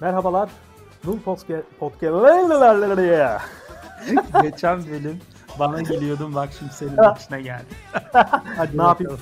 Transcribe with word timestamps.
Merhabalar. 0.00 0.50
Null 1.04 1.18
Podcast 1.20 1.64
Geçen 4.42 4.86
bölüm 4.86 5.20
bana 5.58 5.82
geliyordum 5.82 6.34
bak 6.34 6.48
şimdi 6.58 6.72
senin 6.72 6.96
başına 6.96 7.40
geldi. 7.40 7.64
Hadi 8.56 8.78
ne 8.78 8.82
yapayım? 8.82 9.18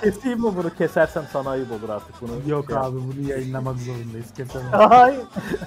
Keseyim 0.00 0.38
mi 0.38 0.56
bunu? 0.56 0.74
Kesersem 0.74 1.24
sana 1.32 1.50
ayıp 1.50 1.72
olur 1.72 1.88
artık 1.88 2.14
bunu. 2.20 2.50
Yok 2.50 2.66
Şey- 2.68 2.76
abi 2.76 2.96
bunu 2.96 3.28
yayınlamak 3.28 3.76
zorundayız 3.78 4.34
kesemem. 4.36 4.70
Ay. 4.90 5.16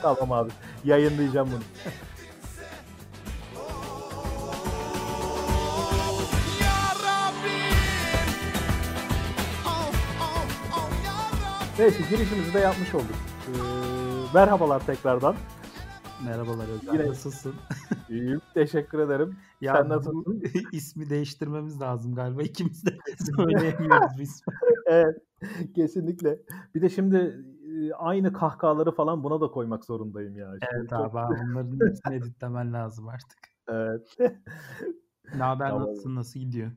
tamam 0.02 0.32
abi. 0.32 0.50
Yayınlayacağım 0.84 1.50
bunu. 1.52 1.62
Neyse 11.80 11.98
girişimizi 12.10 12.54
de 12.54 12.60
yapmış 12.60 12.96
olduk. 12.96 13.16
Ee, 13.48 13.95
merhabalar 14.40 14.86
tekrardan. 14.86 15.36
Merhabalar 16.26 16.68
Özlem. 16.70 16.94
Yine- 16.94 17.08
Nasılsın? 17.10 17.54
İyiyim. 18.10 18.42
Teşekkür 18.54 19.00
ederim. 19.00 19.36
Ya 19.62 19.76
Sen 19.76 19.90
nasılsın? 19.90 20.44
ismi 20.72 21.10
değiştirmemiz 21.10 21.82
lazım 21.82 22.16
galiba. 22.16 22.42
İkimiz 22.44 22.86
de 22.86 22.98
söyleyemiyoruz 23.38 24.20
ismi. 24.20 24.54
Evet. 24.86 25.18
Kesinlikle. 25.76 26.40
Bir 26.76 26.82
de 26.82 26.90
şimdi 26.90 27.46
e, 27.68 27.94
aynı 27.94 28.34
kahkahaları 28.34 28.92
falan 28.92 29.24
buna 29.24 29.42
da 29.42 29.48
koymak 29.48 29.86
zorundayım 29.86 30.38
ya. 30.38 30.48
Şimdi 30.52 30.66
Evet 30.80 30.90
çok- 30.90 31.00
abi, 31.00 31.18
onların 31.18 31.88
hepsini 31.88 32.16
editlemen 32.16 32.74
lazım 32.74 33.08
artık. 33.08 33.40
Evet. 33.70 34.16
Ne 35.36 35.44
haber 35.44 35.70
Tamam. 35.70 35.88
nasılsın? 35.88 36.16
Nasıl 36.16 36.40
gidiyor? 36.40 36.72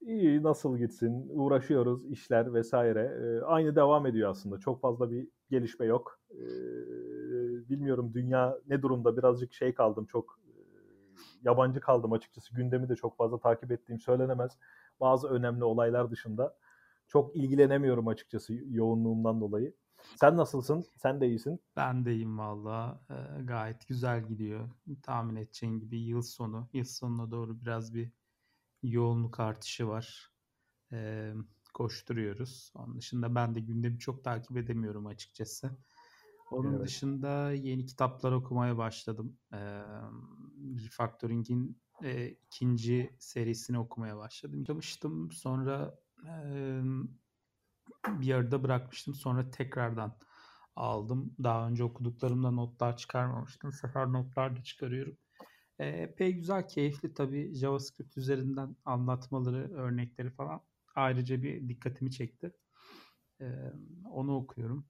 İyi 0.00 0.42
nasıl 0.42 0.78
gitsin? 0.78 1.28
Uğraşıyoruz 1.28 2.06
işler 2.10 2.54
vesaire. 2.54 3.00
Ee, 3.00 3.44
aynı 3.44 3.76
devam 3.76 4.06
ediyor 4.06 4.30
aslında. 4.30 4.58
Çok 4.58 4.80
fazla 4.80 5.10
bir 5.10 5.28
gelişme 5.50 5.86
yok. 5.86 6.20
Ee, 6.30 6.38
bilmiyorum 7.68 8.10
dünya 8.14 8.58
ne 8.68 8.82
durumda. 8.82 9.16
Birazcık 9.16 9.52
şey 9.52 9.74
kaldım. 9.74 10.06
Çok 10.06 10.38
e, 10.46 10.52
yabancı 11.42 11.80
kaldım 11.80 12.12
açıkçası. 12.12 12.54
Gündemi 12.54 12.88
de 12.88 12.96
çok 12.96 13.16
fazla 13.16 13.38
takip 13.38 13.72
ettiğim 13.72 14.00
söylenemez. 14.00 14.58
Bazı 15.00 15.28
önemli 15.28 15.64
olaylar 15.64 16.10
dışında 16.10 16.56
çok 17.08 17.36
ilgilenemiyorum 17.36 18.08
açıkçası 18.08 18.54
yoğunluğumdan 18.54 19.40
dolayı. 19.40 19.74
Sen 20.16 20.36
nasılsın? 20.36 20.84
Sen 20.96 21.20
de 21.20 21.28
iyisin. 21.28 21.60
Ben 21.76 22.04
de 22.04 22.14
iyiyim 22.14 22.38
valla. 22.38 23.00
Ee, 23.10 23.42
gayet 23.42 23.88
güzel 23.88 24.28
gidiyor. 24.28 24.68
Tahmin 25.02 25.36
edeceğin 25.36 25.80
gibi 25.80 25.98
yıl 26.00 26.22
sonu. 26.22 26.68
Yıl 26.72 26.84
sonuna 26.84 27.30
doğru 27.30 27.60
biraz 27.60 27.94
bir 27.94 28.10
yoğunluk 28.82 29.40
artışı 29.40 29.88
var. 29.88 30.30
Ee, 30.92 31.34
koşturuyoruz. 31.74 32.72
Onun 32.74 32.98
dışında 32.98 33.34
ben 33.34 33.54
de 33.54 33.60
gündemi 33.60 33.98
çok 33.98 34.24
takip 34.24 34.56
edemiyorum 34.56 35.06
açıkçası. 35.06 35.78
Onun 36.50 36.76
Evet. 36.76 36.86
dışında 36.86 37.52
yeni 37.52 37.86
kitaplar 37.86 38.32
okumaya 38.32 38.78
başladım. 38.78 39.38
Ee, 39.52 39.82
Refactoring'in 40.84 41.80
e, 42.02 42.28
ikinci 42.28 43.16
serisini 43.18 43.78
okumaya 43.78 44.16
başladım. 44.16 44.60
Başlamıştım 44.62 45.32
sonra 45.32 45.94
e, 46.26 46.80
bir 48.08 48.26
yarıda 48.26 48.62
bırakmıştım. 48.62 49.14
Sonra 49.14 49.50
tekrardan 49.50 50.16
aldım. 50.76 51.34
Daha 51.42 51.68
önce 51.68 51.84
okuduklarımda 51.84 52.50
notlar 52.50 52.96
çıkarmamıştım. 52.96 53.70
Bu 53.70 53.76
sefer 53.76 54.12
notlar 54.12 54.56
da 54.56 54.62
çıkarıyorum. 54.62 55.16
Epey 55.86 56.32
güzel, 56.32 56.68
keyifli 56.68 57.14
tabii 57.14 57.54
JavaScript 57.54 58.16
üzerinden 58.16 58.76
anlatmaları, 58.84 59.74
örnekleri 59.74 60.30
falan 60.30 60.60
ayrıca 60.94 61.42
bir 61.42 61.68
dikkatimi 61.68 62.10
çekti. 62.10 62.52
Ee, 63.40 63.72
onu 64.10 64.36
okuyorum. 64.36 64.84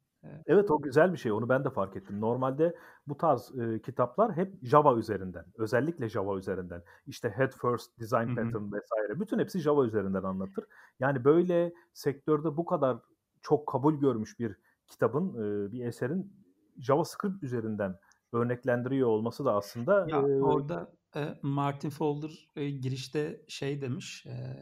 Evet 0.46 0.70
o 0.70 0.82
güzel 0.82 1.12
bir 1.12 1.18
şey. 1.18 1.32
Onu 1.32 1.48
ben 1.48 1.64
de 1.64 1.70
fark 1.70 1.96
ettim. 1.96 2.20
Normalde 2.20 2.76
bu 3.06 3.16
tarz 3.16 3.58
e, 3.58 3.82
kitaplar 3.82 4.36
hep 4.36 4.54
Java 4.62 4.98
üzerinden. 4.98 5.44
Özellikle 5.58 6.08
Java 6.08 6.38
üzerinden. 6.38 6.82
İşte 7.06 7.30
Head 7.30 7.52
First, 7.52 8.00
Design 8.00 8.26
Hı 8.26 8.30
hı. 8.30 8.34
Pattern 8.34 8.72
vesaire. 8.72 9.20
Bütün 9.20 9.38
hepsi 9.38 9.58
Java 9.58 9.86
üzerinden 9.86 10.22
anlatır. 10.22 10.64
Yani 11.00 11.24
böyle 11.24 11.72
sektörde 11.92 12.56
bu 12.56 12.64
kadar 12.64 12.98
çok 13.42 13.68
kabul 13.68 13.94
görmüş 13.94 14.38
bir 14.38 14.56
kitabın, 14.86 15.34
e, 15.34 15.72
bir 15.72 15.84
eserin 15.84 16.32
JavaScript 16.78 17.42
üzerinden 17.42 17.98
örneklendiriyor 18.32 19.08
olması 19.08 19.44
da 19.44 19.54
aslında 19.54 20.06
Ya 20.08 20.18
e, 20.18 20.40
orada 20.40 20.92
e, 21.16 21.38
Martin 21.42 21.90
Fowler 21.90 22.48
e, 22.56 22.70
girişte 22.70 23.44
şey 23.48 23.80
demiş, 23.80 24.26
e, 24.26 24.56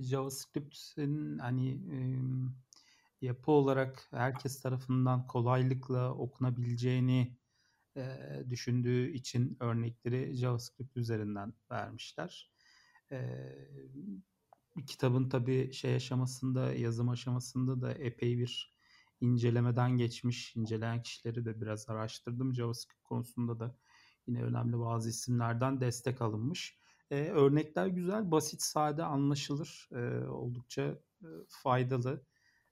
JavaScript'in 0.00 1.38
hani 1.38 1.70
e, 1.70 1.98
yapı 3.26 3.52
olarak 3.52 4.08
herkes 4.10 4.62
tarafından 4.62 5.26
kolaylıkla 5.26 6.14
okunabileceğini 6.14 7.36
e, 7.96 8.02
düşündüğü 8.50 9.12
için 9.12 9.56
örnekleri 9.60 10.34
JavaScript 10.34 10.96
üzerinden 10.96 11.54
vermişler. 11.70 12.52
E, 13.12 13.18
kitabın 14.86 15.28
tabii 15.28 15.72
şey 15.72 15.94
aşamasında, 15.94 16.74
yazım 16.74 17.08
aşamasında 17.08 17.80
da 17.80 17.92
epey 17.92 18.38
bir 18.38 18.73
incelemeden 19.20 19.90
geçmiş. 19.98 20.56
İnceleyen 20.56 21.02
kişileri 21.02 21.44
de 21.44 21.60
biraz 21.60 21.88
araştırdım. 21.88 22.54
JavaScript 22.54 23.02
konusunda 23.04 23.60
da 23.60 23.76
yine 24.26 24.42
önemli 24.42 24.80
bazı 24.80 25.08
isimlerden 25.08 25.80
destek 25.80 26.22
alınmış. 26.22 26.78
E, 27.10 27.16
örnekler 27.28 27.86
güzel, 27.86 28.30
basit, 28.30 28.62
sade, 28.62 29.04
anlaşılır, 29.04 29.88
e, 29.92 30.26
oldukça 30.28 30.82
e, 31.22 31.26
faydalı. 31.48 32.24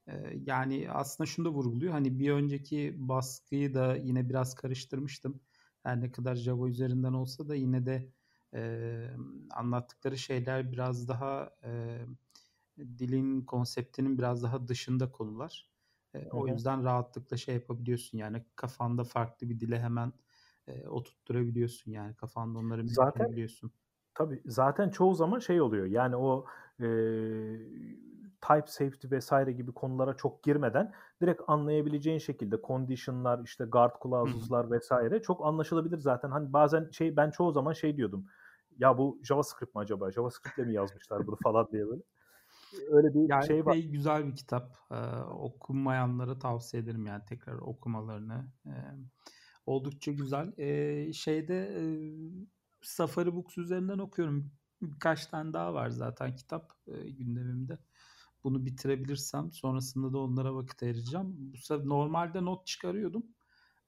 E, 0.07 0.13
yani 0.47 0.91
aslında 0.91 1.27
şunu 1.27 1.45
da 1.45 1.51
vurguluyor. 1.51 1.93
Hani 1.93 2.19
bir 2.19 2.31
önceki 2.31 2.95
baskıyı 2.99 3.75
da 3.75 3.97
yine 3.97 4.29
biraz 4.29 4.55
karıştırmıştım. 4.55 5.41
Her 5.83 6.01
ne 6.01 6.13
kadar 6.13 6.35
Java 6.35 6.69
üzerinden 6.69 7.13
olsa 7.13 7.49
da 7.49 7.55
yine 7.55 7.87
de 7.87 8.13
e, 8.55 9.11
anlattıkları 9.51 10.19
şeyler 10.19 10.73
biraz 10.73 11.09
daha 11.09 11.51
e, 11.65 11.99
dilin 12.79 13.43
konseptinin 13.43 14.19
biraz 14.19 14.43
daha 14.43 14.69
dışında 14.69 15.13
konular. 15.13 15.72
E, 16.15 16.31
o 16.31 16.49
yüzden 16.49 16.85
rahatlıkla 16.85 17.37
şey 17.37 17.55
yapabiliyorsun 17.55 18.19
yani 18.19 18.45
kafanda 18.57 19.05
farklı 19.05 19.49
bir 19.49 19.61
dile 19.61 19.81
hemen 19.81 20.13
e, 20.67 20.89
oturtturabiliyorsun 20.89 21.91
yani 21.91 22.15
kafanda 22.15 22.59
onları 22.59 22.89
Zaten- 22.89 23.33
biliyorsun. 23.33 23.73
Tabii 24.15 24.43
zaten 24.47 24.91
çoğu 24.91 25.15
zaman 25.15 25.39
şey 25.39 25.61
oluyor. 25.61 25.87
Yani 25.87 26.17
o 26.17 26.47
e, 26.81 26.87
type 28.41 28.67
safety 28.67 29.11
vesaire 29.11 29.53
gibi 29.53 29.73
konulara 29.73 30.17
çok 30.17 30.43
girmeden 30.43 30.93
direkt 31.21 31.43
anlayabileceğin 31.47 32.19
şekilde 32.19 32.57
condition'lar, 32.67 33.41
işte 33.45 33.65
guard 33.65 33.95
clauses'lar 34.03 34.71
vesaire 34.71 35.23
çok 35.23 35.47
anlaşılabilir 35.47 35.99
zaten. 35.99 36.31
Hani 36.31 36.53
bazen 36.53 36.91
şey 36.91 37.17
ben 37.17 37.31
çoğu 37.31 37.53
zaman 37.53 37.73
şey 37.73 37.97
diyordum. 37.97 38.27
Ya 38.79 38.99
bu 38.99 39.21
JavaScript 39.23 39.75
mi 39.75 39.79
acaba? 39.81 40.11
JavaScript'le 40.11 40.67
mi 40.67 40.75
yazmışlar 40.75 41.27
bunu 41.27 41.37
falan 41.43 41.69
diye 41.73 41.87
böyle. 41.87 42.03
Öyle 42.91 43.15
bir 43.15 43.29
Yani 43.29 43.47
şey 43.47 43.67
var. 43.67 43.77
güzel 43.77 44.27
bir 44.27 44.37
kitap. 44.37 44.77
Ee, 44.91 44.95
okunmayanlara 45.21 46.39
tavsiye 46.39 46.83
ederim 46.83 47.07
yani 47.07 47.23
tekrar 47.29 47.55
okumalarını. 47.55 48.53
Ee, 48.67 48.71
oldukça 49.67 50.13
güzel. 50.13 50.53
Ee, 50.59 51.13
şeyde 51.13 51.75
e, 51.77 51.85
Safari 52.83 53.35
Books 53.35 53.59
üzerinden 53.59 53.99
okuyorum. 53.99 54.53
Birkaç 54.83 55.27
tane 55.27 55.53
daha 55.53 55.75
var 55.75 55.91
zaten 55.91 56.37
kitap 56.37 56.73
e, 56.87 57.11
gündemimde. 57.11 57.79
Bunu 58.45 58.67
bitirebilirsem 58.67 59.53
sonrasında 59.53 60.13
da 60.13 60.19
onlara 60.19 60.55
vakit 60.55 60.83
ayıracağım. 60.83 61.53
Bu 61.53 61.57
sefer 61.57 61.89
normalde 61.89 62.45
not 62.45 62.67
çıkarıyordum. 62.67 63.27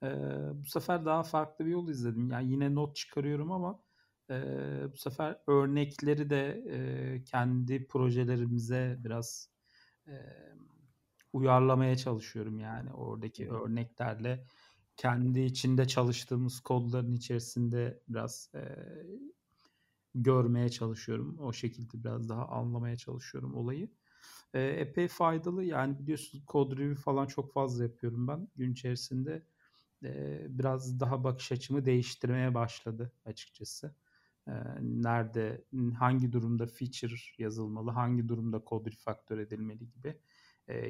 Ee, 0.03 0.07
bu 0.55 0.67
sefer 0.67 1.05
daha 1.05 1.23
farklı 1.23 1.67
bir 1.67 1.71
yol 1.71 1.89
izledim. 1.89 2.31
Yani 2.31 2.51
yine 2.53 2.75
not 2.75 2.97
çıkarıyorum 2.97 3.53
ama 3.53 3.84
e, 4.31 4.93
bu 4.93 4.97
sefer 4.97 5.39
örnekleri 5.47 6.31
de 6.31 6.65
e, 6.71 7.25
kendi 7.25 7.87
projelerimize 7.87 8.97
biraz 9.05 9.51
e, 10.07 10.15
uyarlamaya 11.33 11.97
çalışıyorum 11.97 12.59
yani 12.59 12.93
oradaki 12.93 13.51
örneklerle 13.51 14.45
kendi 14.97 15.41
içinde 15.41 15.87
çalıştığımız 15.87 16.61
kodların 16.61 17.15
içerisinde 17.15 18.03
biraz 18.09 18.51
e, 18.55 18.63
görmeye 20.15 20.69
çalışıyorum. 20.69 21.39
O 21.39 21.53
şekilde 21.53 22.05
biraz 22.05 22.29
daha 22.29 22.49
anlamaya 22.49 22.97
çalışıyorum 22.97 23.55
olayı. 23.55 23.91
E, 24.55 24.63
epey 24.63 25.09
faydalı 25.09 25.65
yani 25.65 25.99
biliyorsunuz 25.99 26.45
kod 26.47 26.79
review 26.79 27.03
falan 27.03 27.27
çok 27.27 27.53
fazla 27.53 27.85
yapıyorum 27.85 28.29
ben 28.29 28.49
gün 28.57 28.73
içerisinde. 28.73 29.47
E, 30.05 30.41
biraz 30.49 31.01
daha 31.01 31.25
bakış 31.25 31.53
açımı 31.53 31.85
değiştirmeye 31.85 32.55
başladı 32.55 33.13
açıkçası. 33.25 33.95
Nerede, 34.81 35.65
hangi 35.99 36.33
durumda 36.33 36.67
feature 36.67 37.15
yazılmalı, 37.39 37.91
hangi 37.91 38.29
durumda 38.29 38.59
kod 38.65 38.87
refactor 38.87 39.39
edilmeli 39.39 39.91
gibi. 39.91 40.19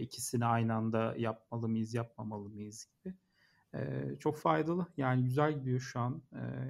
İkisini 0.01 0.45
aynı 0.47 0.75
anda 0.75 1.15
yapmalı 1.19 1.69
mıyız, 1.69 1.95
yapmamalı 1.95 2.49
mıyız 2.49 2.87
gibi. 2.87 3.15
Çok 4.21 4.39
faydalı. 4.39 4.87
Yani 4.97 5.25
güzel 5.25 5.59
gidiyor 5.59 5.81
şu 5.81 6.01
an. 6.01 6.23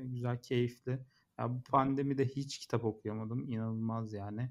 Güzel, 0.02 0.42
keyifli. 0.42 0.98
Ya 1.38 1.54
bu 1.54 1.62
pandemide 1.62 2.26
hiç 2.26 2.58
kitap 2.58 2.84
okuyamadım. 2.84 3.48
İnanılmaz 3.48 4.12
yani. 4.12 4.50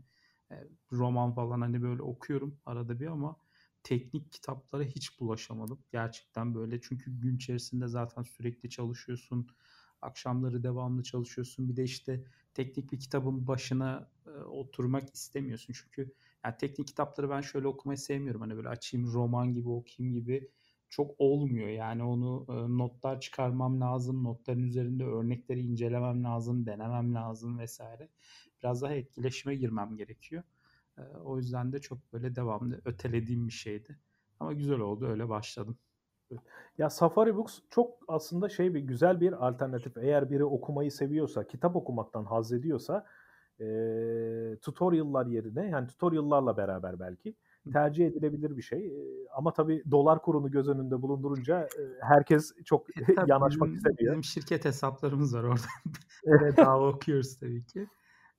Roman 0.91 1.33
falan 1.33 1.62
hani 1.62 1.81
böyle 1.81 2.01
okuyorum 2.01 2.59
arada 2.65 3.00
bir 3.00 3.07
ama 3.07 3.38
teknik 3.83 4.31
kitaplara 4.31 4.83
hiç 4.83 5.19
bulaşamadım. 5.19 5.80
Gerçekten 5.91 6.56
böyle 6.56 6.81
çünkü 6.81 7.19
gün 7.19 7.35
içerisinde 7.35 7.88
zaten 7.88 8.24
sürekli 8.24 8.69
çalışıyorsun. 8.69 9.47
Akşamları 10.03 10.63
devamlı 10.63 11.03
çalışıyorsun. 11.03 11.69
Bir 11.69 11.75
de 11.75 11.83
işte 11.83 12.23
teknik 12.53 12.91
bir 12.91 13.00
kitabın 13.00 13.47
başına 13.47 14.09
e, 14.27 14.29
oturmak 14.29 15.13
istemiyorsun. 15.15 15.73
Çünkü 15.73 16.13
yani 16.45 16.55
teknik 16.59 16.88
kitapları 16.88 17.29
ben 17.29 17.41
şöyle 17.41 17.67
okumayı 17.67 17.97
sevmiyorum. 17.97 18.41
Hani 18.41 18.55
böyle 18.57 18.69
açayım 18.69 19.13
roman 19.13 19.53
gibi 19.53 19.69
okuyayım 19.69 20.15
gibi 20.15 20.50
çok 20.89 21.15
olmuyor. 21.17 21.67
Yani 21.67 22.03
onu 22.03 22.45
e, 22.50 22.77
notlar 22.77 23.19
çıkarmam 23.21 23.81
lazım. 23.81 24.23
Notların 24.23 24.63
üzerinde 24.63 25.03
örnekleri 25.05 25.59
incelemem 25.61 26.23
lazım, 26.23 26.65
denemem 26.65 27.13
lazım 27.15 27.59
vesaire. 27.59 28.09
Biraz 28.59 28.81
daha 28.81 28.94
etkileşime 28.94 29.56
girmem 29.56 29.95
gerekiyor. 29.97 30.44
E, 30.97 31.01
o 31.01 31.38
yüzden 31.38 31.73
de 31.73 31.81
çok 31.81 32.13
böyle 32.13 32.35
devamlı 32.35 32.81
ötelediğim 32.85 33.47
bir 33.47 33.53
şeydi. 33.53 33.99
Ama 34.39 34.53
güzel 34.53 34.79
oldu. 34.79 35.07
Öyle 35.07 35.29
başladım. 35.29 35.77
Ya 36.77 36.89
Safari 36.89 37.35
Books 37.35 37.59
çok 37.69 37.91
aslında 38.07 38.50
şey 38.50 38.74
bir 38.74 38.80
güzel 38.80 39.21
bir 39.21 39.47
alternatif. 39.47 39.97
Eğer 39.97 40.30
biri 40.31 40.45
okumayı 40.45 40.91
seviyorsa, 40.91 41.47
kitap 41.47 41.75
okumaktan 41.75 42.25
haz 42.25 42.53
ediyorsa 42.53 43.06
e, 43.59 43.65
tutorial'lar 44.62 45.25
yerine 45.25 45.69
yani 45.69 45.88
tutorial'larla 45.88 46.57
beraber 46.57 47.00
belki 47.00 47.35
tercih 47.74 48.07
edilebilir 48.07 48.57
bir 48.57 48.62
şey. 48.62 48.88
E, 48.88 49.27
ama 49.35 49.53
tabii 49.53 49.83
dolar 49.91 50.21
kurunu 50.21 50.51
göz 50.51 50.68
önünde 50.68 51.01
bulundurunca 51.01 51.63
e, 51.63 51.81
herkes 52.01 52.53
çok 52.65 52.97
e, 52.97 53.01
yanaşmak 53.27 53.69
bizim, 53.69 53.75
istemiyor. 53.75 54.12
Bizim 54.13 54.24
şirket 54.24 54.65
hesaplarımız 54.65 55.35
var 55.35 55.44
orada. 55.44 55.68
Bedava 56.45 56.88
okuyoruz 56.88 57.39
tabii 57.39 57.65
ki. 57.65 57.88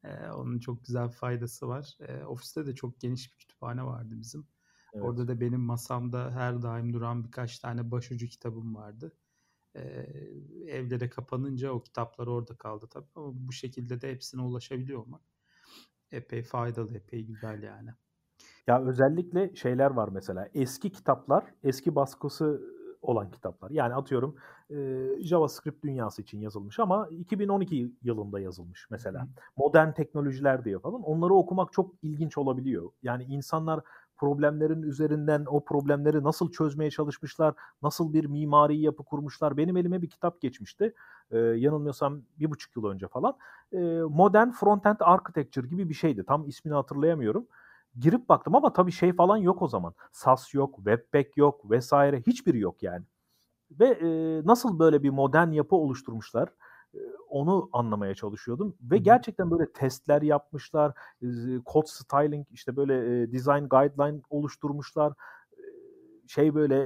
E, 0.05 0.31
onun 0.31 0.58
çok 0.58 0.85
güzel 0.85 1.08
faydası 1.08 1.69
var. 1.69 1.99
E, 2.00 2.25
ofiste 2.25 2.67
de 2.67 2.75
çok 2.75 3.00
geniş 3.00 3.32
bir 3.32 3.38
kütüphane 3.38 3.85
vardı 3.85 4.11
bizim. 4.11 4.46
Evet. 4.94 5.05
Orada 5.05 5.29
da 5.29 5.41
benim 5.41 5.61
masamda 5.61 6.31
her 6.31 6.62
daim 6.62 6.93
duran 6.93 7.25
birkaç 7.25 7.58
tane 7.58 7.91
başucu 7.91 8.26
kitabım 8.26 8.75
vardı. 8.75 9.12
Ee, 9.76 9.81
evlere 10.67 11.11
kapanınca 11.11 11.70
o 11.70 11.82
kitaplar 11.82 12.26
orada 12.26 12.56
kaldı 12.56 12.87
tabii 12.91 13.08
ama 13.14 13.32
bu 13.35 13.52
şekilde 13.52 14.00
de 14.00 14.12
hepsine 14.12 14.43
ulaşabiliyor 14.43 15.00
olmak 15.00 15.23
epey 16.12 16.43
faydalı, 16.43 16.96
epey 16.96 17.26
güzel 17.26 17.62
yani. 17.62 17.91
Ya 18.67 18.82
özellikle 18.82 19.55
şeyler 19.55 19.91
var 19.91 20.08
mesela 20.12 20.49
eski 20.55 20.93
kitaplar, 20.93 21.44
eski 21.62 21.94
baskısı 21.94 22.75
olan 23.02 23.31
kitaplar. 23.31 23.70
Yani 23.70 23.94
atıyorum 23.94 24.37
e, 24.70 24.76
JavaScript 25.20 25.85
dünyası 25.85 26.23
için 26.23 26.41
yazılmış 26.41 26.79
ama 26.79 27.08
2012 27.11 27.93
yılında 28.02 28.41
yazılmış 28.41 28.87
mesela. 28.91 29.23
Hı. 29.23 29.29
Modern 29.56 29.93
teknolojiler 29.93 30.64
diye 30.64 30.79
falan. 30.79 31.02
Onları 31.02 31.35
okumak 31.35 31.73
çok 31.73 31.94
ilginç 32.02 32.38
olabiliyor. 32.38 32.91
Yani 33.02 33.25
insanlar 33.25 33.81
problemlerin 34.25 34.82
üzerinden 34.82 35.44
o 35.49 35.65
problemleri 35.65 36.23
nasıl 36.23 36.50
çözmeye 36.50 36.91
çalışmışlar, 36.91 37.55
nasıl 37.82 38.12
bir 38.12 38.25
mimari 38.25 38.76
yapı 38.76 39.05
kurmuşlar. 39.05 39.56
Benim 39.56 39.76
elime 39.76 40.03
bir 40.03 40.11
kitap 40.11 40.41
geçmişti. 40.41 40.94
Ee, 41.31 41.38
yanılmıyorsam 41.38 42.23
bir 42.41 42.50
buçuk 42.50 42.76
yıl 42.76 42.85
önce 42.85 43.09
falan. 43.09 43.37
Ee, 43.73 43.76
Modern 44.11 44.50
Frontend 44.50 44.97
Architecture 45.00 45.67
gibi 45.67 45.88
bir 45.88 45.94
şeydi. 45.94 46.25
Tam 46.25 46.49
ismini 46.49 46.75
hatırlayamıyorum. 46.75 47.47
Girip 47.99 48.29
baktım 48.29 48.55
ama 48.55 48.73
tabii 48.73 48.93
şey 48.93 49.12
falan 49.12 49.37
yok 49.37 49.62
o 49.62 49.69
zaman. 49.69 49.94
SAS 50.12 50.55
yok, 50.55 50.77
Webpack 50.77 51.37
yok 51.37 51.70
vesaire 51.70 52.20
hiçbiri 52.27 52.59
yok 52.59 52.82
yani. 52.82 53.05
Ve 53.70 53.87
e, 53.87 54.09
nasıl 54.47 54.79
böyle 54.79 55.03
bir 55.03 55.11
modern 55.11 55.50
yapı 55.50 55.77
oluşturmuşlar? 55.77 56.49
Onu 57.29 57.69
anlamaya 57.73 58.14
çalışıyordum 58.14 58.76
ve 58.82 58.99
gerçekten 58.99 59.50
böyle 59.50 59.73
testler 59.73 60.23
yapmışlar, 60.23 60.93
code 61.67 61.87
styling 61.87 62.46
işte 62.50 62.76
böyle 62.76 63.32
design 63.32 63.64
guideline 63.64 64.20
oluşturmuşlar. 64.31 65.12
Şey 66.26 66.55
böyle 66.55 66.76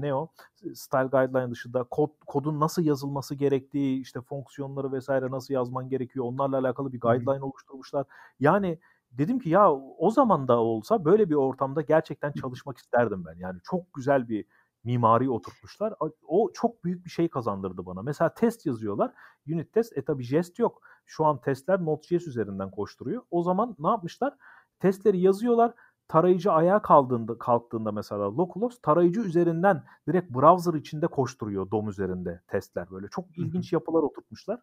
ne 0.00 0.14
o? 0.14 0.28
Style 0.74 1.06
guideline 1.06 1.50
dışında 1.50 1.84
kod 1.84 2.10
kodun 2.26 2.60
nasıl 2.60 2.82
yazılması 2.82 3.34
gerektiği, 3.34 4.00
işte 4.00 4.20
fonksiyonları 4.20 4.92
vesaire 4.92 5.30
nasıl 5.30 5.54
yazman 5.54 5.88
gerekiyor 5.88 6.24
onlarla 6.24 6.58
alakalı 6.58 6.92
bir 6.92 7.00
guideline 7.00 7.44
oluşturmuşlar. 7.44 8.06
Yani 8.40 8.78
dedim 9.12 9.38
ki 9.38 9.48
ya 9.48 9.72
o 9.74 10.10
zaman 10.10 10.48
da 10.48 10.58
olsa 10.58 11.04
böyle 11.04 11.30
bir 11.30 11.34
ortamda 11.34 11.82
gerçekten 11.82 12.32
çalışmak 12.32 12.78
isterdim 12.78 13.24
ben. 13.26 13.38
Yani 13.38 13.58
çok 13.64 13.94
güzel 13.94 14.28
bir 14.28 14.44
mimari 14.84 15.30
oturtmuşlar. 15.30 15.94
O 16.28 16.52
çok 16.52 16.84
büyük 16.84 17.04
bir 17.04 17.10
şey 17.10 17.28
kazandırdı 17.28 17.86
bana. 17.86 18.02
Mesela 18.02 18.34
test 18.34 18.66
yazıyorlar. 18.66 19.12
Unit 19.48 19.72
test. 19.72 19.98
E 19.98 20.04
tabi 20.04 20.24
jest 20.24 20.58
yok. 20.58 20.82
Şu 21.06 21.24
an 21.24 21.40
testler 21.40 21.84
Node.js 21.84 22.26
üzerinden 22.26 22.70
koşturuyor. 22.70 23.22
O 23.30 23.42
zaman 23.42 23.76
ne 23.78 23.88
yapmışlar? 23.88 24.34
Testleri 24.80 25.20
yazıyorlar. 25.20 25.74
Tarayıcı 26.08 26.52
ayağa 26.52 26.82
kaldığında, 26.82 27.38
kalktığında 27.38 27.92
mesela 27.92 28.36
localhost 28.36 28.82
tarayıcı 28.82 29.20
üzerinden 29.20 29.84
direkt 30.08 30.30
browser 30.30 30.78
içinde 30.78 31.06
koşturuyor 31.06 31.70
DOM 31.70 31.88
üzerinde 31.88 32.42
testler 32.48 32.90
böyle. 32.90 33.08
Çok 33.08 33.38
ilginç 33.38 33.72
yapılar 33.72 34.02
oturtmuşlar. 34.02 34.60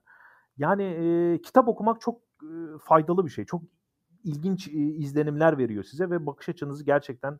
Yani 0.57 0.83
e, 0.83 1.41
kitap 1.41 1.67
okumak 1.67 2.01
çok 2.01 2.21
e, 2.43 2.77
faydalı 2.83 3.25
bir 3.25 3.31
şey. 3.31 3.45
Çok 3.45 3.63
ilginç 4.23 4.67
e, 4.67 4.71
izlenimler 4.71 5.57
veriyor 5.57 5.83
size 5.83 6.09
ve 6.09 6.25
bakış 6.25 6.49
açınızı 6.49 6.83
gerçekten 6.83 7.39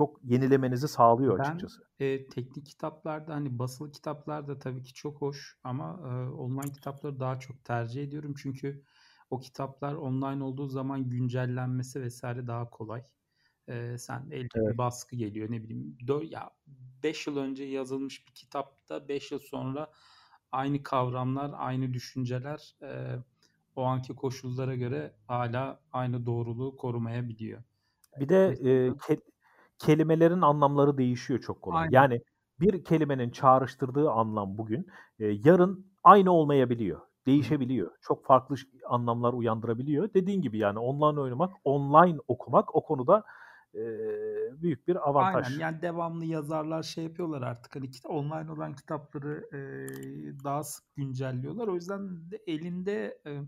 çok 0.00 0.20
yenilemenizi 0.24 0.88
sağlıyor 0.88 1.38
ben, 1.38 1.44
açıkçası. 1.44 1.82
E, 2.00 2.28
teknik 2.28 2.66
kitaplarda 2.66 3.34
hani 3.34 3.58
basılı 3.58 3.92
kitaplar 3.92 4.48
da 4.48 4.58
tabii 4.58 4.82
ki 4.82 4.94
çok 4.94 5.20
hoş 5.20 5.58
ama 5.64 6.00
e, 6.04 6.30
online 6.30 6.72
kitapları 6.72 7.20
daha 7.20 7.38
çok 7.38 7.64
tercih 7.64 8.02
ediyorum 8.02 8.34
çünkü 8.42 8.84
o 9.30 9.40
kitaplar 9.40 9.94
online 9.94 10.44
olduğu 10.44 10.68
zaman 10.68 11.10
güncellenmesi 11.10 12.02
vesaire 12.02 12.46
daha 12.46 12.70
kolay. 12.70 13.02
E, 13.68 13.98
sen 13.98 14.30
elde 14.30 14.48
evet. 14.54 14.78
baskı 14.78 15.16
geliyor 15.16 15.50
ne 15.50 15.62
bileyim. 15.62 15.98
Dö 16.06 16.22
ya 16.22 16.50
5 17.02 17.26
yıl 17.26 17.36
önce 17.36 17.64
yazılmış 17.64 18.26
bir 18.26 18.32
kitapta 18.32 19.08
5 19.08 19.32
yıl 19.32 19.38
sonra 19.38 19.92
aynı 20.52 20.82
kavramlar, 20.82 21.50
aynı 21.56 21.94
düşünceler 21.94 22.76
e, 22.82 23.16
o 23.76 23.82
anki 23.82 24.14
koşullara 24.14 24.74
göre 24.74 25.14
hala 25.26 25.80
aynı 25.92 26.26
doğruluğu 26.26 26.76
korumayabiliyor. 26.76 27.62
Bir 28.20 28.28
de 28.28 28.46
e, 28.46 28.88
ke- 28.88 29.20
kelimelerin 29.80 30.42
anlamları 30.42 30.98
değişiyor 30.98 31.40
çok 31.40 31.62
kolay. 31.62 31.80
Aynen. 31.82 31.92
Yani 31.92 32.20
bir 32.60 32.84
kelimenin 32.84 33.30
çağrıştırdığı 33.30 34.10
anlam 34.10 34.58
bugün 34.58 34.86
e, 35.18 35.26
yarın 35.26 35.86
aynı 36.04 36.32
olmayabiliyor. 36.32 37.00
Değişebiliyor. 37.26 37.90
Çok 38.00 38.24
farklı 38.24 38.54
anlamlar 38.88 39.32
uyandırabiliyor. 39.32 40.14
Dediğin 40.14 40.42
gibi 40.42 40.58
yani 40.58 40.78
online 40.78 41.20
oynamak, 41.20 41.52
online 41.64 42.18
okumak 42.28 42.74
o 42.74 42.84
konuda 42.84 43.24
e, 43.74 43.82
büyük 44.62 44.88
bir 44.88 45.08
avantaj. 45.08 45.46
Aynen 45.46 45.58
yani 45.58 45.82
devamlı 45.82 46.24
yazarlar 46.24 46.82
şey 46.82 47.04
yapıyorlar 47.04 47.42
artık 47.42 47.76
hani 47.76 47.90
online 48.08 48.52
olan 48.52 48.74
kitapları 48.74 49.48
e, 49.52 49.58
daha 50.44 50.64
sık 50.64 50.84
güncelliyorlar. 50.96 51.68
O 51.68 51.74
yüzden 51.74 52.30
de 52.30 52.42
elinde 52.46 53.18
e, 53.26 53.40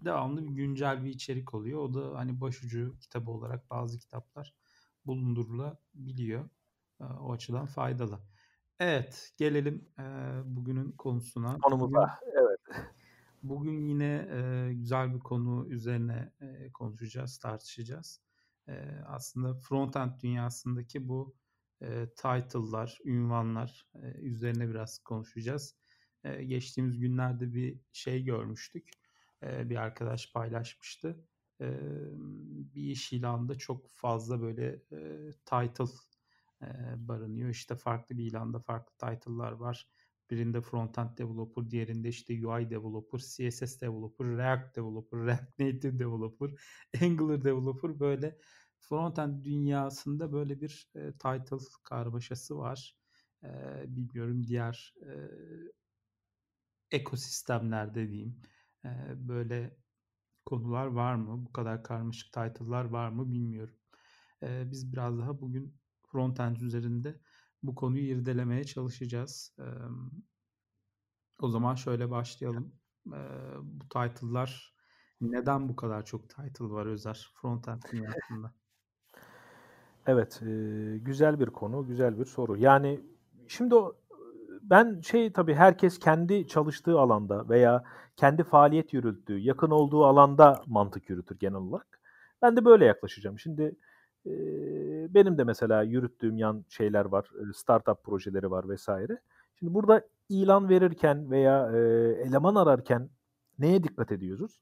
devamlı 0.00 0.42
bir 0.42 0.50
güncel 0.50 1.04
bir 1.04 1.10
içerik 1.10 1.54
oluyor. 1.54 1.80
O 1.80 1.94
da 1.94 2.18
hani 2.18 2.40
başucu 2.40 2.98
kitabı 3.00 3.30
olarak 3.30 3.70
bazı 3.70 3.98
kitaplar 3.98 4.54
bulundurulabiliyor. 5.06 6.48
O 7.00 7.32
açıdan 7.32 7.66
faydalı. 7.66 8.20
Evet, 8.80 9.32
gelelim 9.36 9.88
bugünün 10.44 10.92
konusuna. 10.92 11.58
Konumuza, 11.58 12.18
evet. 12.32 12.60
Bugün 13.42 13.88
yine 13.88 14.28
güzel 14.72 15.14
bir 15.14 15.20
konu 15.20 15.68
üzerine 15.68 16.32
konuşacağız, 16.74 17.38
tartışacağız. 17.38 18.20
Aslında 19.06 19.54
frontend 19.54 20.20
dünyasındaki 20.22 21.08
bu 21.08 21.36
title'lar, 22.16 22.98
ünvanlar 23.04 23.86
üzerine 24.18 24.68
biraz 24.68 24.98
konuşacağız. 24.98 25.76
Geçtiğimiz 26.46 26.98
günlerde 26.98 27.54
bir 27.54 27.80
şey 27.92 28.24
görmüştük. 28.24 28.90
Bir 29.42 29.76
arkadaş 29.76 30.32
paylaşmıştı 30.32 31.26
bir 32.74 32.82
iş 32.90 33.12
ilanında 33.12 33.54
çok 33.54 33.88
fazla 33.90 34.40
böyle 34.40 34.66
e, 34.92 35.30
title 35.44 35.94
e, 36.62 36.66
barınıyor. 37.08 37.48
İşte 37.48 37.74
farklı 37.76 38.18
bir 38.18 38.24
ilanda 38.24 38.58
farklı 38.60 38.92
title'lar 39.08 39.52
var. 39.52 39.88
Birinde 40.30 40.60
frontend 40.60 41.18
developer, 41.18 41.70
diğerinde 41.70 42.08
işte 42.08 42.46
UI 42.46 42.70
developer, 42.70 43.18
CSS 43.18 43.80
developer, 43.80 44.26
React 44.26 44.76
developer, 44.76 45.18
React 45.26 45.58
Native 45.58 45.98
developer, 45.98 46.50
Angular 47.02 47.44
developer 47.44 48.00
böyle 48.00 48.38
frontend 48.78 49.44
dünyasında 49.44 50.32
böyle 50.32 50.60
bir 50.60 50.90
e, 50.94 51.12
title 51.12 51.64
karmaşası 51.84 52.58
var. 52.58 52.96
E, 53.44 53.48
bilmiyorum 53.96 54.46
diğer 54.46 54.94
e, 55.02 55.12
ekosistemlerde 56.90 58.08
diyeyim. 58.08 58.40
E, 58.84 58.88
böyle 59.28 59.76
konular 60.46 60.86
var 60.86 61.14
mı? 61.14 61.46
Bu 61.46 61.52
kadar 61.52 61.84
karmaşık 61.84 62.32
title'lar 62.32 62.84
var 62.84 63.08
mı 63.08 63.32
bilmiyorum. 63.32 63.74
Ee, 64.42 64.70
biz 64.70 64.92
biraz 64.92 65.18
daha 65.18 65.40
bugün 65.40 65.74
frontend 66.12 66.56
üzerinde 66.56 67.20
bu 67.62 67.74
konuyu 67.74 68.04
irdelemeye 68.04 68.64
çalışacağız. 68.64 69.52
Ee, 69.58 69.62
o 71.40 71.48
zaman 71.48 71.74
şöyle 71.74 72.10
başlayalım. 72.10 72.72
Ee, 73.06 73.18
bu 73.62 73.88
title'lar 73.88 74.74
neden 75.20 75.68
bu 75.68 75.76
kadar 75.76 76.04
çok 76.04 76.28
title 76.28 76.70
var 76.70 76.86
Özer 76.86 77.30
frontend 77.34 77.82
dünyasında? 77.92 78.54
Evet, 80.08 80.42
e, 80.42 80.46
güzel 80.98 81.40
bir 81.40 81.46
konu, 81.46 81.86
güzel 81.86 82.18
bir 82.18 82.24
soru. 82.24 82.56
Yani 82.56 83.00
şimdi 83.48 83.74
o, 83.74 83.96
ben 84.70 85.00
şey 85.00 85.32
tabii 85.32 85.54
herkes 85.54 85.98
kendi 85.98 86.48
çalıştığı 86.48 86.98
alanda 87.00 87.48
veya 87.48 87.84
kendi 88.16 88.44
faaliyet 88.44 88.92
yürüttüğü, 88.92 89.38
yakın 89.38 89.70
olduğu 89.70 90.04
alanda 90.04 90.62
mantık 90.66 91.10
yürütür 91.10 91.38
genel 91.38 91.56
olarak. 91.56 92.00
Ben 92.42 92.56
de 92.56 92.64
böyle 92.64 92.84
yaklaşacağım. 92.84 93.38
Şimdi 93.38 93.76
e, 94.26 94.30
benim 95.14 95.38
de 95.38 95.44
mesela 95.44 95.82
yürüttüğüm 95.82 96.38
yan 96.38 96.64
şeyler 96.68 97.04
var, 97.04 97.30
startup 97.54 98.04
projeleri 98.04 98.50
var 98.50 98.68
vesaire. 98.68 99.20
Şimdi 99.58 99.74
burada 99.74 100.02
ilan 100.28 100.68
verirken 100.68 101.30
veya 101.30 101.70
e, 101.72 101.78
eleman 102.28 102.54
ararken 102.54 103.08
neye 103.58 103.82
dikkat 103.82 104.12
ediyoruz? 104.12 104.60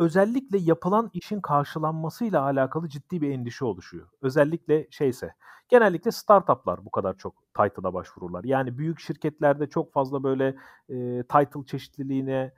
Özellikle 0.00 0.58
yapılan 0.58 1.10
işin 1.12 1.40
karşılanmasıyla 1.40 2.42
alakalı 2.42 2.88
ciddi 2.88 3.20
bir 3.20 3.30
endişe 3.30 3.64
oluşuyor. 3.64 4.08
Özellikle 4.22 4.86
şeyse, 4.90 5.34
genellikle 5.68 6.10
startuplar 6.10 6.84
bu 6.84 6.90
kadar 6.90 7.16
çok 7.16 7.34
title'a 7.54 7.94
başvururlar. 7.94 8.44
Yani 8.44 8.78
büyük 8.78 9.00
şirketlerde 9.00 9.68
çok 9.68 9.92
fazla 9.92 10.22
böyle 10.22 10.56
e, 10.88 11.22
title 11.22 11.64
çeşitliliğine 11.66 12.52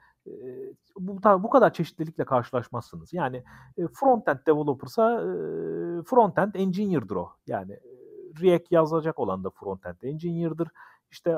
bu, 0.99 1.23
bu 1.43 1.51
kadar 1.51 1.73
çeşitlilikle 1.73 2.25
karşılaşmazsınız. 2.25 3.13
Yani 3.13 3.45
front-end 3.79 4.47
developer'sa 4.47 5.03
front-end 6.03 6.59
engineer'dır 6.59 7.17
o. 7.17 7.33
Yani 7.47 7.79
React 8.43 8.73
yazacak 8.73 9.19
olan 9.19 9.45
da 9.45 9.49
front-end 9.49 10.07
engineer'dır. 10.07 10.69
İşte 11.11 11.37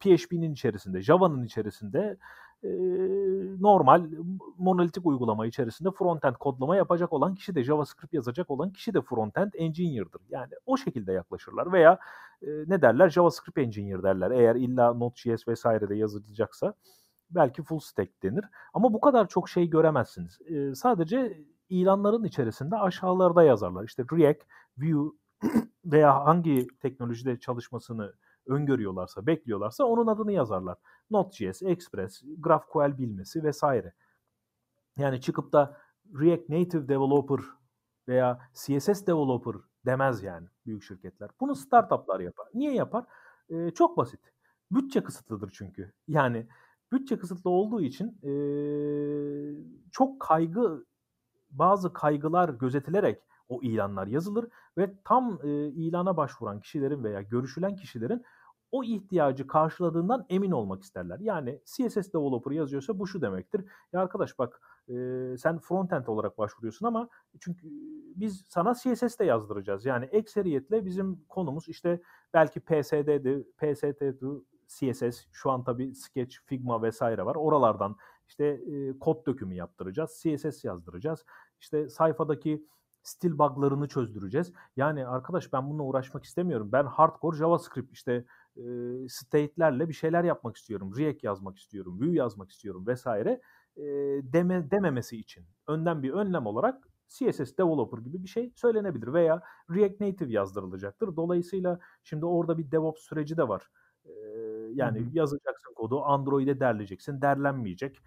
PHP'nin 0.00 0.52
içerisinde, 0.52 1.02
Java'nın 1.02 1.44
içerisinde 1.44 2.16
normal 3.60 4.10
monolitik 4.58 5.06
uygulama 5.06 5.46
içerisinde 5.46 5.90
frontend 5.90 6.34
kodlama 6.34 6.76
yapacak 6.76 7.12
olan 7.12 7.34
kişi 7.34 7.54
de 7.54 7.64
JavaScript 7.64 8.14
yazacak 8.14 8.50
olan 8.50 8.70
kişi 8.70 8.94
de 8.94 9.00
frontend 9.00 9.52
engineer'dır. 9.54 10.20
Yani 10.30 10.52
o 10.66 10.76
şekilde 10.76 11.12
yaklaşırlar 11.12 11.72
veya 11.72 11.98
ne 12.42 12.82
derler 12.82 13.10
JavaScript 13.10 13.58
engineer 13.58 14.02
derler. 14.02 14.30
Eğer 14.30 14.56
illa 14.56 14.94
Node.js 14.94 15.48
vesaire 15.48 15.88
de 15.88 15.94
yazılacaksa 15.94 16.74
belki 17.30 17.62
full 17.62 17.78
stack 17.78 18.22
denir. 18.22 18.44
Ama 18.74 18.92
bu 18.92 19.00
kadar 19.00 19.28
çok 19.28 19.48
şey 19.48 19.70
göremezsiniz. 19.70 20.38
sadece 20.74 21.44
ilanların 21.68 22.24
içerisinde 22.24 22.76
aşağılarda 22.76 23.42
yazarlar. 23.42 23.84
İşte 23.84 24.04
React, 24.12 24.42
Vue 24.78 25.10
veya 25.84 26.24
hangi 26.24 26.66
teknolojide 26.80 27.40
çalışmasını 27.40 28.12
öngörüyorlarsa, 28.46 29.26
bekliyorlarsa 29.26 29.84
onun 29.84 30.06
adını 30.06 30.32
yazarlar. 30.32 30.78
Node.js, 31.10 31.62
Express, 31.62 32.22
GraphQL 32.38 32.98
bilmesi 32.98 33.44
vesaire. 33.44 33.92
Yani 34.96 35.20
çıkıp 35.20 35.52
da 35.52 35.80
React 36.20 36.48
Native 36.48 36.88
Developer 36.88 37.40
veya 38.08 38.38
CSS 38.54 39.06
Developer 39.06 39.54
demez 39.86 40.22
yani 40.22 40.48
büyük 40.66 40.82
şirketler. 40.82 41.30
Bunu 41.40 41.54
startuplar 41.54 42.20
yapar. 42.20 42.46
Niye 42.54 42.74
yapar? 42.74 43.04
Ee, 43.50 43.70
çok 43.70 43.96
basit. 43.96 44.20
Bütçe 44.70 45.02
kısıtlıdır 45.02 45.50
çünkü. 45.54 45.92
Yani 46.08 46.46
bütçe 46.92 47.18
kısıtlı 47.18 47.50
olduğu 47.50 47.80
için 47.80 48.18
e, 48.22 48.32
çok 49.92 50.20
kaygı, 50.20 50.86
bazı 51.50 51.92
kaygılar 51.92 52.48
gözetilerek 52.48 53.22
o 53.52 53.62
ilanlar 53.62 54.06
yazılır 54.06 54.48
ve 54.78 54.94
tam 55.04 55.38
e, 55.42 55.68
ilana 55.68 56.16
başvuran 56.16 56.60
kişilerin 56.60 57.04
veya 57.04 57.22
görüşülen 57.22 57.76
kişilerin 57.76 58.22
o 58.72 58.84
ihtiyacı 58.84 59.46
karşıladığından 59.46 60.26
emin 60.28 60.50
olmak 60.50 60.82
isterler. 60.82 61.18
Yani 61.18 61.60
CSS 61.64 62.12
developer 62.12 62.50
yazıyorsa 62.50 62.98
bu 62.98 63.06
şu 63.06 63.22
demektir. 63.22 63.64
Ya 63.92 64.00
arkadaş 64.00 64.38
bak 64.38 64.60
e, 64.88 64.94
sen 65.38 65.58
frontend 65.58 66.06
olarak 66.06 66.38
başvuruyorsun 66.38 66.86
ama 66.86 67.08
çünkü 67.40 67.68
biz 68.16 68.44
sana 68.48 68.74
CSS 68.74 69.18
de 69.18 69.24
yazdıracağız. 69.24 69.84
Yani 69.84 70.04
ekseriyetle 70.04 70.84
bizim 70.84 71.24
konumuz 71.28 71.68
işte 71.68 72.00
belki 72.34 72.60
PSD'di, 72.60 73.46
PST'di, 73.58 74.18
CSS, 74.68 75.26
şu 75.32 75.50
an 75.50 75.64
tabii 75.64 75.94
Sketch, 75.94 76.36
Figma 76.46 76.82
vesaire 76.82 77.24
var. 77.24 77.34
Oralardan 77.34 77.96
işte 78.28 78.44
e, 78.46 78.98
kod 78.98 79.26
dökümü 79.26 79.54
yaptıracağız, 79.54 80.22
CSS 80.22 80.64
yazdıracağız. 80.64 81.24
İşte 81.60 81.88
sayfadaki 81.88 82.66
stil 83.02 83.38
bug'larını 83.38 83.88
çözdüreceğiz. 83.88 84.52
Yani 84.76 85.06
arkadaş 85.06 85.52
ben 85.52 85.70
bununla 85.70 85.82
uğraşmak 85.82 86.24
istemiyorum. 86.24 86.68
Ben 86.72 86.84
hardcore 86.84 87.36
JavaScript 87.36 87.92
işte 87.92 88.24
e, 88.56 88.62
state'lerle 89.08 89.88
bir 89.88 89.94
şeyler 89.94 90.24
yapmak 90.24 90.56
istiyorum. 90.56 90.92
React 90.98 91.24
yazmak 91.24 91.58
istiyorum, 91.58 92.00
Vue 92.00 92.14
yazmak 92.14 92.50
istiyorum 92.50 92.86
vesaire 92.86 93.40
e, 93.76 93.82
deme, 94.32 94.70
dememesi 94.70 95.16
için 95.16 95.44
önden 95.68 96.02
bir 96.02 96.10
önlem 96.10 96.46
olarak 96.46 96.88
CSS 97.08 97.58
developer 97.58 97.98
gibi 97.98 98.22
bir 98.22 98.28
şey 98.28 98.52
söylenebilir 98.54 99.12
veya 99.12 99.42
React 99.70 100.00
Native 100.00 100.32
yazdırılacaktır. 100.32 101.16
Dolayısıyla 101.16 101.78
şimdi 102.02 102.26
orada 102.26 102.58
bir 102.58 102.70
DevOps 102.70 103.02
süreci 103.02 103.36
de 103.36 103.48
var. 103.48 103.70
Yani 104.74 105.00
hı 105.00 105.04
hı. 105.04 105.08
yazacaksın 105.12 105.74
kodu, 105.74 106.02
Android'e 106.02 106.60
derleyeceksin, 106.60 107.22
derlenmeyecek. 107.22 107.98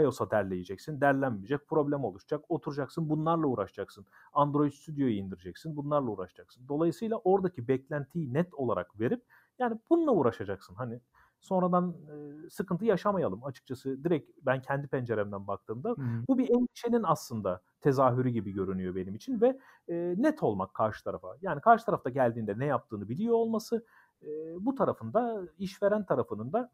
iOS'a 0.00 0.30
derleyeceksin, 0.30 1.00
derlenmeyecek. 1.00 1.68
Problem 1.68 2.04
oluşacak. 2.04 2.44
Oturacaksın, 2.48 3.08
bunlarla 3.08 3.46
uğraşacaksın. 3.46 4.06
Android 4.32 4.72
Studio'yu 4.72 5.14
indireceksin, 5.14 5.76
bunlarla 5.76 6.10
uğraşacaksın. 6.10 6.68
Dolayısıyla 6.68 7.16
oradaki 7.24 7.68
beklentiyi 7.68 8.34
net 8.34 8.54
olarak 8.54 9.00
verip 9.00 9.22
yani 9.58 9.78
bununla 9.90 10.12
uğraşacaksın. 10.12 10.74
Hani 10.74 11.00
sonradan 11.40 11.90
e, 11.90 12.50
sıkıntı 12.50 12.84
yaşamayalım 12.84 13.44
açıkçası. 13.44 14.04
Direkt 14.04 14.30
ben 14.42 14.62
kendi 14.62 14.86
penceremden 14.86 15.46
baktığımda 15.46 15.94
hmm. 15.94 16.26
bu 16.28 16.38
bir 16.38 16.50
endişenin 16.50 17.02
aslında 17.02 17.62
tezahürü 17.80 18.28
gibi 18.28 18.52
görünüyor 18.52 18.94
benim 18.94 19.14
için 19.14 19.40
ve 19.40 19.58
e, 19.88 20.14
net 20.18 20.42
olmak 20.42 20.74
karşı 20.74 21.04
tarafa. 21.04 21.36
Yani 21.42 21.60
karşı 21.60 21.86
tarafta 21.86 22.10
geldiğinde 22.10 22.58
ne 22.58 22.66
yaptığını 22.66 23.08
biliyor 23.08 23.34
olması, 23.34 23.84
e, 24.22 24.28
bu 24.60 24.74
tarafında 24.74 25.42
işveren 25.58 26.06
tarafının 26.06 26.52
da 26.52 26.72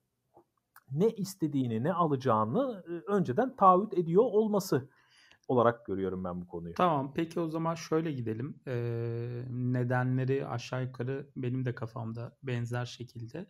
ne 0.93 1.11
istediğini, 1.11 1.85
ne 1.85 1.93
alacağını 1.93 2.85
e, 2.89 2.93
önceden 3.13 3.57
taahhüt 3.57 3.95
ediyor 3.95 4.23
olması 4.23 4.89
olarak 5.49 5.87
görüyorum 5.87 6.25
ben 6.25 6.41
bu 6.41 6.47
konuyu. 6.47 6.75
Tamam 6.75 7.13
peki 7.15 7.41
o 7.41 7.49
zaman 7.49 7.75
şöyle 7.75 8.13
gidelim. 8.13 8.61
Ee, 8.67 9.45
nedenleri 9.51 10.47
aşağı 10.47 10.85
yukarı 10.85 11.31
benim 11.37 11.65
de 11.65 11.75
kafamda 11.75 12.37
benzer 12.43 12.85
şekilde. 12.85 13.47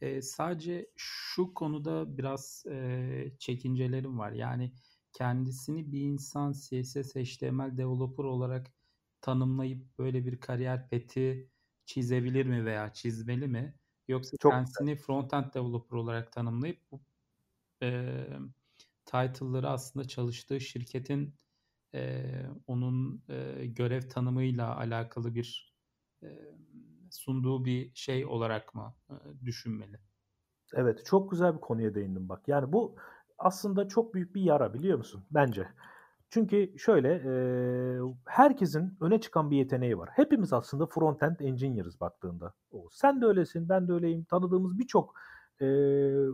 Ee, 0.00 0.22
sadece 0.22 0.86
şu 0.96 1.54
konuda 1.54 2.18
biraz 2.18 2.64
e, 2.70 3.32
çekincelerim 3.38 4.18
var. 4.18 4.32
Yani 4.32 4.72
kendisini 5.12 5.92
bir 5.92 6.00
insan 6.00 6.52
CSS, 6.52 7.14
HTML 7.14 7.78
developer 7.78 8.24
olarak 8.24 8.66
tanımlayıp 9.20 9.98
böyle 9.98 10.26
bir 10.26 10.40
kariyer 10.40 10.88
peti 10.88 11.50
çizebilir 11.86 12.46
mi 12.46 12.64
veya 12.64 12.92
çizmeli 12.92 13.48
mi? 13.48 13.74
Yoksa 14.08 14.36
Çok 14.38 14.52
kendisini 14.52 14.90
güzel. 14.90 14.96
front-end 14.96 15.54
developer 15.54 15.96
olarak 15.96 16.32
tanımlayıp 16.32 16.80
bu 16.90 17.02
e, 17.82 18.28
title'ları 19.06 19.68
aslında 19.70 20.08
çalıştığı 20.08 20.60
şirketin 20.60 21.34
e, 21.94 22.24
onun 22.66 23.24
e, 23.28 23.66
görev 23.66 24.08
tanımıyla 24.08 24.76
alakalı 24.76 25.34
bir 25.34 25.74
e, 26.22 26.28
sunduğu 27.10 27.64
bir 27.64 27.94
şey 27.94 28.26
olarak 28.26 28.74
mı 28.74 28.96
e, 29.10 29.14
düşünmeli? 29.44 30.00
Evet, 30.74 31.04
çok 31.04 31.30
güzel 31.30 31.54
bir 31.54 31.60
konuya 31.60 31.94
değindim 31.94 32.28
bak. 32.28 32.48
Yani 32.48 32.72
bu 32.72 32.96
aslında 33.38 33.88
çok 33.88 34.14
büyük 34.14 34.34
bir 34.34 34.42
yara 34.42 34.74
biliyor 34.74 34.98
musun? 34.98 35.26
Bence. 35.30 35.68
Çünkü 36.30 36.78
şöyle 36.78 37.14
e, 37.14 37.32
herkesin 38.26 38.96
öne 39.00 39.20
çıkan 39.20 39.50
bir 39.50 39.56
yeteneği 39.56 39.98
var. 39.98 40.08
Hepimiz 40.12 40.52
aslında 40.52 40.84
front-end 40.84 41.42
engineer'ız 41.42 42.00
baktığında. 42.00 42.52
O, 42.72 42.88
sen 42.92 43.20
de 43.20 43.26
öylesin, 43.26 43.68
ben 43.68 43.88
de 43.88 43.92
öyleyim. 43.92 44.24
Tanıdığımız 44.24 44.78
birçok 44.78 45.14
e, 45.60 45.66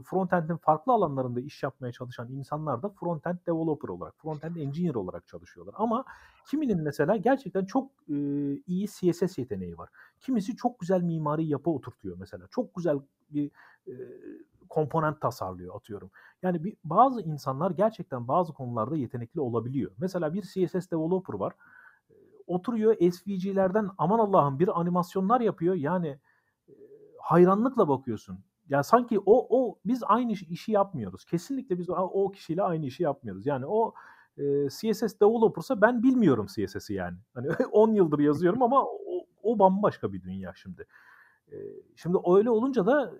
frontend'in 0.04 0.56
farklı 0.56 0.92
alanlarında 0.92 1.40
iş 1.40 1.62
yapmaya 1.62 1.92
çalışan 1.92 2.32
insanlar 2.32 2.82
da 2.82 2.88
frontend 2.88 3.37
developer 3.46 3.88
olarak, 3.88 4.14
frontend 4.18 4.56
engineer 4.56 4.94
olarak 4.94 5.26
çalışıyorlar. 5.26 5.75
Ama 5.78 6.04
kiminin 6.50 6.82
mesela 6.82 7.16
gerçekten 7.16 7.64
çok 7.64 7.90
e, 8.08 8.14
iyi 8.66 8.87
CSS 8.87 9.38
yeteneği 9.38 9.78
var. 9.78 9.88
Kimisi 10.20 10.56
çok 10.56 10.80
güzel 10.80 11.02
mimari 11.02 11.46
yapı 11.46 11.70
oturtuyor 11.70 12.16
mesela. 12.18 12.46
Çok 12.50 12.75
güzel 12.75 12.99
bir 13.30 13.50
e, 13.87 13.92
komponent 14.69 15.21
tasarlıyor 15.21 15.76
atıyorum. 15.76 16.11
Yani 16.42 16.64
bir, 16.64 16.76
bazı 16.85 17.23
insanlar 17.23 17.71
gerçekten 17.71 18.28
bazı 18.28 18.52
konularda 18.52 18.97
yetenekli 18.97 19.40
olabiliyor. 19.40 19.92
Mesela 19.99 20.35
bir 20.35 20.42
CSS 20.42 20.90
developer 20.90 21.35
var. 21.35 21.52
Oturuyor 22.47 22.97
SVG'lerden 23.12 23.90
aman 23.99 24.19
Allah'ım 24.19 24.59
bir 24.59 24.81
animasyonlar 24.81 25.40
yapıyor. 25.40 25.75
Yani 25.75 26.19
hayranlıkla 27.19 27.88
bakıyorsun. 27.88 28.38
Yani 28.69 28.85
sanki 28.85 29.19
o 29.26 29.47
o 29.50 29.78
biz 29.85 30.02
aynı 30.07 30.33
işi 30.33 30.73
yapmıyoruz. 30.73 31.25
Kesinlikle 31.25 31.78
biz 31.78 31.90
o 31.90 32.33
kişiyle 32.33 32.62
aynı 32.62 32.87
işi 32.87 33.02
yapmıyoruz. 33.02 33.47
Yani 33.47 33.66
o 33.66 33.95
e, 34.37 34.69
CSS 34.69 35.21
developer'sa 35.21 35.81
ben 35.81 36.02
bilmiyorum 36.02 36.47
CSS'i 36.47 36.95
yani. 36.95 37.16
Hani 37.35 37.49
10 37.73 37.92
yıldır 37.92 38.19
yazıyorum 38.19 38.62
ama 38.62 38.85
o, 38.85 39.26
o 39.42 39.59
bambaşka 39.59 40.12
bir 40.12 40.23
dünya 40.23 40.52
şimdi. 40.54 40.87
E, 41.52 41.57
şimdi 41.97 42.19
öyle 42.26 42.50
olunca 42.50 42.87
da 42.87 43.12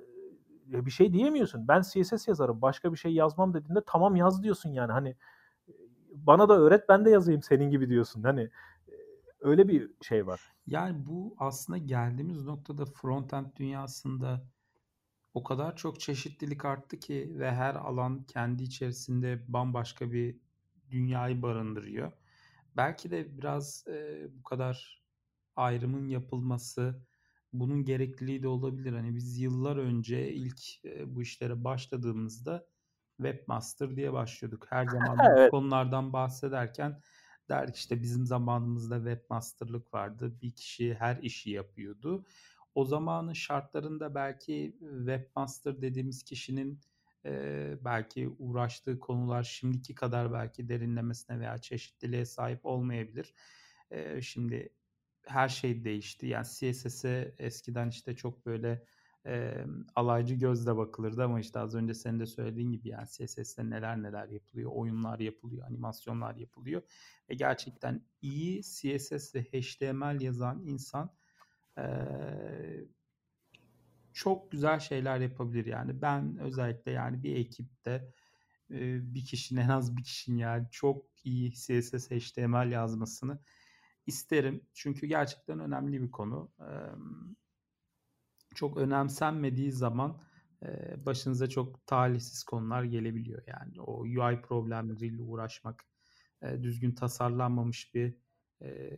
bir 0.73 0.91
şey 0.91 1.13
diyemiyorsun. 1.13 1.69
Ben 1.69 1.83
CSS 1.83 2.29
yazarım. 2.29 2.63
Başka 2.63 2.93
bir 2.93 2.99
şey 2.99 3.13
yazmam 3.13 3.55
dediğinde 3.55 3.81
tamam 3.87 4.17
yaz 4.17 4.43
diyorsun 4.43 4.71
yani. 4.71 4.93
Hani 4.93 5.17
bana 6.15 6.49
da 6.49 6.59
öğret 6.59 6.89
ben 6.89 7.05
de 7.05 7.11
yazayım 7.11 7.43
senin 7.43 7.71
gibi 7.71 7.89
diyorsun. 7.89 8.23
Hani 8.23 8.51
Öyle 9.43 9.69
bir 9.69 9.91
şey 10.03 10.27
var. 10.27 10.53
Yani 10.67 11.07
bu 11.07 11.35
aslında 11.39 11.79
geldiğimiz 11.79 12.45
noktada 12.45 12.85
frontend 12.85 13.47
dünyasında 13.57 14.47
o 15.35 15.43
kadar 15.43 15.77
çok 15.77 16.01
çeşitlilik 16.01 16.65
arttı 16.65 17.01
ki 17.01 17.33
ve 17.39 17.53
her 17.53 17.75
alan 17.75 18.25
kendi 18.25 18.63
içerisinde 18.63 19.45
bambaşka 19.49 20.13
bir 20.13 20.37
dünyayı 20.91 21.43
barındırıyor. 21.43 22.13
Belki 22.77 23.11
de 23.11 23.39
biraz 23.39 23.85
e, 23.89 24.27
bu 24.39 24.43
kadar 24.43 25.03
ayrımın 25.57 26.09
yapılması 26.09 27.03
bunun 27.53 27.85
gerekliliği 27.85 28.43
de 28.43 28.49
olabilir. 28.49 28.93
Hani 28.93 29.15
biz 29.15 29.39
yıllar 29.39 29.77
önce 29.77 30.33
ilk 30.33 30.85
e, 30.85 31.15
bu 31.15 31.23
işlere 31.23 31.65
başladığımızda 31.65 32.67
webmaster 33.17 33.97
diye 33.97 34.13
başlıyorduk. 34.13 34.67
Her 34.69 34.87
zaman 34.89 35.19
evet. 35.31 35.51
konulardan 35.51 36.13
bahsederken 36.13 37.01
derdik 37.49 37.77
işte 37.77 38.03
bizim 38.03 38.27
zamanımızda 38.27 38.97
webmasterlık 38.97 39.95
vardı. 39.95 40.39
Bir 40.43 40.51
kişi 40.51 40.95
her 40.95 41.17
işi 41.17 41.51
yapıyordu. 41.51 42.27
O 42.75 42.85
zamanın 42.85 43.33
şartlarında 43.33 44.15
belki 44.15 44.77
webmaster 44.81 45.83
dediğimiz 45.83 46.23
kişinin 46.23 46.81
e, 47.25 47.75
belki 47.85 48.29
uğraştığı 48.39 49.01
konular 49.01 49.43
şimdiki 49.43 49.95
kadar 49.95 50.33
belki 50.33 50.69
derinlemesine 50.69 51.41
veya 51.41 51.59
çeşitliliğe 51.59 52.25
sahip 52.25 52.67
olmayabilir. 52.67 53.35
E, 53.91 54.23
şimdi 54.23 54.69
her 55.27 55.49
şey 55.49 55.85
değişti. 55.85 56.27
Yani 56.27 56.47
CSS'e 56.47 57.35
eskiden 57.39 57.89
işte 57.89 58.17
çok 58.17 58.47
böyle 58.47 58.85
e, 59.27 59.65
alaycı 59.95 60.35
gözle 60.35 60.77
bakılırdı 60.77 61.25
ama 61.25 61.41
işte 61.41 61.59
az 61.59 61.75
önce 61.75 61.95
senin 61.95 62.21
de 62.21 62.27
söylediğin 62.27 62.71
gibi 62.73 62.89
yani 62.89 63.07
CSS'te 63.09 63.71
neler 63.71 64.03
neler 64.03 64.29
yapılıyor, 64.29 64.71
oyunlar 64.75 65.19
yapılıyor, 65.19 65.67
animasyonlar 65.67 66.37
yapılıyor 66.37 66.83
ve 67.31 67.35
gerçekten 67.35 68.03
iyi 68.23 68.63
CSS 68.63 69.35
ve 69.35 69.43
HTML 69.43 70.21
yazan 70.21 70.63
insan 70.67 71.11
e, 71.79 71.85
çok 74.13 74.51
güzel 74.53 74.79
şeyler 74.79 75.21
yapabilir 75.21 75.67
yani 75.67 76.03
ben 76.03 76.39
özellikle 76.39 76.91
yani 76.91 77.23
bir 77.23 77.37
ekipte 77.37 78.13
e, 78.71 79.15
bir 79.15 79.25
kişinin 79.25 79.61
en 79.61 79.69
az 79.69 79.97
bir 79.97 80.03
kişinin 80.03 80.39
yani 80.39 80.67
çok 80.71 81.07
iyi 81.25 81.53
CSS 81.53 82.11
HTML 82.11 82.71
yazmasını 82.71 83.39
isterim 84.07 84.67
çünkü 84.75 85.07
gerçekten 85.07 85.61
önemli 85.61 86.03
bir 86.03 86.11
konu. 86.11 86.53
E, 86.61 86.69
çok 88.55 88.77
önemsenmediği 88.77 89.73
zaman 89.73 90.23
e, 90.63 90.97
başınıza 91.07 91.49
çok 91.49 91.87
talihsiz 91.87 92.45
konular 92.45 92.85
gelebiliyor. 92.85 93.43
Yani 93.47 93.81
o 93.81 94.01
UI 94.01 94.43
problemleriyle 94.43 95.23
uğraşmak, 95.23 95.85
e, 96.43 96.63
düzgün 96.63 96.93
tasarlanmamış 96.93 97.95
bir 97.95 98.17
e, 98.63 98.97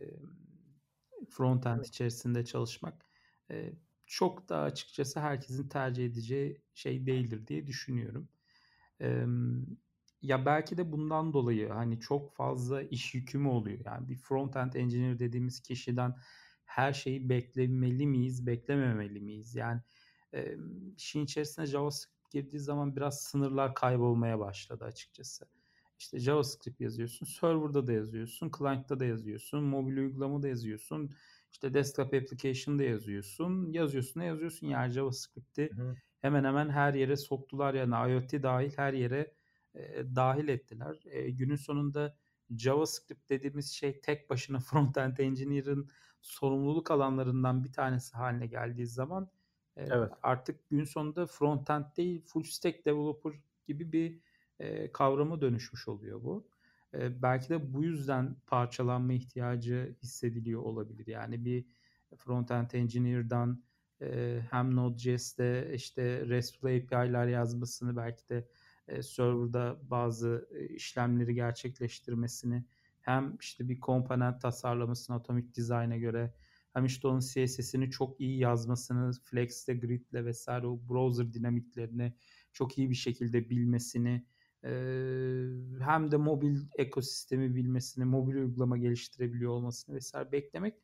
frontend 1.29 1.77
evet. 1.77 1.87
içerisinde 1.87 2.45
çalışmak 2.45 3.05
e, 3.51 3.73
çok 4.05 4.49
da 4.49 4.61
açıkçası 4.61 5.19
herkesin 5.19 5.69
tercih 5.69 6.05
edeceği 6.05 6.61
şey 6.73 7.05
değildir 7.05 7.47
diye 7.47 7.67
düşünüyorum. 7.67 8.29
E, 9.01 9.25
ya 10.25 10.45
belki 10.45 10.77
de 10.77 10.91
bundan 10.91 11.33
dolayı 11.33 11.69
hani 11.69 11.99
çok 11.99 12.35
fazla 12.35 12.81
iş 12.81 13.13
yükü 13.13 13.37
mü 13.37 13.47
oluyor? 13.47 13.79
Yani 13.85 14.09
bir 14.09 14.17
front-end 14.17 14.77
engineer 14.77 15.19
dediğimiz 15.19 15.59
kişiden 15.59 16.15
her 16.65 16.93
şeyi 16.93 17.29
beklemeli 17.29 18.07
miyiz, 18.07 18.47
beklememeli 18.47 19.19
miyiz? 19.19 19.55
Yani 19.55 19.81
e, 20.33 20.57
işin 20.97 21.23
içerisine 21.23 21.65
JavaScript 21.65 22.31
girdiği 22.31 22.59
zaman 22.59 22.95
biraz 22.95 23.21
sınırlar 23.21 23.75
kaybolmaya 23.75 24.39
başladı 24.39 24.85
açıkçası. 24.85 25.45
İşte 25.99 26.19
JavaScript 26.19 26.81
yazıyorsun, 26.81 27.25
server'da 27.25 27.87
da 27.87 27.93
yazıyorsun, 27.93 28.51
client'ta 28.57 28.99
da 28.99 29.05
yazıyorsun, 29.05 29.63
mobil 29.63 29.97
uygulama 29.97 30.43
da 30.43 30.47
yazıyorsun, 30.47 31.15
işte 31.51 31.73
desktop 31.73 32.13
application'da 32.13 32.83
yazıyorsun, 32.83 33.71
yazıyorsun 33.71 34.19
ne 34.19 34.25
yazıyorsun 34.25 34.67
yani 34.67 34.91
JavaScript'i 34.91 35.69
hemen 36.21 36.43
hemen 36.43 36.69
her 36.69 36.93
yere 36.93 37.17
soktular 37.17 37.73
yani 37.73 38.11
IoT 38.11 38.43
dahil 38.43 38.71
her 38.75 38.93
yere 38.93 39.33
e, 39.75 40.15
dahil 40.15 40.47
ettiler. 40.47 40.99
E, 41.05 41.29
günün 41.31 41.55
sonunda 41.55 42.15
JavaScript 42.57 43.29
dediğimiz 43.29 43.71
şey 43.71 44.01
tek 44.01 44.29
başına 44.29 44.57
front-end 44.71 45.21
engineer'ın 45.21 45.89
sorumluluk 46.21 46.91
alanlarından 46.91 47.63
bir 47.63 47.71
tanesi 47.71 48.17
haline 48.17 48.47
geldiği 48.47 48.87
zaman 48.87 49.29
e, 49.75 49.83
evet. 49.83 50.11
artık 50.23 50.69
gün 50.69 50.83
sonunda 50.83 51.23
front-end 51.23 51.97
değil 51.97 52.21
full 52.25 52.43
stack 52.43 52.85
developer 52.85 53.33
gibi 53.67 53.91
bir 53.91 54.19
e, 54.59 54.91
kavrama 54.91 55.41
dönüşmüş 55.41 55.87
oluyor 55.87 56.23
bu. 56.23 56.47
E, 56.93 57.21
belki 57.21 57.49
de 57.49 57.73
bu 57.73 57.83
yüzden 57.83 58.35
parçalanma 58.47 59.13
ihtiyacı 59.13 59.95
hissediliyor 60.03 60.61
olabilir. 60.61 61.07
Yani 61.07 61.45
bir 61.45 61.65
front-end 62.17 62.77
engineer'dan 62.77 63.63
e, 64.01 64.39
hem 64.51 64.75
Node.js'te 64.75 65.71
işte 65.73 66.29
RESTful 66.29 66.67
API'ler 66.67 67.27
yazmasını 67.27 67.97
belki 67.97 68.29
de 68.29 68.47
e, 68.87 69.03
serverda 69.03 69.79
bazı 69.83 70.49
e, 70.51 70.65
işlemleri 70.65 71.35
gerçekleştirmesini 71.35 72.65
hem 73.01 73.37
işte 73.41 73.69
bir 73.69 73.79
komponent 73.79 74.41
tasarlamasını 74.41 75.15
atomic 75.15 75.55
design'a 75.55 75.97
göre 75.97 76.33
hem 76.73 76.85
işte 76.85 77.07
onun 77.07 77.19
CSS'ini 77.19 77.91
çok 77.91 78.21
iyi 78.21 78.39
yazmasını, 78.39 79.11
Flex'te, 79.23 79.73
Grid'le 79.73 80.25
vesaire 80.25 80.67
o 80.67 80.79
browser 80.89 81.33
dinamiklerini 81.33 82.13
çok 82.53 82.77
iyi 82.77 82.89
bir 82.89 82.95
şekilde 82.95 83.49
bilmesini, 83.49 84.25
hem 85.79 86.11
de 86.11 86.17
mobil 86.17 86.57
ekosistemi 86.77 87.55
bilmesini, 87.55 88.05
mobil 88.05 88.35
uygulama 88.35 88.77
geliştirebiliyor 88.77 89.51
olmasını 89.51 89.95
vesaire 89.95 90.31
beklemek 90.31 90.75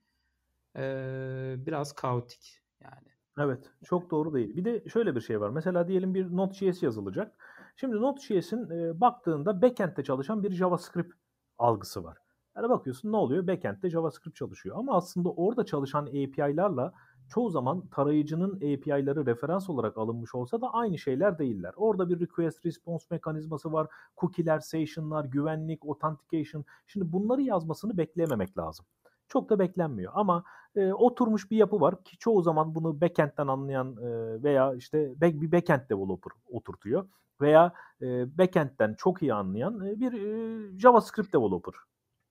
biraz 1.66 1.94
kaotik 1.96 2.62
yani. 2.82 3.08
Evet, 3.40 3.72
çok 3.86 4.12
doğru 4.12 4.34
değil. 4.34 4.56
Bir 4.56 4.66
de 4.66 4.90
şöyle 4.90 5.16
bir 5.16 5.22
şey 5.22 5.42
var. 5.42 5.50
Mesela 5.50 5.88
diyelim 5.88 6.14
bir 6.14 6.36
Node.js 6.36 6.84
yazılacak. 6.84 7.51
Şimdi 7.82 8.02
Node.js'in 8.02 8.70
e, 8.70 9.02
baktığında 9.02 9.62
backend'te 9.62 10.04
çalışan 10.04 10.44
bir 10.44 10.52
JavaScript 10.52 11.14
algısı 11.58 12.04
var. 12.04 12.18
Yani 12.56 12.70
bakıyorsun 12.70 13.12
ne 13.12 13.16
oluyor? 13.16 13.48
Backend'de 13.48 13.90
JavaScript 13.90 14.36
çalışıyor. 14.36 14.76
Ama 14.80 14.96
aslında 14.96 15.30
orada 15.30 15.66
çalışan 15.66 16.06
API'larla 16.06 16.94
çoğu 17.30 17.50
zaman 17.50 17.88
tarayıcının 17.88 18.56
API'ları 18.56 19.26
referans 19.26 19.70
olarak 19.70 19.98
alınmış 19.98 20.36
olsa 20.36 20.62
da 20.62 20.74
aynı 20.74 20.98
şeyler 20.98 21.40
değiller. 21.40 21.74
Orada 21.76 22.10
bir 22.10 22.20
request 22.20 22.66
response 22.66 23.06
mekanizması 23.12 23.74
var. 23.74 23.88
Cookie'ler, 24.18 24.60
session'lar, 24.60 25.26
güvenlik, 25.26 25.86
authentication. 25.86 26.66
Şimdi 26.88 27.12
bunları 27.12 27.42
yazmasını 27.42 27.98
beklememek 27.98 28.58
lazım. 28.58 28.86
Çok 29.32 29.50
da 29.50 29.60
beklenmiyor 29.60 30.12
ama 30.16 30.44
e, 30.76 30.94
oturmuş 30.94 31.52
bir 31.52 31.58
yapı 31.58 31.82
var 31.82 32.04
ki 32.04 32.18
çoğu 32.18 32.42
zaman 32.42 32.76
bunu 32.76 33.02
backend'den 33.02 33.48
anlayan 33.48 33.98
e, 33.98 34.44
veya 34.44 34.76
işte 34.76 35.22
back, 35.22 35.42
bir 35.42 35.52
backend 35.52 35.90
developer 35.90 36.32
oturtuyor 36.50 37.08
veya 37.42 37.74
e, 38.02 38.38
backend'den 38.38 38.96
çok 38.98 39.22
iyi 39.22 39.34
anlayan 39.34 39.86
e, 39.86 40.00
bir 40.00 40.14
e, 40.14 40.80
JavaScript 40.80 41.34
developer 41.34 41.74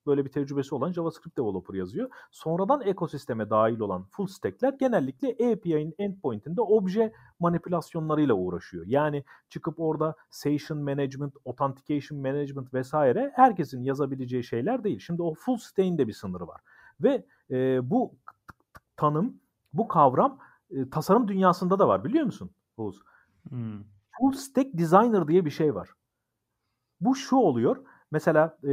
böyle 0.07 0.25
bir 0.25 0.31
tecrübesi 0.31 0.75
olan 0.75 0.93
JavaScript 0.93 1.39
developer 1.39 1.75
yazıyor. 1.75 2.11
Sonradan 2.31 2.81
ekosisteme 2.81 3.51
dahil 3.51 3.81
olan 3.81 4.05
full 4.05 4.27
stack'ler 4.27 4.73
genellikle 4.73 5.53
API'nin 5.53 5.95
endpoint'inde 5.99 6.61
obje 6.61 7.13
manipülasyonlarıyla 7.41 8.35
uğraşıyor. 8.35 8.87
Yani 8.87 9.25
çıkıp 9.49 9.75
orada 9.81 10.15
session 10.31 10.79
management, 10.79 11.35
authentication 11.45 12.21
management 12.21 12.75
vesaire 12.75 13.33
herkesin 13.35 13.83
yazabileceği 13.83 14.45
şeyler 14.45 14.85
değil. 14.85 14.99
Şimdi 14.99 15.23
o 15.23 15.35
full 15.35 15.57
stack'in 15.57 15.99
de 15.99 16.09
bir 16.09 16.13
sınırı 16.13 16.47
var. 16.47 16.61
Ve 17.03 17.27
e, 17.51 17.91
bu 17.91 18.19
tanım, 18.97 19.41
bu 19.73 19.89
kavram 19.89 20.39
e, 20.71 20.91
tasarım 20.91 21.29
dünyasında 21.29 21.79
da 21.79 21.89
var 21.89 22.05
biliyor 22.05 22.25
musun 22.25 22.51
Oğuz? 22.77 23.03
Hmm. 23.49 23.83
Full 24.21 24.33
stack 24.33 24.79
designer 24.79 25.29
diye 25.29 25.45
bir 25.45 25.51
şey 25.51 25.75
var. 25.75 25.91
Bu 27.01 27.15
şu 27.17 27.37
oluyor. 27.37 27.77
Mesela 28.11 28.59
e, 28.65 28.73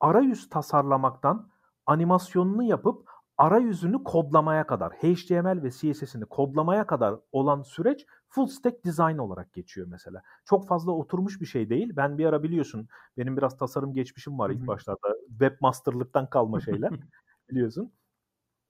arayüz 0.00 0.48
tasarlamaktan 0.48 1.50
animasyonunu 1.86 2.62
yapıp 2.62 3.08
arayüzünü 3.38 4.04
kodlamaya 4.04 4.66
kadar, 4.66 4.92
HTML 4.92 5.62
ve 5.62 5.70
CSS'ini 5.70 6.24
kodlamaya 6.24 6.86
kadar 6.86 7.14
olan 7.32 7.62
süreç 7.62 8.06
full 8.28 8.46
stack 8.46 8.84
design 8.84 9.18
olarak 9.18 9.52
geçiyor 9.52 9.86
mesela. 9.90 10.22
Çok 10.44 10.68
fazla 10.68 10.92
oturmuş 10.92 11.40
bir 11.40 11.46
şey 11.46 11.68
değil. 11.70 11.92
Ben 11.96 12.18
bir 12.18 12.26
ara 12.26 12.42
biliyorsun 12.42 12.88
benim 13.18 13.36
biraz 13.36 13.56
tasarım 13.56 13.94
geçmişim 13.94 14.38
var 14.38 14.50
ilk 14.50 14.66
başlarda. 14.66 15.16
Webmasterlıktan 15.28 16.30
kalma 16.30 16.60
şeyler 16.60 16.90
biliyorsun. 17.50 17.92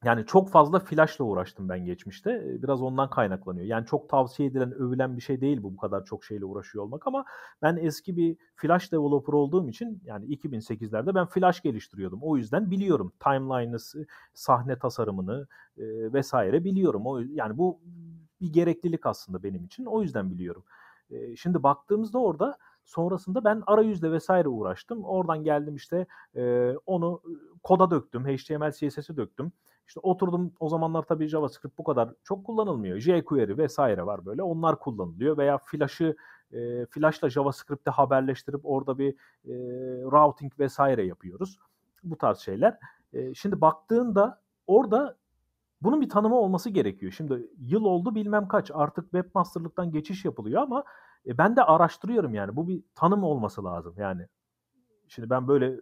Yani 0.04 0.26
çok 0.26 0.50
fazla 0.50 0.78
flash'la 0.78 1.24
uğraştım 1.24 1.68
ben 1.68 1.84
geçmişte. 1.84 2.62
Biraz 2.62 2.82
ondan 2.82 3.10
kaynaklanıyor. 3.10 3.66
Yani 3.66 3.86
çok 3.86 4.08
tavsiye 4.08 4.48
edilen, 4.48 4.72
övülen 4.72 5.16
bir 5.16 5.22
şey 5.22 5.40
değil 5.40 5.62
bu 5.62 5.72
bu 5.72 5.76
kadar 5.76 6.04
çok 6.04 6.24
şeyle 6.24 6.44
uğraşıyor 6.44 6.84
olmak 6.84 7.06
ama 7.06 7.24
ben 7.62 7.76
eski 7.76 8.16
bir 8.16 8.36
flash 8.56 8.92
developer 8.92 9.32
olduğum 9.32 9.68
için 9.68 10.02
yani 10.04 10.26
2008'lerde 10.26 11.14
ben 11.14 11.26
flash 11.26 11.60
geliştiriyordum. 11.60 12.18
O 12.22 12.36
yüzden 12.36 12.70
biliyorum 12.70 13.12
timeline'ı, 13.20 14.06
sahne 14.34 14.78
tasarımını 14.78 15.46
e, 15.78 16.12
vesaire 16.12 16.64
biliyorum. 16.64 17.06
O 17.06 17.18
yani 17.18 17.58
bu 17.58 17.80
bir 18.40 18.52
gereklilik 18.52 19.06
aslında 19.06 19.42
benim 19.42 19.64
için. 19.64 19.84
O 19.84 20.02
yüzden 20.02 20.30
biliyorum. 20.30 20.64
E, 21.10 21.36
şimdi 21.36 21.62
baktığımızda 21.62 22.18
orada 22.18 22.58
Sonrasında 22.84 23.44
ben 23.44 23.62
arayüzle 23.66 24.12
vesaire 24.12 24.48
uğraştım. 24.48 25.04
Oradan 25.04 25.44
geldim 25.44 25.76
işte 25.76 26.06
e, 26.36 26.72
onu 26.86 27.22
koda 27.62 27.90
döktüm. 27.90 28.24
HTML, 28.24 28.72
CSS'e 28.72 29.16
döktüm. 29.16 29.52
İşte 29.92 30.00
oturdum 30.02 30.52
o 30.60 30.68
zamanlar 30.68 31.02
tabii 31.02 31.28
JavaScript 31.28 31.78
bu 31.78 31.84
kadar 31.84 32.14
çok 32.24 32.44
kullanılmıyor. 32.44 32.98
jQuery 32.98 33.56
vesaire 33.56 34.06
var 34.06 34.26
böyle. 34.26 34.42
Onlar 34.42 34.78
kullanılıyor 34.78 35.36
veya 35.36 35.58
Flash'ı 35.58 36.16
e, 36.52 36.86
Flash'la 36.86 37.30
JavaScript'te 37.30 37.90
haberleştirip 37.90 38.60
orada 38.64 38.98
bir 38.98 39.12
e, 39.44 39.54
routing 40.02 40.58
vesaire 40.58 41.06
yapıyoruz. 41.06 41.58
Bu 42.04 42.18
tarz 42.18 42.38
şeyler. 42.38 42.78
E, 43.12 43.34
şimdi 43.34 43.60
baktığında 43.60 44.40
orada 44.66 45.16
bunun 45.82 46.00
bir 46.00 46.08
tanımı 46.08 46.36
olması 46.36 46.70
gerekiyor. 46.70 47.12
Şimdi 47.12 47.50
yıl 47.58 47.84
oldu 47.84 48.14
bilmem 48.14 48.48
kaç 48.48 48.70
artık 48.74 49.04
webmasterlıktan 49.04 49.90
geçiş 49.92 50.24
yapılıyor 50.24 50.62
ama 50.62 50.84
e, 51.26 51.38
ben 51.38 51.56
de 51.56 51.62
araştırıyorum 51.62 52.34
yani. 52.34 52.56
Bu 52.56 52.68
bir 52.68 52.82
tanım 52.94 53.24
olması 53.24 53.64
lazım 53.64 53.94
yani. 53.96 54.26
Şimdi 55.08 55.30
ben 55.30 55.48
böyle 55.48 55.80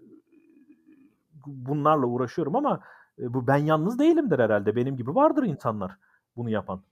bunlarla 1.46 2.06
uğraşıyorum 2.06 2.56
ama 2.56 2.80
e, 3.20 3.34
bu 3.34 3.46
ben 3.46 3.56
yalnız 3.56 3.98
değilimdir 3.98 4.38
herhalde. 4.38 4.76
Benim 4.76 4.96
gibi 4.96 5.14
vardır 5.14 5.42
insanlar 5.42 5.96
bunu 6.36 6.50
yapan. 6.50 6.82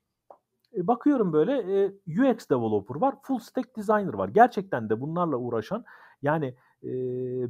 E, 0.77 0.87
bakıyorum 0.87 1.33
böyle 1.33 1.83
e, 1.83 1.87
UX 2.09 2.51
developer 2.51 3.01
var, 3.01 3.15
full 3.23 3.39
stack 3.39 3.77
designer 3.77 4.15
var. 4.15 4.29
Gerçekten 4.29 4.91
de 4.91 5.01
bunlarla 5.01 5.37
uğraşan 5.37 5.85
yani 6.23 6.55
e, 6.83 6.91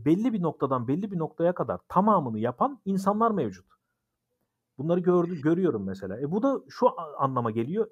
belli 0.04 0.32
bir 0.32 0.42
noktadan 0.42 0.88
belli 0.88 1.10
bir 1.10 1.18
noktaya 1.18 1.54
kadar 1.54 1.78
tamamını 1.88 2.38
yapan 2.38 2.80
insanlar 2.84 3.30
mevcut. 3.30 3.66
Bunları 4.78 5.00
gördü, 5.00 5.40
görüyorum 5.40 5.84
mesela. 5.84 6.20
E, 6.20 6.30
bu 6.30 6.42
da 6.42 6.60
şu 6.68 7.00
anlama 7.18 7.50
geliyor. 7.50 7.90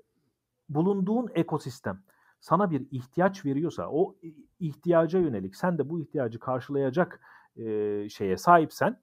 Bulunduğun 0.69 1.29
ekosistem 1.35 2.03
sana 2.41 2.71
bir 2.71 2.87
ihtiyaç 2.91 3.45
veriyorsa 3.45 3.89
o 3.91 4.17
ihtiyaca 4.61 5.19
yönelik 5.19 5.57
sen 5.57 5.79
de 5.79 5.91
bu 5.91 6.01
ihtiyacı 6.01 6.39
karşılayacak 6.39 7.21
e, 7.57 8.09
şeye 8.09 8.37
sahipsen 8.37 9.01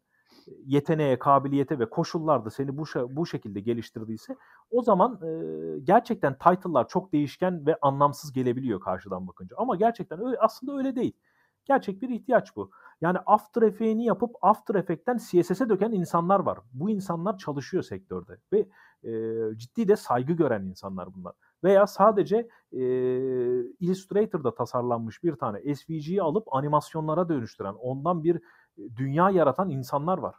yeteneğe, 0.65 1.19
kabiliyete 1.19 1.79
ve 1.79 1.89
koşullarda 1.89 2.49
seni 2.49 2.77
bu 2.77 2.83
bu 3.09 3.25
şekilde 3.25 3.59
geliştirdiyse 3.59 4.35
o 4.71 4.81
zaman 4.81 5.19
e, 5.23 5.79
gerçekten 5.79 6.37
title'lar 6.37 6.87
çok 6.87 7.13
değişken 7.13 7.65
ve 7.65 7.77
anlamsız 7.81 8.33
gelebiliyor 8.33 8.79
karşıdan 8.79 9.27
bakınca. 9.27 9.55
Ama 9.59 9.75
gerçekten 9.75 10.25
öyle 10.25 10.37
aslında 10.39 10.77
öyle 10.77 10.95
değil. 10.95 11.13
Gerçek 11.65 12.01
bir 12.01 12.09
ihtiyaç 12.09 12.55
bu. 12.55 12.71
Yani 13.01 13.17
After 13.25 13.61
Effects'ini 13.61 14.05
yapıp 14.05 14.35
After 14.41 14.75
Effects'ten 14.75 15.17
CSS'e 15.17 15.69
döken 15.69 15.91
insanlar 15.91 16.39
var. 16.39 16.59
Bu 16.73 16.89
insanlar 16.89 17.37
çalışıyor 17.37 17.83
sektörde 17.83 18.37
ve 18.53 18.67
e, 19.03 19.11
ciddi 19.57 19.87
de 19.87 19.95
saygı 19.95 20.33
gören 20.33 20.63
insanlar 20.63 21.13
bunlar. 21.13 21.33
Veya 21.63 21.87
sadece 21.87 22.49
e, 22.71 22.81
Illustrator'da 23.79 24.55
tasarlanmış 24.55 25.23
bir 25.23 25.35
tane 25.35 25.75
SVG'yi 25.75 26.21
alıp 26.21 26.55
animasyonlara 26.55 27.29
dönüştüren, 27.29 27.73
ondan 27.73 28.23
bir 28.23 28.41
dünya 28.77 29.29
yaratan 29.29 29.69
insanlar 29.69 30.17
var. 30.17 30.35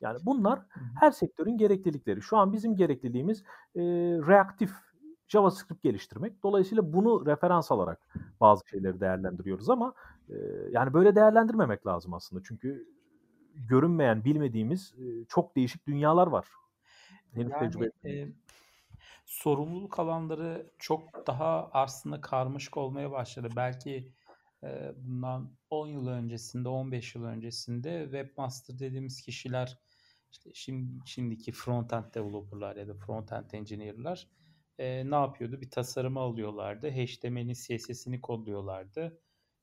Yani 0.00 0.18
bunlar 0.22 0.60
her 1.00 1.10
sektörün 1.10 1.58
gereklilikleri. 1.58 2.22
Şu 2.22 2.36
an 2.36 2.52
bizim 2.52 2.76
gerekliliğimiz 2.76 3.44
e, 3.74 3.80
reaktif 4.28 4.70
JavaScript 5.28 5.82
geliştirmek. 5.82 6.42
Dolayısıyla 6.42 6.92
bunu 6.92 7.26
referans 7.26 7.72
alarak 7.72 8.08
bazı 8.40 8.68
şeyleri 8.68 9.00
değerlendiriyoruz 9.00 9.70
ama 9.70 9.94
e, 10.28 10.34
yani 10.70 10.94
böyle 10.94 11.16
değerlendirmemek 11.16 11.86
lazım 11.86 12.14
aslında. 12.14 12.42
Çünkü 12.44 12.86
görünmeyen, 13.54 14.24
bilmediğimiz 14.24 14.94
e, 14.98 15.24
çok 15.28 15.56
değişik 15.56 15.86
dünyalar 15.86 16.26
var. 16.26 16.48
Henüz 17.32 17.52
yani, 17.52 17.70
tecrübe 17.70 17.90
e, 18.04 18.28
sorumluluk 19.30 19.98
alanları 19.98 20.70
çok 20.78 21.26
daha 21.26 21.70
aslında 21.72 22.20
karmaşık 22.20 22.76
olmaya 22.76 23.10
başladı. 23.10 23.48
Belki 23.56 24.12
e, 24.64 24.92
bundan 24.96 25.56
10 25.70 25.86
yıl 25.86 26.08
öncesinde, 26.08 26.68
15 26.68 27.14
yıl 27.14 27.24
öncesinde 27.24 28.02
webmaster 28.02 28.78
dediğimiz 28.78 29.22
kişiler 29.22 29.78
işte 30.30 30.50
şimdi 30.54 31.08
şimdiki 31.08 31.52
frontend 31.52 32.14
developerlar 32.14 32.76
ya 32.76 32.88
da 32.88 32.94
frontend 32.94 33.50
engineer'lar 33.52 34.28
e, 34.78 35.10
ne 35.10 35.14
yapıyordu? 35.14 35.60
Bir 35.60 35.70
tasarımı 35.70 36.20
alıyorlardı. 36.20 36.90
HTML'in 36.90 37.54
CSS'ini 37.54 38.20
kodluyorlardı. 38.20 39.20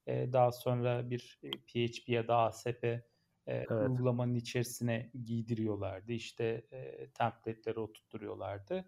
E, 0.08 0.34
daha 0.34 0.52
sonra 0.52 1.10
bir 1.10 1.40
PHP 1.68 2.10
ya 2.10 2.28
da 2.28 2.38
ASP 2.38 2.84
e, 2.84 3.02
evet. 3.48 3.72
uygulamanın 3.72 4.36
içerisine 4.36 5.12
giydiriyorlardı. 5.24 6.12
İşte 6.12 6.68
e, 6.72 7.10
template'leri 7.10 7.80
oturtturuyorlardı. 7.80 8.86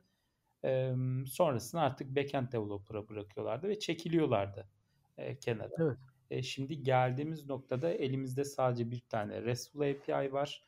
E, 0.66 0.94
sonrasında 1.28 1.82
artık 1.82 2.16
backend 2.16 2.52
developer'a 2.52 3.10
bırakıyorlardı 3.10 3.68
ve 3.68 3.80
çekiliyorlardı 3.80 4.70
e, 5.18 5.40
kenara. 5.40 5.72
Evet. 5.80 5.98
E, 6.32 6.44
şimdi 6.44 6.84
geldiğimiz 6.84 7.46
noktada 7.46 7.90
elimizde 7.90 8.44
sadece 8.44 8.92
bir 8.92 9.02
tane 9.10 9.42
RESTful 9.42 9.82
API 9.82 10.34
var. 10.34 10.64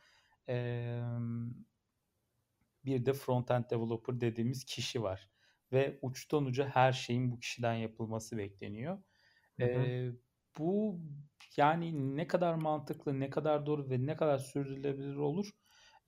E, 0.50 1.00
bir 2.86 3.06
de 3.06 3.14
frontend 3.14 3.64
developer 3.70 4.22
dediğimiz 4.22 4.66
kişi 4.66 5.04
var. 5.04 5.30
Ve 5.72 6.00
uçtan 6.02 6.46
uca 6.46 6.68
her 6.68 6.92
şeyin 6.92 7.32
bu 7.32 7.40
kişiden 7.40 7.74
yapılması 7.74 8.38
bekleniyor. 8.38 9.04
Hı 9.60 9.66
hı. 9.66 9.68
E, 9.68 10.12
bu 10.58 11.00
yani 11.58 12.18
ne 12.18 12.28
kadar 12.28 12.54
mantıklı, 12.54 13.20
ne 13.20 13.30
kadar 13.30 13.66
doğru 13.66 13.90
ve 13.90 14.06
ne 14.06 14.16
kadar 14.16 14.38
sürdürülebilir 14.38 15.16
olur? 15.16 15.52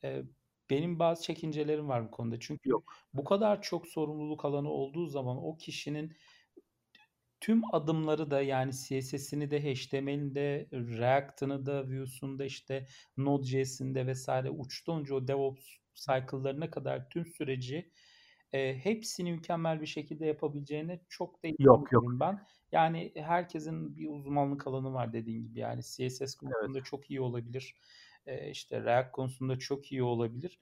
E, 0.04 0.24
benim 0.70 1.00
bazı 1.00 1.24
çekincelerim 1.24 1.90
var 1.90 2.06
bu 2.08 2.12
konuda. 2.12 2.40
Çünkü 2.40 2.70
Yok. 2.70 2.94
bu 3.14 3.24
kadar 3.24 3.62
çok 3.62 3.88
sorumluluk 3.88 4.46
alanı 4.46 4.70
olduğu 4.70 5.08
zaman 5.08 5.38
o 5.38 5.58
kişinin 5.58 6.14
tüm 7.40 7.76
adımları 7.76 8.32
da 8.32 8.42
yani 8.42 8.72
CSS'ini 8.72 9.52
de 9.52 9.64
HTML'ini 9.64 10.36
de 10.36 10.68
React'ını 10.72 11.66
da 11.66 11.88
Vue's'unu 11.88 12.40
da 12.40 12.46
işte 12.46 12.88
Node.js'inde 13.18 14.08
vesaire 14.08 14.50
uçtan 14.50 15.02
uca 15.02 15.16
o 15.16 15.28
DevOps 15.28 15.66
cycle'larına 15.96 16.72
kadar 16.72 17.10
tüm 17.10 17.26
süreci 17.26 17.92
e, 18.54 18.78
hepsini 18.78 19.32
mükemmel 19.32 19.82
bir 19.82 19.86
şekilde 19.86 20.26
yapabileceğine 20.26 21.00
çok 21.10 21.44
da 21.44 21.48
yok, 21.60 21.92
yok. 21.92 22.04
ben. 22.08 22.46
Yani 22.72 23.12
herkesin 23.16 23.98
bir 23.98 24.10
uzmanlık 24.10 24.68
alanı 24.68 24.94
var 24.94 25.14
dediğin 25.14 25.44
gibi. 25.44 25.60
Yani 25.60 25.82
CSS 25.82 26.36
konusunda 26.36 26.78
evet. 26.78 26.86
çok 26.86 27.12
iyi 27.12 27.22
olabilir. 27.22 27.76
E, 28.26 28.50
işte 28.50 28.84
React 28.84 29.12
konusunda 29.12 29.60
çok 29.60 29.92
iyi 29.92 30.04
olabilir. 30.04 30.60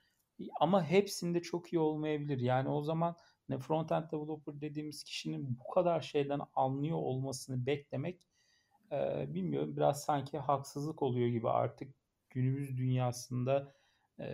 Ama 0.60 0.86
hepsinde 0.86 1.42
çok 1.42 1.74
iyi 1.74 1.80
olmayabilir. 1.80 2.40
Yani 2.40 2.70
o 2.70 2.82
zaman 2.82 3.16
ne 3.50 3.56
front-end 3.56 4.12
developer 4.12 4.62
dediğimiz 4.62 5.04
kişinin 5.04 5.60
bu 5.60 5.74
kadar 5.74 6.02
şeyden 6.02 6.40
anlıyor 6.56 6.98
olmasını 6.98 7.66
beklemek 7.66 8.28
e, 8.92 9.26
bilmiyorum 9.34 9.78
biraz 9.78 10.04
sanki 10.04 10.38
haksızlık 10.38 11.02
oluyor 11.02 11.28
gibi 11.28 11.50
artık 11.50 11.96
günümüz 12.30 12.78
dünyasında 12.78 13.74
e, 14.20 14.26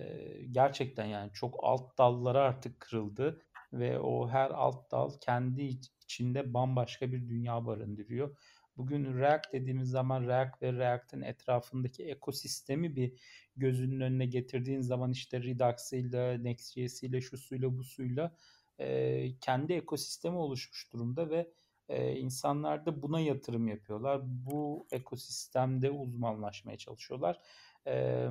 gerçekten 0.52 1.06
yani 1.06 1.32
çok 1.34 1.60
alt 1.64 1.98
dallara 1.98 2.42
artık 2.42 2.80
kırıldı 2.80 3.42
ve 3.74 4.00
o 4.00 4.30
her 4.30 4.50
alt 4.52 4.92
dal 4.92 5.12
kendi 5.22 5.62
içinde 5.64 6.54
bambaşka 6.54 7.12
bir 7.12 7.30
dünya 7.30 7.66
barındırıyor. 7.66 8.38
Bugün 8.78 9.18
React 9.20 9.54
dediğimiz 9.54 9.90
zaman 9.90 10.28
React 10.28 10.62
ve 10.62 10.74
React'ın 10.74 11.22
etrafındaki 11.22 12.04
ekosistemi 12.04 12.96
bir 12.96 13.14
gözünün 13.56 14.02
önüne 14.02 14.26
getirdiğin 14.26 14.82
zaman 14.82 15.12
işte 15.12 15.44
Redux'ıyla, 15.44 16.38
Next.js'iyle, 16.38 17.22
şu 17.22 17.38
suyla, 17.38 17.78
bu 17.78 17.84
suyla 17.84 18.36
e, 18.80 19.38
kendi 19.40 19.74
ekosistemi 19.74 20.38
oluşmuş 20.38 20.94
durumda 20.94 21.30
ve 21.30 21.52
e, 21.90 22.16
insanlar 22.16 22.86
da 22.86 23.02
buna 23.02 23.20
yatırım 23.20 23.68
yapıyorlar. 23.68 24.22
Bu 24.24 24.88
ekosistemde 24.92 25.92
uzmanlaşmaya 25.92 26.78
çalışıyorlar. 26.78 27.40
E, 27.88 28.28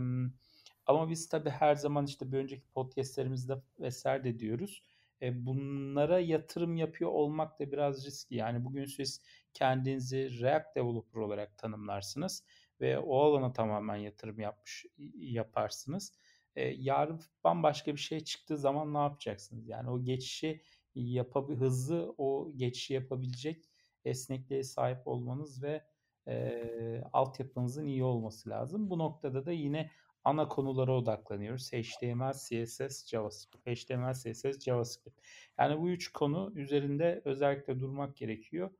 ama 0.87 1.11
biz 1.11 1.28
tabii 1.28 1.50
her 1.50 1.74
zaman 1.74 2.06
işte 2.06 2.32
bir 2.32 2.38
önceki 2.38 2.66
podcastlerimizde 2.74 3.56
vesaire 3.80 4.24
de 4.24 4.38
diyoruz. 4.38 4.82
E, 5.22 5.46
bunlara 5.46 6.20
yatırım 6.20 6.76
yapıyor 6.76 7.11
olmak 7.11 7.61
da 7.61 7.72
biraz 7.72 8.07
riskli. 8.07 8.37
Yani 8.37 8.64
bugün 8.64 8.85
siz 8.85 9.22
kendinizi 9.55 10.40
React 10.40 10.76
developer 10.76 11.20
olarak 11.20 11.59
tanımlarsınız 11.59 12.44
ve 12.81 12.98
o 12.98 13.18
alana 13.20 13.52
tamamen 13.52 13.96
yatırım 13.96 14.40
yapmış 14.40 14.87
yaparsınız 15.14 16.12
e, 16.57 16.64
yarın 16.64 17.20
bambaşka 17.44 17.92
bir 17.92 18.00
şey 18.00 18.20
çıktığı 18.20 18.57
zaman 18.59 18.94
ne 18.94 18.98
yapacaksınız? 18.98 19.68
Yani 19.68 19.90
o 19.90 20.05
geçişi 20.05 20.62
yapabil 20.94 21.57
hızlı 21.57 22.14
o 22.18 22.52
geçişi 22.57 22.94
yapabilecek 22.94 23.70
esnekliğe 24.05 24.62
sahip 24.62 25.07
olmanız 25.09 25.62
ve 25.62 25.85
e, 26.29 27.02
altyapınızın 27.12 27.87
iyi 27.87 28.05
olması 28.05 28.50
lazım. 28.50 28.90
Bu 28.90 28.98
noktada 28.98 29.46
da 29.46 29.52
yine 29.52 29.90
ana 30.27 30.49
konulara 30.49 30.93
odaklanıyoruz. 30.93 31.73
HTML, 31.73 32.33
CSS, 32.33 33.07
JavaScript. 33.07 33.67
HTML, 33.67 34.12
CSS, 34.12 34.65
JavaScript. 34.65 35.21
Yani 35.59 35.81
bu 35.81 35.89
üç 35.89 36.12
konu 36.12 36.53
üzerinde 36.55 37.23
özellikle 37.25 37.81
durmak 37.81 38.17
gerekiyor. 38.17 38.71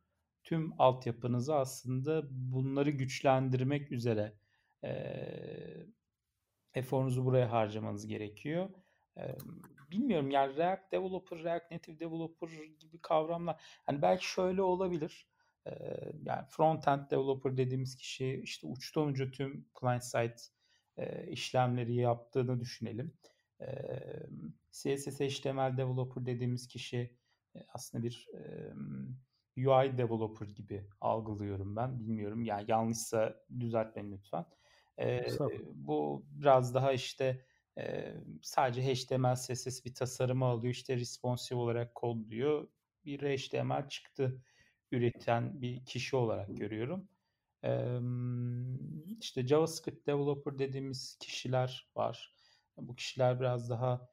Tüm 0.45 0.73
altyapınızı 0.79 1.55
aslında 1.55 2.23
bunları 2.31 2.91
güçlendirmek 2.91 3.93
üzere 3.93 4.33
e, 4.85 4.91
eforunuzu 6.75 7.25
buraya 7.25 7.53
harcamanız 7.53 8.07
gerekiyor. 8.07 8.69
bilmiyorum 9.91 10.31
yani 10.31 10.57
React 10.57 10.93
Developer, 10.93 11.45
React 11.45 11.71
Native 11.71 12.01
Developer 12.01 12.49
gibi 12.81 12.99
kavramlar. 12.99 13.57
Hani 13.87 14.03
belki 14.03 14.27
şöyle 14.27 14.63
olabilir. 14.63 15.29
yani 16.25 16.47
front-end 16.49 17.11
developer 17.11 17.57
dediğimiz 17.57 17.97
kişi 17.97 18.41
işte 18.45 18.67
uçtan 18.67 19.07
uca 19.09 19.31
tüm 19.31 19.67
client 19.81 20.05
side 20.05 20.56
işlemleri 21.29 21.95
yaptığını 21.95 22.61
düşünelim. 22.61 23.15
CSS 24.71 25.21
HTML 25.21 25.77
developer 25.77 26.27
dediğimiz 26.27 26.69
kişi 26.69 27.17
aslında 27.69 28.05
bir 28.05 28.29
UI 29.57 29.99
developer 29.99 30.47
gibi 30.47 30.89
algılıyorum 31.01 31.77
ben. 31.77 32.01
Bilmiyorum 32.01 32.45
yani 32.45 32.65
yanlışsa 32.69 33.45
düzeltmeyin 33.61 34.13
lütfen. 34.13 34.45
bu 35.75 36.27
biraz 36.31 36.75
daha 36.75 36.93
işte 36.93 37.47
sadece 38.43 38.95
HTML 38.95 39.35
CSS 39.35 39.85
bir 39.85 39.95
tasarımı 39.95 40.45
alıyor. 40.45 40.75
işte 40.75 40.97
responsive 40.97 41.59
olarak 41.59 41.95
kodluyor. 41.95 42.69
Bir 43.05 43.21
HTML 43.21 43.89
çıktı 43.89 44.43
üreten 44.93 45.63
bir 45.63 45.85
kişi 45.85 46.17
olarak 46.17 46.57
görüyorum. 46.57 47.09
İşte 49.20 49.46
JavaScript 49.46 50.07
developer 50.07 50.59
dediğimiz 50.59 51.18
kişiler 51.20 51.90
var. 51.96 52.35
Bu 52.76 52.96
kişiler 52.96 53.40
biraz 53.40 53.70
daha 53.70 54.09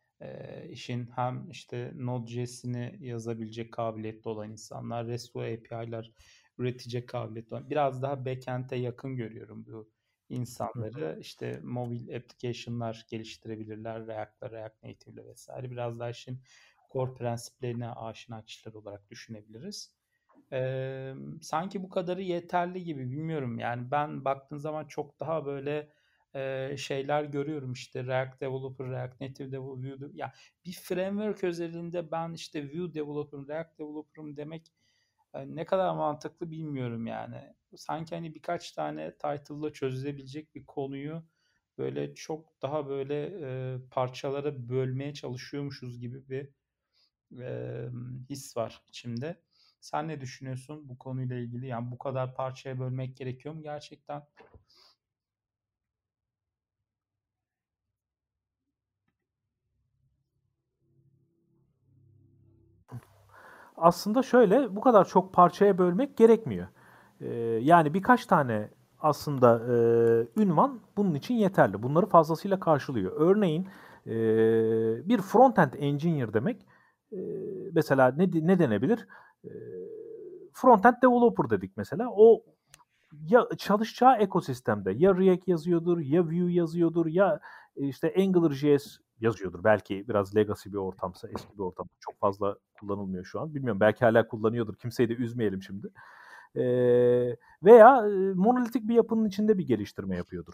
işin 0.69 1.07
hem 1.15 1.49
işte 1.49 1.91
Node.js'ini 1.95 2.97
yazabilecek 2.99 3.73
kabiliyetli 3.73 4.29
olan 4.29 4.51
insanlar, 4.51 5.07
RESTful 5.07 5.41
API'ler 5.41 6.11
üretecek 6.57 7.09
kabiliyetli 7.09 7.55
olan, 7.55 7.69
biraz 7.69 8.01
daha 8.01 8.25
backend'e 8.25 8.75
yakın 8.75 9.15
görüyorum 9.15 9.65
bu 9.65 9.91
insanları. 10.29 11.17
İşte 11.19 11.59
mobil 11.63 12.15
application'lar 12.15 13.05
geliştirebilirler, 13.09 14.07
React'la, 14.07 14.51
React 14.51 14.83
Native'le 14.83 15.25
vesaire. 15.25 15.71
Biraz 15.71 15.99
daha 15.99 16.09
işin 16.09 16.41
core 16.93 17.13
prensiplerine 17.13 17.89
aşina 17.89 18.45
kişiler 18.45 18.73
olarak 18.73 19.09
düşünebiliriz. 19.09 19.95
Ee, 20.53 21.13
sanki 21.41 21.83
bu 21.83 21.89
kadarı 21.89 22.21
yeterli 22.21 22.83
gibi 22.83 23.11
bilmiyorum. 23.11 23.59
Yani 23.59 23.91
ben 23.91 24.25
baktığın 24.25 24.57
zaman 24.57 24.85
çok 24.87 25.19
daha 25.19 25.45
böyle 25.45 25.89
e, 26.35 26.75
şeyler 26.77 27.23
görüyorum 27.23 27.73
işte 27.73 28.03
React 28.05 28.41
Developer, 28.41 28.87
React 28.89 29.21
Native 29.21 29.51
Developer, 29.51 30.01
Vue 30.01 30.09
ya 30.13 30.33
bir 30.65 30.71
framework 30.73 31.43
özelinde 31.43 32.11
ben 32.11 32.33
işte 32.33 32.63
Vue 32.73 32.93
Developer'ım, 32.93 33.47
React 33.47 33.79
Developer'ım 33.79 34.37
demek 34.37 34.73
e, 35.33 35.55
ne 35.55 35.65
kadar 35.65 35.95
mantıklı 35.95 36.51
bilmiyorum 36.51 37.07
yani. 37.07 37.55
Sanki 37.75 38.15
hani 38.15 38.35
birkaç 38.35 38.71
tane 38.71 39.11
title'la 39.17 39.73
çözülebilecek 39.73 40.55
bir 40.55 40.65
konuyu 40.65 41.23
böyle 41.77 42.15
çok 42.15 42.61
daha 42.61 42.87
böyle 42.89 43.25
e, 43.75 43.77
parçalara 43.91 44.69
bölmeye 44.69 45.13
çalışıyormuşuz 45.13 45.99
gibi 45.99 46.29
bir 46.29 46.49
e, 47.41 47.89
his 48.29 48.57
var 48.57 48.81
içimde. 48.87 49.41
Sen 49.83 50.07
ne 50.07 50.21
düşünüyorsun 50.21 50.89
bu 50.89 50.97
konuyla 50.97 51.35
ilgili? 51.35 51.67
Yani 51.67 51.91
bu 51.91 51.97
kadar 51.97 52.35
parçaya 52.35 52.79
bölmek 52.79 53.17
gerekiyor 53.17 53.55
mu 53.55 53.61
gerçekten? 53.63 54.23
Aslında 63.77 64.23
şöyle 64.23 64.75
bu 64.75 64.81
kadar 64.81 65.05
çok 65.07 65.33
parçaya 65.33 65.77
bölmek 65.77 66.17
gerekmiyor. 66.17 66.67
Ee, 67.21 67.27
yani 67.61 67.93
birkaç 67.93 68.25
tane 68.25 68.69
aslında 68.99 69.61
e, 70.37 70.41
ünvan 70.41 70.79
bunun 70.97 71.13
için 71.13 71.33
yeterli. 71.35 71.83
Bunları 71.83 72.05
fazlasıyla 72.05 72.59
karşılıyor. 72.59 73.11
Örneğin 73.15 73.67
e, 74.05 74.13
bir 75.09 75.19
front-end 75.19 75.77
engineer 75.77 76.33
demek 76.33 76.65
e, 77.11 77.17
mesela 77.73 78.11
ne, 78.17 78.29
ne 78.33 78.59
denebilir? 78.59 79.07
E, 79.45 79.49
front-end 80.53 81.01
developer 81.01 81.49
dedik 81.49 81.77
mesela. 81.77 82.09
O 82.11 82.43
ya 83.27 83.47
çalışacağı 83.57 84.17
ekosistemde 84.17 84.91
ya 84.91 85.17
React 85.17 85.47
yazıyordur, 85.47 85.99
ya 85.99 86.25
Vue 86.25 86.53
yazıyordur, 86.53 87.05
ya 87.05 87.39
işte 87.75 88.13
AngularJS 88.17 88.97
yazıyordur. 89.19 89.63
Belki 89.63 90.07
biraz 90.07 90.35
legacy 90.35 90.69
bir 90.69 90.77
ortamsa, 90.77 91.27
eski 91.27 91.53
bir 91.53 91.63
ortam. 91.63 91.87
Çok 91.99 92.19
fazla 92.19 92.57
kullanılmıyor 92.79 93.25
şu 93.25 93.41
an. 93.41 93.55
Bilmiyorum 93.55 93.79
belki 93.79 94.05
hala 94.05 94.27
kullanıyordur. 94.27 94.75
Kimseyi 94.75 95.09
de 95.09 95.13
üzmeyelim 95.13 95.63
şimdi. 95.63 95.87
E, 96.55 96.63
veya 97.63 98.01
monolitik 98.35 98.87
bir 98.87 98.95
yapının 98.95 99.25
içinde 99.25 99.57
bir 99.57 99.67
geliştirme 99.67 100.15
yapıyordur. 100.15 100.53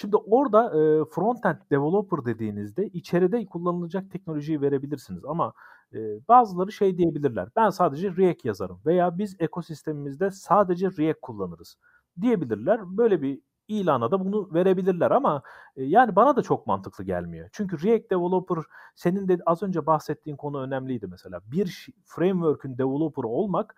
Şimdi 0.00 0.16
orada 0.16 0.64
e, 0.64 1.04
front-end 1.04 1.58
developer 1.70 2.24
dediğinizde 2.24 2.86
içeride 2.88 3.46
kullanılacak 3.46 4.10
teknolojiyi 4.10 4.60
verebilirsiniz 4.60 5.24
ama 5.24 5.52
e, 5.92 5.98
bazıları 6.28 6.72
şey 6.72 6.98
diyebilirler. 6.98 7.48
Ben 7.56 7.70
sadece 7.70 8.16
React 8.16 8.44
yazarım 8.44 8.80
veya 8.86 9.18
biz 9.18 9.36
ekosistemimizde 9.38 10.30
sadece 10.30 10.90
React 10.98 11.20
kullanırız 11.22 11.76
diyebilirler. 12.20 12.80
Böyle 12.96 13.22
bir 13.22 13.40
ilana 13.68 14.10
da 14.10 14.20
bunu 14.24 14.54
verebilirler 14.54 15.10
ama 15.10 15.42
e, 15.76 15.84
yani 15.84 16.16
bana 16.16 16.36
da 16.36 16.42
çok 16.42 16.66
mantıklı 16.66 17.04
gelmiyor. 17.04 17.48
Çünkü 17.52 17.82
React 17.82 18.10
Developer 18.10 18.58
senin 18.94 19.28
de 19.28 19.38
az 19.46 19.62
önce 19.62 19.86
bahsettiğin 19.86 20.36
konu 20.36 20.60
önemliydi 20.62 21.06
mesela. 21.06 21.40
Bir 21.46 21.88
framework'ün 22.04 22.78
developer 22.78 23.24
olmak 23.24 23.74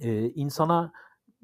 e, 0.00 0.30
insana 0.30 0.92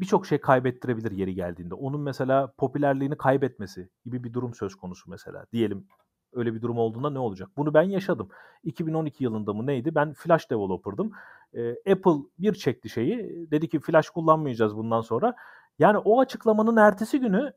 birçok 0.00 0.26
şey 0.26 0.40
kaybettirebilir 0.40 1.10
yeri 1.10 1.34
geldiğinde. 1.34 1.74
Onun 1.74 2.00
mesela 2.00 2.52
popülerliğini 2.58 3.16
kaybetmesi 3.16 3.90
gibi 4.04 4.24
bir 4.24 4.32
durum 4.32 4.54
söz 4.54 4.74
konusu 4.74 5.10
mesela. 5.10 5.46
Diyelim 5.52 5.86
öyle 6.32 6.54
bir 6.54 6.62
durum 6.62 6.78
olduğunda 6.78 7.10
ne 7.10 7.18
olacak? 7.18 7.48
Bunu 7.56 7.74
ben 7.74 7.82
yaşadım. 7.82 8.28
2012 8.62 9.24
yılında 9.24 9.52
mı 9.52 9.66
neydi? 9.66 9.94
Ben 9.94 10.12
Flash 10.12 10.50
developer'dım. 10.50 11.12
E, 11.54 11.70
Apple 11.70 12.22
bir 12.38 12.54
çekti 12.54 12.88
şeyi. 12.88 13.46
Dedi 13.50 13.68
ki 13.68 13.80
Flash 13.80 14.10
kullanmayacağız 14.10 14.76
bundan 14.76 15.00
sonra. 15.00 15.34
Yani 15.78 15.98
o 15.98 16.20
açıklamanın 16.20 16.76
ertesi 16.76 17.20
günü 17.20 17.52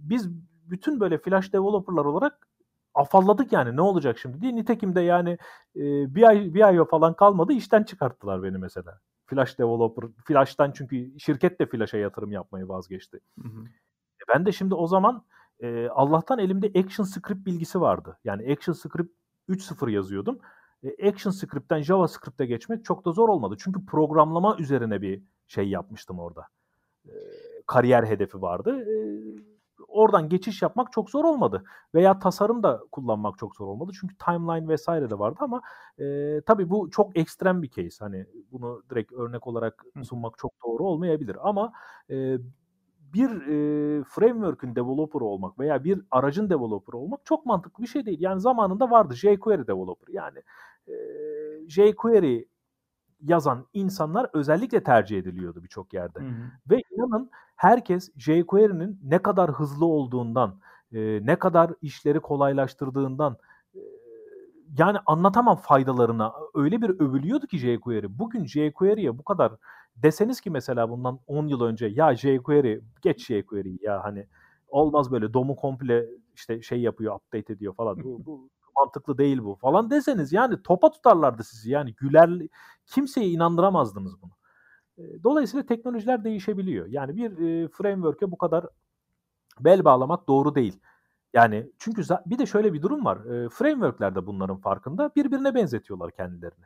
biz 0.00 0.28
bütün 0.70 1.00
böyle 1.00 1.18
Flash 1.18 1.52
developer'lar 1.52 2.04
olarak 2.04 2.48
afalladık 2.94 3.52
yani 3.52 3.76
ne 3.76 3.80
olacak 3.80 4.18
şimdi 4.18 4.40
diye. 4.40 4.56
Nitekim 4.56 4.94
de 4.94 5.00
yani 5.00 5.38
bir 6.14 6.22
ay 6.22 6.54
bir 6.54 6.66
ay 6.66 6.84
falan 6.84 7.14
kalmadı 7.14 7.52
işten 7.52 7.82
çıkarttılar 7.82 8.42
beni 8.42 8.58
mesela. 8.58 9.00
Flash 9.26 9.58
developer, 9.58 10.04
Flash'tan 10.24 10.72
çünkü 10.72 11.18
şirket 11.18 11.60
de 11.60 11.66
Flash'a 11.66 11.96
yatırım 11.96 12.32
yapmayı 12.32 12.68
vazgeçti. 12.68 13.20
Hı 13.42 13.48
hı. 13.48 13.64
E 14.20 14.24
ben 14.34 14.46
de 14.46 14.52
şimdi 14.52 14.74
o 14.74 14.86
zaman 14.86 15.24
e, 15.60 15.88
Allah'tan 15.88 16.38
elimde 16.38 16.66
Action 16.66 17.04
Script 17.04 17.46
bilgisi 17.46 17.80
vardı. 17.80 18.18
Yani 18.24 18.52
Action 18.52 18.74
Script 18.74 19.12
3.0 19.48 19.90
yazıyordum. 19.90 20.38
E, 20.82 21.08
Action 21.08 21.32
Script'ten 21.32 21.82
JavaScript'e 21.82 22.46
geçmek 22.46 22.84
çok 22.84 23.04
da 23.04 23.12
zor 23.12 23.28
olmadı. 23.28 23.56
Çünkü 23.58 23.86
programlama 23.86 24.56
üzerine 24.58 25.02
bir 25.02 25.22
şey 25.48 25.68
yapmıştım 25.68 26.18
orada. 26.18 26.48
E, 27.08 27.12
kariyer 27.66 28.04
hedefi 28.04 28.42
vardı. 28.42 28.80
E, 28.80 28.96
oradan 29.96 30.28
geçiş 30.28 30.62
yapmak 30.62 30.92
çok 30.92 31.10
zor 31.10 31.24
olmadı. 31.24 31.64
Veya 31.94 32.18
tasarım 32.18 32.62
da 32.62 32.80
kullanmak 32.92 33.38
çok 33.38 33.56
zor 33.56 33.66
olmadı. 33.66 33.92
Çünkü 34.00 34.14
timeline 34.18 34.68
vesaire 34.68 35.10
de 35.10 35.18
vardı 35.18 35.38
ama 35.40 35.62
e, 35.98 36.40
tabii 36.46 36.70
bu 36.70 36.90
çok 36.90 37.16
ekstrem 37.18 37.62
bir 37.62 37.70
case. 37.70 38.04
Hani 38.04 38.26
bunu 38.52 38.82
direkt 38.90 39.12
örnek 39.12 39.46
olarak 39.46 39.84
sunmak 40.04 40.38
çok 40.38 40.52
doğru 40.66 40.84
olmayabilir. 40.84 41.36
Ama 41.42 41.72
e, 42.10 42.36
bir 43.14 43.30
e, 43.30 44.04
framework'ün 44.04 44.76
developer 44.76 45.20
olmak 45.20 45.58
veya 45.58 45.84
bir 45.84 46.02
aracın 46.10 46.50
developer 46.50 46.92
olmak 46.92 47.20
çok 47.26 47.46
mantıklı 47.46 47.82
bir 47.82 47.88
şey 47.88 48.06
değil. 48.06 48.20
Yani 48.20 48.40
zamanında 48.40 48.90
vardı 48.90 49.14
jQuery 49.14 49.66
developer. 49.66 50.14
Yani 50.14 50.38
e, 50.88 50.94
jQuery 51.68 52.44
yazan 53.28 53.66
insanlar 53.74 54.30
özellikle 54.32 54.82
tercih 54.82 55.18
ediliyordu 55.18 55.62
birçok 55.62 55.92
yerde. 55.94 56.20
Hı 56.20 56.24
hı. 56.24 56.70
Ve 56.70 56.82
inanın 56.90 57.30
herkes 57.56 58.10
jQuery'nin 58.16 59.00
ne 59.02 59.18
kadar 59.18 59.50
hızlı 59.50 59.86
olduğundan, 59.86 60.60
e, 60.92 61.20
ne 61.26 61.36
kadar 61.36 61.72
işleri 61.82 62.20
kolaylaştırdığından 62.20 63.36
e, 63.74 63.80
yani 64.78 64.98
anlatamam 65.06 65.56
faydalarına. 65.56 66.32
Öyle 66.54 66.82
bir 66.82 66.90
övülüyordu 66.90 67.46
ki 67.46 67.58
jQuery. 67.58 68.06
Bugün 68.08 68.44
jQuery'ye 68.44 69.18
bu 69.18 69.24
kadar 69.24 69.52
deseniz 69.96 70.40
ki 70.40 70.50
mesela 70.50 70.90
bundan 70.90 71.20
10 71.26 71.46
yıl 71.46 71.60
önce 71.60 71.86
ya 71.86 72.16
jQuery 72.16 72.80
geç 73.02 73.26
jQuery 73.26 73.78
ya 73.82 74.04
hani 74.04 74.26
olmaz 74.68 75.10
böyle 75.10 75.34
domu 75.34 75.56
komple 75.56 76.06
işte 76.34 76.62
şey 76.62 76.80
yapıyor 76.80 77.14
update 77.14 77.52
ediyor 77.52 77.74
falan. 77.74 77.96
Bu, 78.04 78.26
bu 78.26 78.48
mantıklı 78.80 79.18
değil 79.18 79.38
bu 79.38 79.54
falan 79.54 79.90
deseniz 79.90 80.32
yani 80.32 80.62
topa 80.62 80.90
tutarlardı 80.90 81.44
sizi 81.44 81.70
yani 81.70 81.94
güler 81.94 82.30
kimseye 82.86 83.28
inandıramazdınız 83.28 84.22
bunu. 84.22 84.32
Dolayısıyla 85.24 85.66
teknolojiler 85.66 86.24
değişebiliyor. 86.24 86.86
Yani 86.86 87.16
bir 87.16 87.30
e, 87.30 87.68
framework'e 87.68 88.30
bu 88.30 88.38
kadar 88.38 88.66
bel 89.60 89.84
bağlamak 89.84 90.28
doğru 90.28 90.54
değil. 90.54 90.80
Yani 91.34 91.70
çünkü 91.78 92.02
bir 92.26 92.38
de 92.38 92.46
şöyle 92.46 92.72
bir 92.72 92.82
durum 92.82 93.04
var. 93.04 93.24
E, 93.24 93.48
framework'ler 93.48 94.14
de 94.14 94.26
bunların 94.26 94.56
farkında. 94.56 95.10
Birbirine 95.16 95.54
benzetiyorlar 95.54 96.10
kendilerini. 96.10 96.64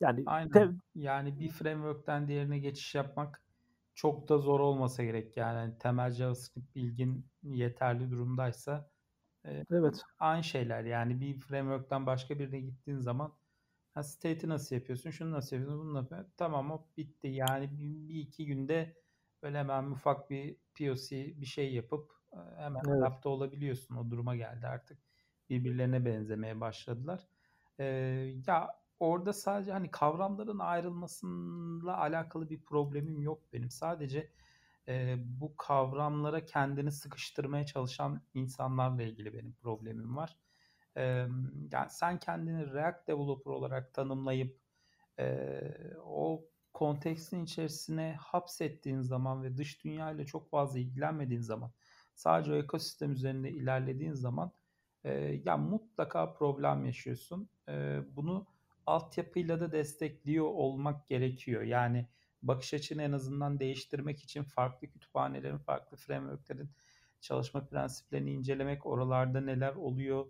Yani 0.00 0.22
Aynen. 0.26 0.50
Te- 0.50 0.70
yani 0.94 1.38
bir 1.40 1.48
framework'ten 1.48 2.28
diğerine 2.28 2.58
geçiş 2.58 2.94
yapmak 2.94 3.42
çok 3.94 4.28
da 4.28 4.38
zor 4.38 4.60
olmasa 4.60 5.04
gerek. 5.04 5.36
Yani 5.36 5.78
temel 5.78 6.10
JavaScript 6.10 6.74
bilgin 6.74 7.26
yeterli 7.42 8.10
durumdaysa 8.10 8.90
evet. 9.70 10.02
aynı 10.18 10.44
şeyler. 10.44 10.84
Yani 10.84 11.20
bir 11.20 11.38
framework'ten 11.38 12.06
başka 12.06 12.38
birine 12.38 12.60
gittiğin 12.60 12.98
zaman 12.98 13.34
Ha, 13.94 14.02
state'i 14.02 14.48
nasıl 14.48 14.76
yapıyorsun? 14.76 15.10
Şunu 15.10 15.32
nasıl 15.32 15.56
yapıyorsun? 15.56 15.80
Bunu 15.80 15.94
nasıl 15.94 16.14
yapıyorsun? 16.14 16.34
Tamam 16.36 16.70
o 16.70 16.86
bitti. 16.96 17.28
Yani 17.28 17.70
bir, 17.78 18.08
bir 18.08 18.20
iki 18.20 18.46
günde 18.46 18.96
böyle 19.42 19.58
hemen 19.58 19.84
ufak 19.84 20.30
bir 20.30 20.56
POC 20.78 21.34
bir 21.40 21.46
şey 21.46 21.74
yapıp 21.74 22.12
hemen 22.56 22.82
evet. 22.88 23.02
adapte 23.02 23.28
olabiliyorsun. 23.28 23.96
O 23.96 24.10
duruma 24.10 24.36
geldi 24.36 24.66
artık. 24.66 24.98
Birbirlerine 25.50 26.04
benzemeye 26.04 26.60
başladılar. 26.60 27.28
Ee, 27.78 27.84
ya 28.46 28.68
orada 29.00 29.32
sadece 29.32 29.72
hani 29.72 29.90
kavramların 29.90 30.58
ayrılmasıyla 30.58 31.98
alakalı 31.98 32.50
bir 32.50 32.62
problemim 32.64 33.22
yok 33.22 33.42
benim. 33.52 33.70
Sadece 33.70 34.30
e, 34.88 35.16
bu 35.18 35.56
kavramlara 35.56 36.44
kendini 36.44 36.92
sıkıştırmaya 36.92 37.66
çalışan 37.66 38.22
insanlarla 38.34 39.02
ilgili 39.02 39.34
benim 39.34 39.52
problemim 39.52 40.16
var. 40.16 40.36
E, 40.96 41.02
yani 41.72 41.90
sen 41.90 42.18
kendini 42.18 42.72
React 42.72 43.08
Developer 43.08 43.50
olarak 43.50 43.94
tanımlayıp 43.94 44.58
e, 45.18 45.60
o 46.04 46.44
kontekstin 46.72 47.44
içerisine 47.44 48.16
hapsettiğin 48.20 49.00
zaman 49.00 49.42
ve 49.42 49.56
dış 49.56 49.84
dünya 49.84 50.10
ile 50.10 50.26
çok 50.26 50.50
fazla 50.50 50.78
ilgilenmediğin 50.78 51.40
zaman 51.40 51.72
sadece 52.14 52.52
o 52.52 52.56
ekosistem 52.56 53.12
üzerinde 53.12 53.50
ilerlediğin 53.50 54.12
zaman 54.12 54.52
e, 55.04 55.12
ya 55.44 55.56
mutlaka 55.56 56.32
problem 56.32 56.84
yaşıyorsun. 56.86 57.48
E, 57.68 58.00
bunu 58.16 58.46
altyapıyla 58.86 59.60
da 59.60 59.72
destekliyor 59.72 60.44
olmak 60.44 61.08
gerekiyor. 61.08 61.62
Yani 61.62 62.06
bakış 62.48 62.74
açını 62.74 63.02
en 63.02 63.12
azından 63.12 63.60
değiştirmek 63.60 64.22
için 64.22 64.42
farklı 64.42 64.88
kütüphanelerin, 64.88 65.58
farklı 65.58 65.96
frameworklerin 65.96 66.70
çalışma 67.20 67.66
prensiplerini 67.66 68.32
incelemek, 68.32 68.86
oralarda 68.86 69.40
neler 69.40 69.74
oluyor 69.74 70.26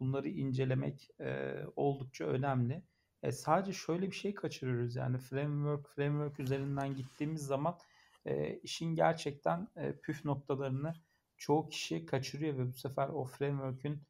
bunları 0.00 0.28
incelemek 0.28 1.10
e, 1.20 1.54
oldukça 1.76 2.24
önemli. 2.24 2.82
E, 3.22 3.32
sadece 3.32 3.72
şöyle 3.72 4.06
bir 4.10 4.16
şey 4.16 4.34
kaçırıyoruz 4.34 4.96
yani 4.96 5.18
framework 5.18 5.88
framework 5.88 6.40
üzerinden 6.40 6.94
gittiğimiz 6.96 7.46
zaman 7.46 7.78
e, 8.26 8.58
işin 8.58 8.94
gerçekten 8.94 9.68
e, 9.76 9.92
püf 9.92 10.24
noktalarını 10.24 10.94
çoğu 11.36 11.68
kişi 11.68 12.06
kaçırıyor 12.06 12.58
ve 12.58 12.68
bu 12.68 12.72
sefer 12.72 13.08
o 13.08 13.24
framework'ün 13.24 14.02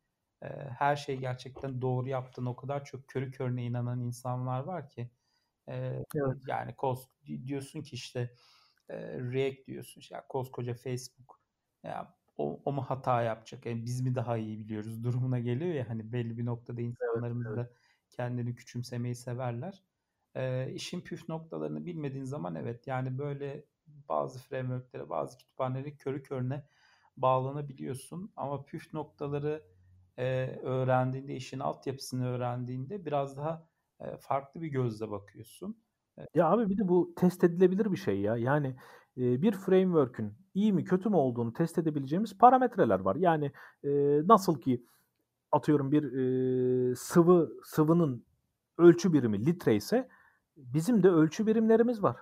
e, 0.43 0.47
her 0.79 0.97
şeyi 0.97 1.21
gerçekten 1.21 1.83
doğru 1.83 2.09
yaptığını 2.09 2.51
o 2.51 2.57
kadar 2.57 2.85
çok 2.85 3.09
körü 3.09 3.31
körüne 3.31 3.65
inanan 3.65 4.01
insanlar 4.01 4.61
var 4.61 4.91
ki 4.91 5.11
e, 5.69 5.75
evet. 6.17 6.37
yani 6.47 6.75
kos 6.77 7.07
diyorsun 7.47 7.83
ki 7.83 7.95
işte 7.95 8.35
e, 8.89 8.97
React 9.19 9.67
diyorsun 9.67 10.01
işte 10.01 10.15
ya 10.15 10.27
koskoca 10.29 10.75
Facebook 10.75 11.41
ya 11.83 12.17
o, 12.39 12.61
o 12.65 12.73
mu 12.73 12.83
hata 12.83 13.23
yapacak 13.23 13.67
yani 13.67 13.85
biz 13.85 14.01
mi 14.01 14.15
daha 14.15 14.37
iyi 14.37 14.59
biliyoruz 14.59 15.05
durumuna 15.05 15.39
geliyor 15.39 15.75
ya 15.75 15.89
hani 15.89 16.13
belli 16.13 16.39
bir 16.39 16.47
noktada 16.47 16.81
insanlarımız 16.81 17.47
evet, 17.47 17.59
evet. 17.59 17.71
da 17.71 17.77
kendini 18.11 18.55
küçümsemeyi 18.55 19.15
severler. 19.15 19.83
E, 20.35 20.73
işin 20.75 21.01
püf 21.01 21.29
noktalarını 21.29 21.87
bilmediğin 21.87 22.25
zaman 22.25 22.55
evet 22.55 22.87
yani 22.87 23.19
böyle 23.19 23.65
bazı 23.87 24.39
frameworklere 24.39 25.09
bazı 25.09 25.39
kütüphanelere 25.39 25.97
körü 25.97 26.23
körüne 26.23 26.65
bağlanabiliyorsun 27.17 28.33
ama 28.37 28.65
püf 28.65 28.95
noktaları 28.95 29.63
e, 30.19 30.25
öğrendiğinde, 30.63 31.37
işin 31.37 31.59
altyapısını 31.59 32.27
öğrendiğinde 32.29 33.07
biraz 33.07 33.37
daha 33.37 33.69
e, 34.01 34.17
farklı 34.17 34.63
bir 34.63 34.69
gözle 34.69 35.11
bakıyorsun. 35.11 35.77
Ya 36.35 36.51
abi 36.51 36.71
bir 36.71 36.79
de 36.79 36.89
bu 36.89 37.15
test 37.17 37.45
edilebilir 37.45 37.93
bir 37.93 37.97
şey 37.97 38.21
ya. 38.21 38.37
Yani 38.37 38.77
e, 39.17 39.43
bir 39.43 39.53
framework'ün 39.53 40.35
iyi 40.55 40.73
mi 40.73 40.85
kötü 40.85 41.09
mü 41.09 41.17
olduğunu 41.17 41.53
test 41.53 41.79
edebileceğimiz 41.79 42.39
parametreler 42.39 43.01
var. 43.01 43.17
Yani 43.17 43.53
e, 43.85 43.91
nasıl 44.29 44.61
ki 44.61 44.85
atıyorum 45.53 45.93
bir 45.93 46.13
e, 46.13 46.95
sıvı 46.95 47.53
sıvının 47.65 48.25
ölçü 48.79 49.13
birimi 49.13 49.47
litre 49.47 49.77
ise 49.77 50.09
bizim 50.57 51.03
de 51.03 51.09
ölçü 51.09 51.47
birimlerimiz 51.47 52.03
var 52.03 52.17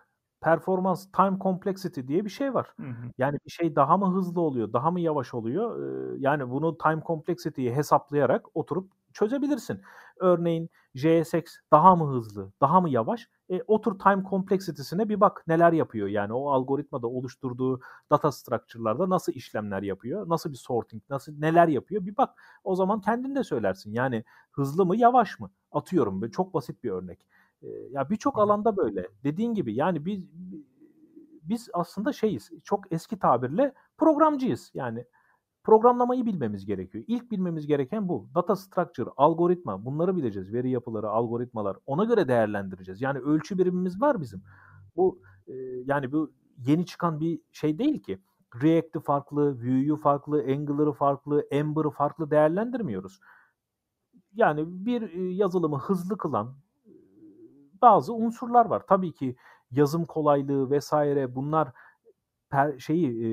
performans 0.45 1.13
time 1.13 1.39
complexity 1.41 2.01
diye 2.09 2.25
bir 2.25 2.31
şey 2.31 2.55
var. 2.55 2.67
Hı 2.77 2.83
hı. 2.83 3.11
Yani 3.19 3.39
bir 3.47 3.51
şey 3.51 3.77
daha 3.77 3.97
mı 3.97 4.15
hızlı 4.15 4.41
oluyor, 4.41 4.73
daha 4.73 4.91
mı 4.91 5.01
yavaş 5.01 5.35
oluyor? 5.35 5.79
Yani 6.19 6.51
bunu 6.51 6.79
time 6.79 7.03
complexity'yi 7.07 7.75
hesaplayarak 7.75 8.57
oturup 8.57 8.91
çözebilirsin. 9.15 9.83
Örneğin 10.17 10.71
JSX 10.95 11.43
daha 11.73 11.97
mı 11.97 12.15
hızlı, 12.15 12.53
daha 12.61 12.81
mı 12.81 12.91
yavaş? 12.91 13.29
E, 13.51 13.63
otur 13.63 13.99
time 13.99 14.23
complexity'sine 14.31 15.09
bir 15.09 15.21
bak 15.21 15.45
neler 15.47 15.73
yapıyor. 15.73 16.09
Yani 16.09 16.33
o 16.33 16.51
algoritmada 16.51 17.07
oluşturduğu 17.07 17.81
data 18.11 18.33
structure'larda 18.33 19.11
nasıl 19.11 19.33
işlemler 19.33 19.83
yapıyor, 19.83 20.29
nasıl 20.29 20.53
bir 20.53 20.57
sorting, 20.57 21.03
nasıl 21.11 21.33
neler 21.39 21.69
yapıyor 21.69 22.07
bir 22.07 22.17
bak. 22.17 22.31
O 22.65 22.77
zaman 22.77 23.01
kendin 23.01 23.35
de 23.35 23.45
söylersin. 23.45 23.93
Yani 23.93 24.25
hızlı 24.53 24.87
mı, 24.87 24.97
yavaş 24.97 25.41
mı? 25.41 25.51
Atıyorum 25.73 26.31
çok 26.31 26.55
basit 26.55 26.85
bir 26.85 26.91
örnek 26.91 27.27
ya 27.91 28.11
birçok 28.11 28.39
alanda 28.39 28.77
böyle. 28.77 29.09
Dediğin 29.25 29.55
gibi 29.55 29.75
yani 29.75 30.05
biz 30.07 30.23
biz 31.43 31.69
aslında 31.73 32.13
şeyiz. 32.13 32.51
Çok 32.65 32.93
eski 32.93 33.19
tabirle 33.19 33.73
programcıyız. 33.99 34.71
Yani 34.75 35.05
programlamayı 35.65 36.27
bilmemiz 36.27 36.67
gerekiyor. 36.67 37.05
İlk 37.09 37.31
bilmemiz 37.31 37.67
gereken 37.67 38.09
bu. 38.09 38.29
Data 38.35 38.57
structure, 38.57 39.11
algoritma 39.17 39.85
bunları 39.85 40.17
bileceğiz. 40.17 40.53
Veri 40.53 40.71
yapıları, 40.71 41.09
algoritmalar. 41.09 41.77
Ona 41.87 42.05
göre 42.05 42.29
değerlendireceğiz. 42.29 43.03
Yani 43.03 43.19
ölçü 43.19 43.59
birimimiz 43.59 44.01
var 44.01 44.21
bizim. 44.21 44.43
Bu 44.97 45.21
yani 45.85 46.13
bu 46.13 46.33
yeni 46.59 46.87
çıkan 46.87 47.21
bir 47.21 47.41
şey 47.53 47.79
değil 47.79 48.03
ki. 48.03 48.19
React'i 48.63 49.01
farklı, 49.01 49.53
Vue'yu 49.61 49.97
farklı, 49.97 50.45
Angular'ı 50.49 50.93
farklı, 50.93 51.47
Ember'ı 51.51 51.91
farklı 51.91 52.31
değerlendirmiyoruz. 52.31 53.21
Yani 54.35 54.65
bir 54.67 55.13
yazılımı 55.13 55.79
hızlı 55.79 56.19
kılan, 56.19 56.55
bazı 57.83 58.15
unsurlar 58.15 58.67
var. 58.67 58.83
Tabii 58.89 59.13
ki 59.13 59.37
yazım 59.71 60.05
kolaylığı 60.05 60.71
vesaire 60.71 61.35
bunlar 61.35 61.73
per, 62.55 62.79
şeyi 62.79 63.07
e, 63.25 63.29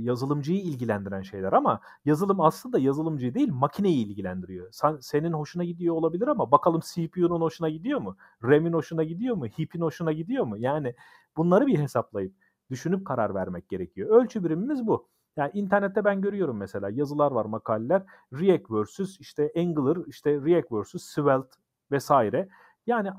yazılımcıyı 0.00 0.60
ilgilendiren 0.60 1.22
şeyler 1.22 1.52
ama 1.52 1.80
yazılım 2.04 2.40
aslında 2.40 2.78
yazılımcıyı 2.78 3.34
değil 3.34 3.52
makineyi 3.52 4.06
ilgilendiriyor. 4.06 4.68
Sen, 4.72 4.96
senin 5.00 5.32
hoşuna 5.32 5.64
gidiyor 5.64 5.94
olabilir 5.94 6.28
ama 6.28 6.50
bakalım 6.50 6.80
CPU'nun 6.94 7.40
hoşuna 7.40 7.68
gidiyor 7.68 8.00
mu? 8.00 8.16
RAM'in 8.44 8.72
hoşuna 8.72 9.04
gidiyor 9.04 9.36
mu? 9.36 9.46
Heap'in 9.46 9.80
hoşuna 9.80 10.12
gidiyor 10.12 10.44
mu? 10.44 10.56
Yani 10.58 10.94
bunları 11.36 11.66
bir 11.66 11.78
hesaplayıp 11.78 12.34
düşünüp 12.70 13.06
karar 13.06 13.34
vermek 13.34 13.68
gerekiyor. 13.68 14.22
Ölçü 14.22 14.44
birimimiz 14.44 14.86
bu. 14.86 15.08
Yani 15.36 15.50
internette 15.54 16.04
ben 16.04 16.20
görüyorum 16.20 16.56
mesela 16.56 16.90
yazılar 16.90 17.32
var 17.32 17.44
makaleler 17.44 18.02
React 18.32 18.70
versus 18.70 19.20
işte 19.20 19.52
Angular 19.56 19.98
işte 20.06 20.30
React 20.30 20.72
versus 20.72 21.02
Svelte 21.04 21.56
vesaire. 21.90 22.48
Yani 22.86 23.10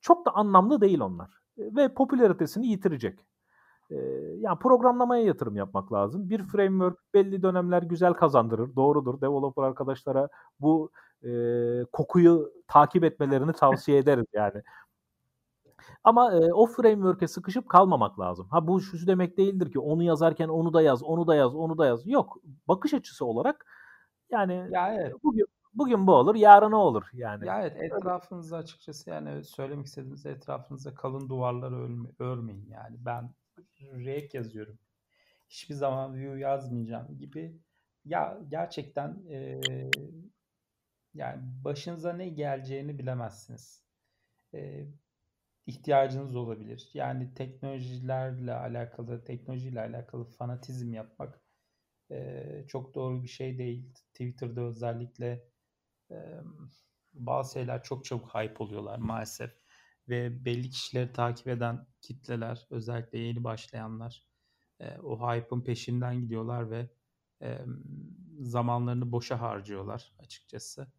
çok 0.00 0.26
da 0.26 0.30
anlamlı 0.34 0.80
değil 0.80 1.00
onlar. 1.00 1.30
Ve 1.58 1.94
popülaritesini 1.94 2.66
yitirecek. 2.66 3.18
Yani 4.40 4.58
programlamaya 4.58 5.24
yatırım 5.24 5.56
yapmak 5.56 5.92
lazım. 5.92 6.30
Bir 6.30 6.42
framework 6.42 6.98
belli 7.14 7.42
dönemler 7.42 7.82
güzel 7.82 8.12
kazandırır. 8.12 8.76
Doğrudur. 8.76 9.20
Developer 9.20 9.62
arkadaşlara 9.62 10.28
bu 10.60 10.90
e, 11.22 11.30
kokuyu 11.92 12.52
takip 12.68 13.04
etmelerini 13.04 13.52
tavsiye 13.52 13.98
ederiz 13.98 14.26
yani. 14.32 14.62
Ama 16.04 16.32
e, 16.32 16.52
o 16.52 16.66
framework'e 16.66 17.28
sıkışıp 17.28 17.68
kalmamak 17.68 18.20
lazım. 18.20 18.48
Ha 18.50 18.66
bu 18.66 18.80
şu 18.80 19.06
demek 19.06 19.38
değildir 19.38 19.72
ki 19.72 19.78
onu 19.78 20.02
yazarken 20.02 20.48
onu 20.48 20.72
da 20.72 20.82
yaz, 20.82 21.02
onu 21.02 21.26
da 21.26 21.34
yaz, 21.34 21.54
onu 21.54 21.78
da 21.78 21.86
yaz. 21.86 22.06
Yok. 22.06 22.38
Bakış 22.68 22.94
açısı 22.94 23.24
olarak 23.24 23.66
yani 24.30 24.68
ya 24.70 24.94
evet. 24.94 25.14
bugün 25.24 25.46
bugün 25.74 26.06
bu 26.06 26.14
olur, 26.14 26.34
yarın 26.34 26.72
o 26.72 26.78
olur 26.78 27.04
yani. 27.12 27.46
Ya 27.46 27.60
evet 27.60 27.76
etrafınızda 27.82 28.56
açıkçası 28.56 29.10
yani 29.10 29.44
söylemek 29.44 29.86
istediğiniz 29.86 30.26
etrafınızda 30.26 30.94
kalın 30.94 31.28
duvarlar 31.28 31.72
örme, 31.72 32.08
örmeyin 32.18 32.68
yani. 32.70 32.96
Ben 32.98 33.30
React 33.80 34.34
yazıyorum. 34.34 34.78
Hiçbir 35.48 35.74
zaman 35.74 36.14
Vue 36.14 36.40
yazmayacağım 36.40 37.18
gibi. 37.18 37.56
Ya 38.04 38.40
gerçekten 38.48 39.22
e, 39.30 39.60
yani 41.14 41.42
başınıza 41.64 42.12
ne 42.12 42.28
geleceğini 42.28 42.98
bilemezsiniz. 42.98 43.84
E, 44.54 44.86
ihtiyacınız 45.66 46.36
olabilir. 46.36 46.90
Yani 46.94 47.34
teknolojilerle 47.34 48.54
alakalı, 48.54 49.24
teknolojiyle 49.24 49.80
alakalı 49.80 50.24
fanatizm 50.24 50.92
yapmak 50.94 51.40
e, 52.10 52.64
çok 52.68 52.94
doğru 52.94 53.22
bir 53.22 53.28
şey 53.28 53.58
değil. 53.58 53.94
Twitter'da 53.94 54.60
özellikle 54.60 55.44
bazı 57.14 57.52
şeyler 57.52 57.82
çok 57.82 58.04
çabuk 58.04 58.34
hype 58.34 58.64
oluyorlar 58.64 58.98
maalesef. 58.98 59.63
Ve 60.08 60.44
belli 60.44 60.70
kişileri 60.70 61.12
takip 61.12 61.48
eden 61.48 61.86
kitleler, 62.00 62.66
özellikle 62.70 63.18
yeni 63.18 63.44
başlayanlar 63.44 64.26
o 65.02 65.18
hype'ın 65.18 65.60
peşinden 65.60 66.20
gidiyorlar 66.20 66.70
ve 66.70 66.90
zamanlarını 68.40 69.12
boşa 69.12 69.40
harcıyorlar 69.40 70.12
açıkçası. 70.18 70.92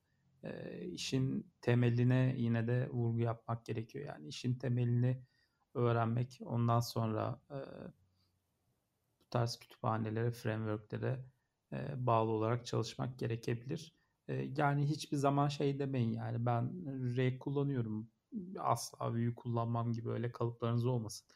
işin 0.91 1.51
temeline 1.61 2.35
yine 2.37 2.67
de 2.67 2.89
vurgu 2.89 3.19
yapmak 3.19 3.65
gerekiyor. 3.65 4.05
Yani 4.05 4.27
işin 4.27 4.55
temelini 4.55 5.23
öğrenmek, 5.73 6.39
ondan 6.41 6.79
sonra 6.79 7.41
bu 9.19 9.29
tarz 9.29 9.59
kütüphanelere, 9.59 10.31
frameworklere 10.31 11.25
bağlı 11.95 12.31
olarak 12.31 12.65
çalışmak 12.65 13.19
gerekebilir. 13.19 13.95
E, 14.27 14.33
yani 14.57 14.89
hiçbir 14.89 15.17
zaman 15.17 15.47
şey 15.47 15.79
demeyin 15.79 16.11
yani 16.13 16.45
ben 16.45 16.73
R 17.17 17.39
kullanıyorum 17.39 18.09
asla 18.59 19.13
Vue'yu 19.13 19.35
kullanmam 19.35 19.93
gibi 19.93 20.09
öyle 20.09 20.31
kalıplarınız 20.31 20.85
olmasın. 20.85 21.27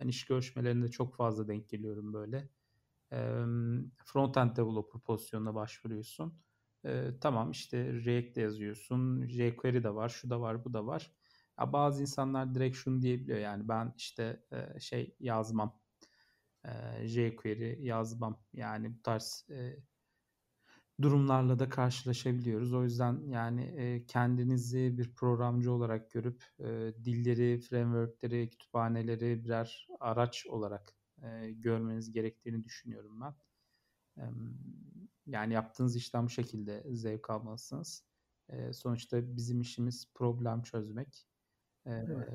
Ben 0.00 0.08
iş 0.08 0.24
görüşmelerinde 0.24 0.90
çok 0.90 1.16
fazla 1.16 1.48
denk 1.48 1.68
geliyorum 1.68 2.12
böyle. 2.12 2.48
E, 3.12 3.16
front-end 4.04 4.56
developer 4.56 5.00
pozisyonuna 5.00 5.54
başvuruyorsun. 5.54 6.40
E, 6.84 7.10
tamam 7.20 7.50
işte 7.50 7.92
React'de 8.04 8.40
yazıyorsun. 8.40 9.26
jQuery 9.26 9.82
de 9.82 9.94
var, 9.94 10.08
şu 10.08 10.30
da 10.30 10.40
var, 10.40 10.64
bu 10.64 10.74
da 10.74 10.86
var. 10.86 11.12
Ya 11.60 11.72
bazı 11.72 12.02
insanlar 12.02 12.54
direkt 12.54 12.76
şunu 12.76 13.02
diyebiliyor 13.02 13.38
yani 13.38 13.68
ben 13.68 13.94
işte 13.96 14.44
e, 14.52 14.80
şey 14.80 15.16
yazmam. 15.20 15.80
E, 16.64 17.08
jQuery 17.08 17.86
yazmam. 17.86 18.42
Yani 18.52 18.94
bu 18.98 19.02
tarz 19.02 19.46
e, 19.50 19.76
durumlarla 21.02 21.58
da 21.58 21.68
karşılaşabiliyoruz. 21.68 22.74
O 22.74 22.84
yüzden 22.84 23.26
yani 23.28 23.62
e, 23.62 24.06
kendinizi 24.06 24.98
bir 24.98 25.14
programcı 25.14 25.72
olarak 25.72 26.10
görüp 26.10 26.44
e, 26.58 26.92
dilleri, 27.04 27.60
frameworkleri, 27.60 28.50
kütüphaneleri 28.50 29.44
birer 29.44 29.88
araç 30.00 30.46
olarak 30.46 30.96
e, 31.22 31.50
görmeniz 31.50 32.12
gerektiğini 32.12 32.64
düşünüyorum 32.64 33.20
ben. 33.20 33.34
E, 34.18 34.24
yani 35.26 35.54
yaptığınız 35.54 35.96
işten 35.96 36.24
bu 36.24 36.30
şekilde 36.30 36.84
zevk 36.94 37.30
almalısınız. 37.30 38.04
E, 38.48 38.72
sonuçta 38.72 39.36
bizim 39.36 39.60
işimiz 39.60 40.12
problem 40.14 40.62
çözmek. 40.62 41.28
E, 41.86 41.92
evet. 41.92 42.28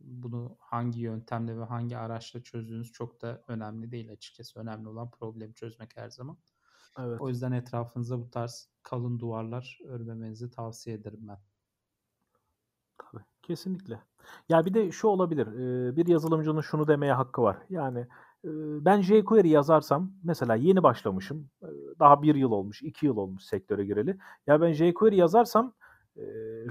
Bunu 0.00 0.56
hangi 0.60 1.00
yöntemle 1.00 1.58
ve 1.58 1.64
hangi 1.64 1.96
araçla 1.96 2.42
çözdüğünüz 2.42 2.92
çok 2.92 3.22
da 3.22 3.44
önemli 3.48 3.90
değil 3.90 4.12
açıkçası. 4.12 4.60
Önemli 4.60 4.88
olan 4.88 5.10
problemi 5.10 5.54
çözmek 5.54 5.96
her 5.96 6.10
zaman. 6.10 6.38
Evet. 6.98 7.20
O 7.20 7.28
yüzden 7.28 7.52
etrafınıza 7.52 8.18
bu 8.18 8.30
tarz 8.30 8.68
kalın 8.82 9.18
duvarlar 9.18 9.78
örmemenizi 9.84 10.50
tavsiye 10.50 10.96
ederim 10.96 11.20
ben. 11.28 11.38
Tabii. 12.98 13.22
Kesinlikle. 13.42 14.00
Ya 14.48 14.66
bir 14.66 14.74
de 14.74 14.92
şu 14.92 15.08
olabilir. 15.08 15.46
Bir 15.96 16.06
yazılımcının 16.06 16.60
şunu 16.60 16.88
demeye 16.88 17.12
hakkı 17.12 17.42
var. 17.42 17.56
Yani 17.70 18.06
ben 18.84 19.02
jQuery 19.02 19.48
yazarsam 19.48 20.12
mesela 20.22 20.54
yeni 20.54 20.82
başlamışım. 20.82 21.50
Daha 21.98 22.22
bir 22.22 22.34
yıl 22.34 22.50
olmuş, 22.50 22.82
iki 22.82 23.06
yıl 23.06 23.16
olmuş 23.16 23.42
sektöre 23.44 23.84
gireli. 23.84 24.18
Ya 24.46 24.60
ben 24.60 24.72
jQuery 24.72 25.16
yazarsam 25.16 25.72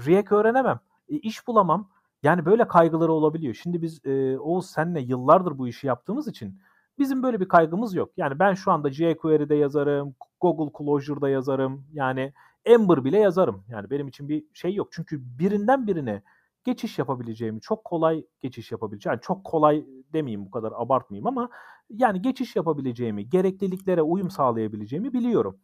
React 0.06 0.32
öğrenemem. 0.32 0.80
E, 1.08 1.16
iş 1.16 1.46
bulamam. 1.46 1.90
Yani 2.22 2.46
böyle 2.46 2.68
kaygıları 2.68 3.12
olabiliyor. 3.12 3.54
Şimdi 3.54 3.82
biz 3.82 4.06
Oğuz 4.40 4.66
senle 4.66 5.00
yıllardır 5.00 5.58
bu 5.58 5.68
işi 5.68 5.86
yaptığımız 5.86 6.28
için 6.28 6.60
Bizim 6.98 7.22
böyle 7.22 7.40
bir 7.40 7.48
kaygımız 7.48 7.94
yok. 7.94 8.10
Yani 8.16 8.38
ben 8.38 8.54
şu 8.54 8.72
anda 8.72 8.90
jQuery'de 8.92 9.54
yazarım, 9.54 10.14
Google 10.40 10.72
Clojure'da 10.78 11.28
yazarım. 11.28 11.86
Yani 11.92 12.32
Ember 12.64 13.04
bile 13.04 13.18
yazarım. 13.18 13.64
Yani 13.68 13.90
benim 13.90 14.08
için 14.08 14.28
bir 14.28 14.44
şey 14.54 14.74
yok. 14.74 14.88
Çünkü 14.92 15.38
birinden 15.38 15.86
birine 15.86 16.22
geçiş 16.64 16.98
yapabileceğimi, 16.98 17.60
çok 17.60 17.84
kolay 17.84 18.24
geçiş 18.40 18.72
yapabileceğimi, 18.72 19.14
yani 19.14 19.22
çok 19.22 19.44
kolay 19.44 19.84
demeyeyim 20.12 20.46
bu 20.46 20.50
kadar 20.50 20.72
abartmayayım 20.76 21.26
ama 21.26 21.48
yani 21.90 22.22
geçiş 22.22 22.56
yapabileceğimi, 22.56 23.28
gerekliliklere 23.28 24.02
uyum 24.02 24.30
sağlayabileceğimi 24.30 25.12
biliyorum. 25.12 25.58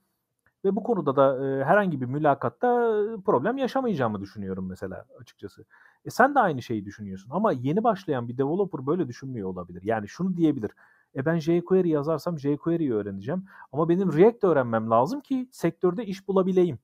Ve 0.65 0.77
bu 0.77 0.83
konuda 0.83 1.17
da 1.17 1.47
e, 1.47 1.65
herhangi 1.65 2.01
bir 2.01 2.07
mülakatta 2.07 2.69
problem 3.27 3.57
yaşamayacağımı 3.59 4.21
düşünüyorum 4.21 4.69
mesela 4.69 5.07
açıkçası. 5.21 5.65
E 6.05 6.11
sen 6.11 6.35
de 6.35 6.41
aynı 6.41 6.63
şeyi 6.63 6.85
düşünüyorsun 6.85 7.31
ama 7.31 7.53
yeni 7.53 7.85
başlayan 7.85 8.29
bir 8.29 8.39
developer 8.39 8.87
böyle 8.87 9.09
düşünmüyor 9.09 9.49
olabilir. 9.49 9.83
Yani 9.83 10.09
şunu 10.09 10.37
diyebilir. 10.37 10.71
E 11.17 11.27
ben 11.27 11.39
jQuery 11.39 11.89
yazarsam 11.89 12.39
jQuery'yi 12.39 12.95
öğreneceğim. 12.95 13.45
Ama 13.73 13.89
benim 13.89 14.13
React 14.13 14.45
öğrenmem 14.45 14.91
lazım 14.91 15.21
ki 15.21 15.49
sektörde 15.53 16.05
iş 16.07 16.29
bulabileyim. 16.29 16.79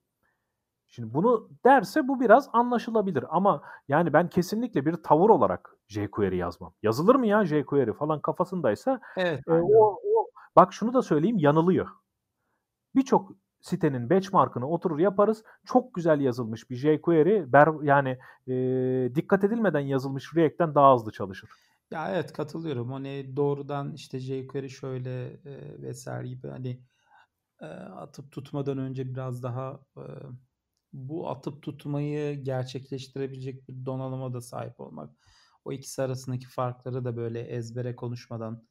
Şimdi 0.87 1.13
bunu 1.13 1.49
derse 1.65 2.07
bu 2.07 2.19
biraz 2.19 2.49
anlaşılabilir 2.53 3.25
ama 3.29 3.61
yani 3.87 4.13
ben 4.13 4.29
kesinlikle 4.29 4.85
bir 4.85 4.93
tavır 4.93 5.29
olarak 5.29 5.75
jQuery 5.87 6.37
yazmam. 6.37 6.73
Yazılır 6.83 7.15
mı 7.15 7.27
ya 7.27 7.45
jQuery 7.45 7.93
falan 7.93 8.21
kafasındaysa 8.21 8.99
evet, 9.17 9.47
e, 9.47 9.51
o, 9.51 9.99
o, 10.15 10.27
bak 10.55 10.73
şunu 10.73 10.93
da 10.93 11.01
söyleyeyim 11.01 11.37
yanılıyor. 11.37 11.87
Birçok 12.95 13.31
sitenin 13.61 14.09
benchmark'ını 14.09 14.67
oturur 14.67 14.99
yaparız. 14.99 15.43
Çok 15.65 15.93
güzel 15.93 16.19
yazılmış 16.19 16.69
bir 16.69 16.75
jQuery 16.75 17.53
ber, 17.53 17.69
yani 17.83 18.17
e, 18.47 19.15
dikkat 19.15 19.43
edilmeden 19.43 19.79
yazılmış 19.79 20.35
React'ten 20.35 20.75
daha 20.75 20.93
hızlı 20.93 21.11
çalışır. 21.11 21.49
Ya 21.91 22.11
evet 22.11 22.33
katılıyorum. 22.33 22.91
Hani 22.91 23.35
doğrudan 23.35 23.93
işte 23.93 24.19
jQuery 24.19 24.69
şöyle 24.69 25.25
e, 25.45 25.81
vesaire 25.81 26.27
gibi 26.27 26.47
hani 26.47 26.83
e, 27.61 27.65
atıp 27.65 28.31
tutmadan 28.31 28.77
önce 28.77 29.09
biraz 29.11 29.43
daha 29.43 29.81
e, 29.97 30.03
bu 30.93 31.29
atıp 31.29 31.63
tutmayı 31.63 32.43
gerçekleştirebilecek 32.43 33.69
bir 33.69 33.85
donanıma 33.85 34.33
da 34.33 34.41
sahip 34.41 34.79
olmak. 34.79 35.11
O 35.65 35.71
ikisi 35.73 36.01
arasındaki 36.01 36.47
farkları 36.47 37.05
da 37.05 37.17
böyle 37.17 37.41
ezbere 37.41 37.95
konuşmadan 37.95 38.67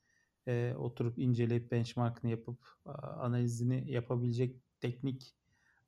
e, 0.48 0.74
oturup 0.78 1.18
inceleyip 1.18 1.72
benchmarkını 1.72 2.30
yapıp 2.30 2.58
e, 2.86 2.90
analizini 2.92 3.92
yapabilecek 3.92 4.56
teknik 4.80 5.36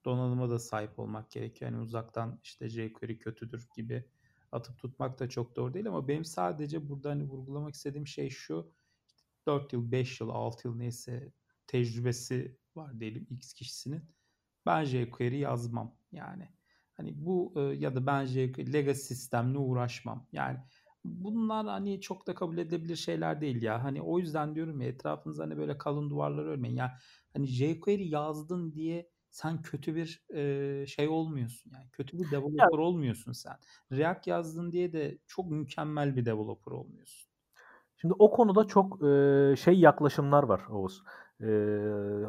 donanıma 0.05 0.51
da 0.51 0.59
sahip 0.59 0.99
olmak 0.99 1.31
gerekiyor. 1.31 1.71
Yani 1.73 1.83
uzaktan 1.83 2.41
işte 2.45 2.69
jQuery 2.69 3.19
kötüdür 3.19 3.69
gibi 3.77 4.05
atıp 4.53 4.79
tutmak 4.79 5.19
da 5.21 5.29
çok 5.29 5.57
doğru 5.57 5.75
değil 5.75 5.87
ama 5.87 6.09
benim 6.09 6.25
sadece 6.25 6.89
burada 6.89 7.11
hani 7.11 7.25
vurgulamak 7.25 7.75
istediğim 7.75 8.07
şey 8.07 8.31
şu 8.31 8.73
4 9.47 9.73
yıl, 9.73 9.93
5 9.93 10.21
yıl, 10.21 10.29
6 10.29 10.69
yıl 10.69 10.77
neyse 10.77 11.33
tecrübesi 11.67 12.59
var 12.77 13.01
diyelim 13.01 13.27
X 13.31 13.53
kişisinin. 13.53 14.03
Ben 14.67 14.85
jQuery 14.85 15.39
yazmam 15.39 15.95
yani. 16.13 16.49
Hani 16.93 17.13
bu 17.27 17.55
ya 17.79 17.95
da 17.95 18.07
ben 18.07 18.25
jQuery 18.25 18.73
legacy 18.73 19.01
sistemle 19.01 19.59
uğraşmam. 19.59 20.27
Yani 20.33 20.59
bunlar 21.05 21.67
hani 21.67 22.01
çok 22.01 22.27
da 22.27 22.35
kabul 22.35 22.59
edilebilir 22.59 22.97
şeyler 22.97 23.41
değil 23.41 23.63
ya. 23.63 23.85
Hani 23.85 24.03
o 24.03 24.19
yüzden 24.19 24.55
diyorum 24.55 24.81
ya 24.81 24.89
etrafınızda 24.89 25.43
hani 25.43 25.57
böyle 25.57 25.79
kalın 25.79 26.11
duvarlar 26.11 26.45
örmeyin. 26.45 26.77
Yani 26.77 26.91
hani 27.33 27.47
jQuery 27.47 28.09
yazdın 28.09 28.73
diye 28.73 29.11
sen 29.33 29.63
kötü 29.63 29.95
bir 29.95 30.23
e, 30.35 30.87
şey 30.87 31.09
olmuyorsun 31.09 31.71
yani 31.75 31.91
kötü 31.93 32.19
bir 32.19 32.31
developer 32.31 32.79
ya. 32.79 32.85
olmuyorsun 32.85 33.33
sen. 33.33 33.57
React 33.93 34.27
yazdın 34.27 34.73
diye 34.73 34.93
de 34.93 35.19
çok 35.27 35.51
mükemmel 35.51 36.17
bir 36.17 36.25
developer 36.25 36.73
olmuyorsun. 36.73 37.33
Şimdi 37.97 38.15
o 38.19 38.31
konuda 38.31 38.67
çok 38.67 39.05
e, 39.05 39.55
şey 39.57 39.75
yaklaşımlar 39.75 40.43
var 40.43 40.63
Oğuz. 40.71 41.03
E, 41.41 41.47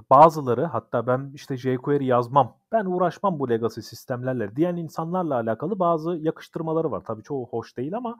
bazıları 0.09 0.65
hatta 0.65 1.07
ben 1.07 1.31
işte 1.33 1.57
jQuery 1.57 2.05
yazmam, 2.05 2.57
ben 2.71 2.85
uğraşmam 2.85 3.39
bu 3.39 3.49
legacy 3.49 3.81
sistemlerle 3.81 4.55
diyen 4.55 4.75
insanlarla 4.75 5.35
alakalı 5.35 5.79
bazı 5.79 6.17
yakıştırmaları 6.21 6.91
var. 6.91 7.03
Tabii 7.05 7.23
çoğu 7.23 7.47
hoş 7.47 7.77
değil 7.77 7.97
ama 7.97 8.17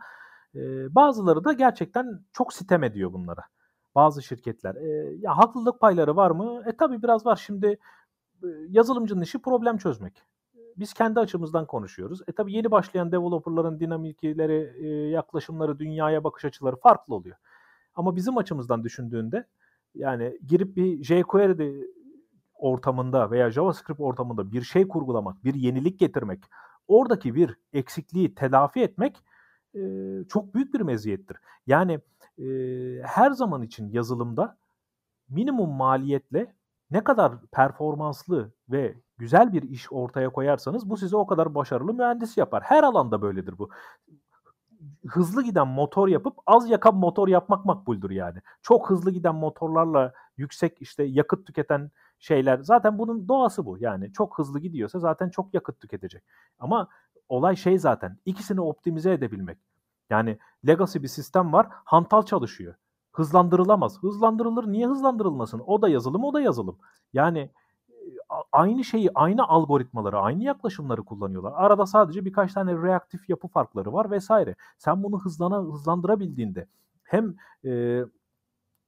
e, 0.56 0.60
bazıları 0.96 1.44
da 1.44 1.54
gerçekten 1.54 2.20
çok 2.34 2.54
sitem 2.54 2.84
ediyor 2.84 3.14
bunlara. 3.14 3.42
Bazı 3.96 4.24
şirketler. 4.24 4.76
E, 4.76 5.16
ya 5.20 5.38
haklılık 5.38 5.80
payları 5.80 6.16
var 6.16 6.32
mı? 6.32 6.64
E 6.66 6.78
tabii 6.78 7.04
biraz 7.04 7.26
var. 7.26 7.36
Şimdi 7.36 7.78
yazılımcının 8.70 9.22
işi 9.22 9.41
problem 9.41 9.78
çözmek. 9.78 10.24
Biz 10.78 10.94
kendi 10.94 11.20
açımızdan 11.20 11.66
konuşuyoruz. 11.66 12.22
E 12.28 12.32
tabi 12.32 12.54
yeni 12.54 12.72
başlayan 12.72 13.12
developerların 13.12 13.80
dinamikleri, 13.80 14.86
yaklaşımları, 15.12 15.80
dünyaya 15.80 16.24
bakış 16.24 16.46
açıları 16.46 16.76
farklı 16.76 17.16
oluyor. 17.16 17.36
Ama 17.96 18.16
bizim 18.16 18.38
açımızdan 18.38 18.84
düşündüğünde 18.84 19.48
yani 19.96 20.39
girip 20.48 20.76
bir 20.76 21.04
jQuery 21.04 21.88
ortamında 22.54 23.32
veya 23.32 23.52
JavaScript 23.52 24.00
ortamında 24.00 24.52
bir 24.52 24.62
şey 24.62 24.88
kurgulamak, 24.88 25.44
bir 25.44 25.54
yenilik 25.54 26.00
getirmek, 26.00 26.44
oradaki 26.88 27.36
bir 27.36 27.58
eksikliği 27.74 28.36
telafi 28.36 28.82
etmek 28.82 29.24
çok 30.30 30.56
büyük 30.56 30.74
bir 30.74 30.82
meziyettir. 30.82 31.38
Yani 31.68 32.00
her 33.04 33.32
zaman 33.32 33.62
için 33.62 33.89
yazılımda 33.89 34.58
minimum 35.30 35.70
maliyetle 35.70 36.56
ne 36.94 37.04
kadar 37.04 37.34
performanslı 37.52 38.54
ve 38.70 38.96
güzel 39.18 39.54
bir 39.54 39.64
iş 39.64 39.91
ortaya 39.91 40.30
koyarsanız 40.30 40.89
bu 40.89 40.98
size 40.98 41.16
o 41.18 41.26
kadar 41.26 41.56
başarılı 41.56 41.94
mühendis 41.94 42.38
yapar. 42.38 42.64
Her 42.64 42.84
alanda 42.84 43.22
böyledir 43.22 43.58
bu. 43.58 43.70
Hızlı 45.08 45.44
giden 45.44 45.68
motor 45.68 46.08
yapıp 46.08 46.38
az 46.46 46.70
yakan 46.70 46.96
motor 46.96 47.28
yapmak 47.28 47.66
makbuldür 47.66 48.10
yani. 48.10 48.39
Çok 48.62 48.89
hızlı 48.89 49.12
giden 49.12 49.36
motorlarla 49.36 50.14
yüksek 50.38 50.82
işte 50.82 51.04
yakıt 51.04 51.48
tüketen 51.48 51.91
şeyler 52.20 52.60
zaten 52.60 53.00
bunun 53.00 53.28
doğası 53.28 53.66
bu. 53.66 53.78
Yani 53.80 54.14
çok 54.14 54.39
hızlı 54.39 54.60
gidiyorsa 54.60 55.00
zaten 55.00 55.30
çok 55.30 55.54
yakıt 55.54 55.80
tüketecek. 55.80 56.24
Ama 56.60 56.88
olay 57.30 57.56
şey 57.56 57.80
zaten 57.80 58.18
ikisini 58.26 58.62
optimize 58.62 59.14
edebilmek. 59.14 59.58
Yani 60.10 60.38
legacy 60.68 61.00
bir 61.00 61.08
sistem 61.08 61.54
var, 61.54 61.68
hantal 61.72 62.24
çalışıyor 62.24 62.76
hızlandırılamaz. 63.14 64.03
Hızlandırılır. 64.03 64.72
Niye 64.72 64.88
hızlandırılmasın? 64.88 65.61
O 65.66 65.82
da 65.82 65.89
yazılım, 65.89 66.24
o 66.24 66.34
da 66.34 66.41
yazılım. 66.41 66.78
Yani 67.14 67.49
aynı 68.51 68.84
şeyi, 68.84 69.09
aynı 69.16 69.47
algoritmaları, 69.47 70.20
aynı 70.20 70.43
yaklaşımları 70.43 71.03
kullanıyorlar. 71.03 71.53
Arada 71.55 71.86
sadece 71.86 72.26
birkaç 72.26 72.53
tane 72.53 72.74
reaktif 72.74 73.30
yapı 73.30 73.47
farkları 73.47 73.93
var 73.93 74.11
vesaire. 74.11 74.55
Sen 74.78 75.03
bunu 75.03 75.20
hızlana 75.20 75.57
hızlandırabildiğinde 75.57 76.68
hem 77.03 77.36
e, 77.66 78.03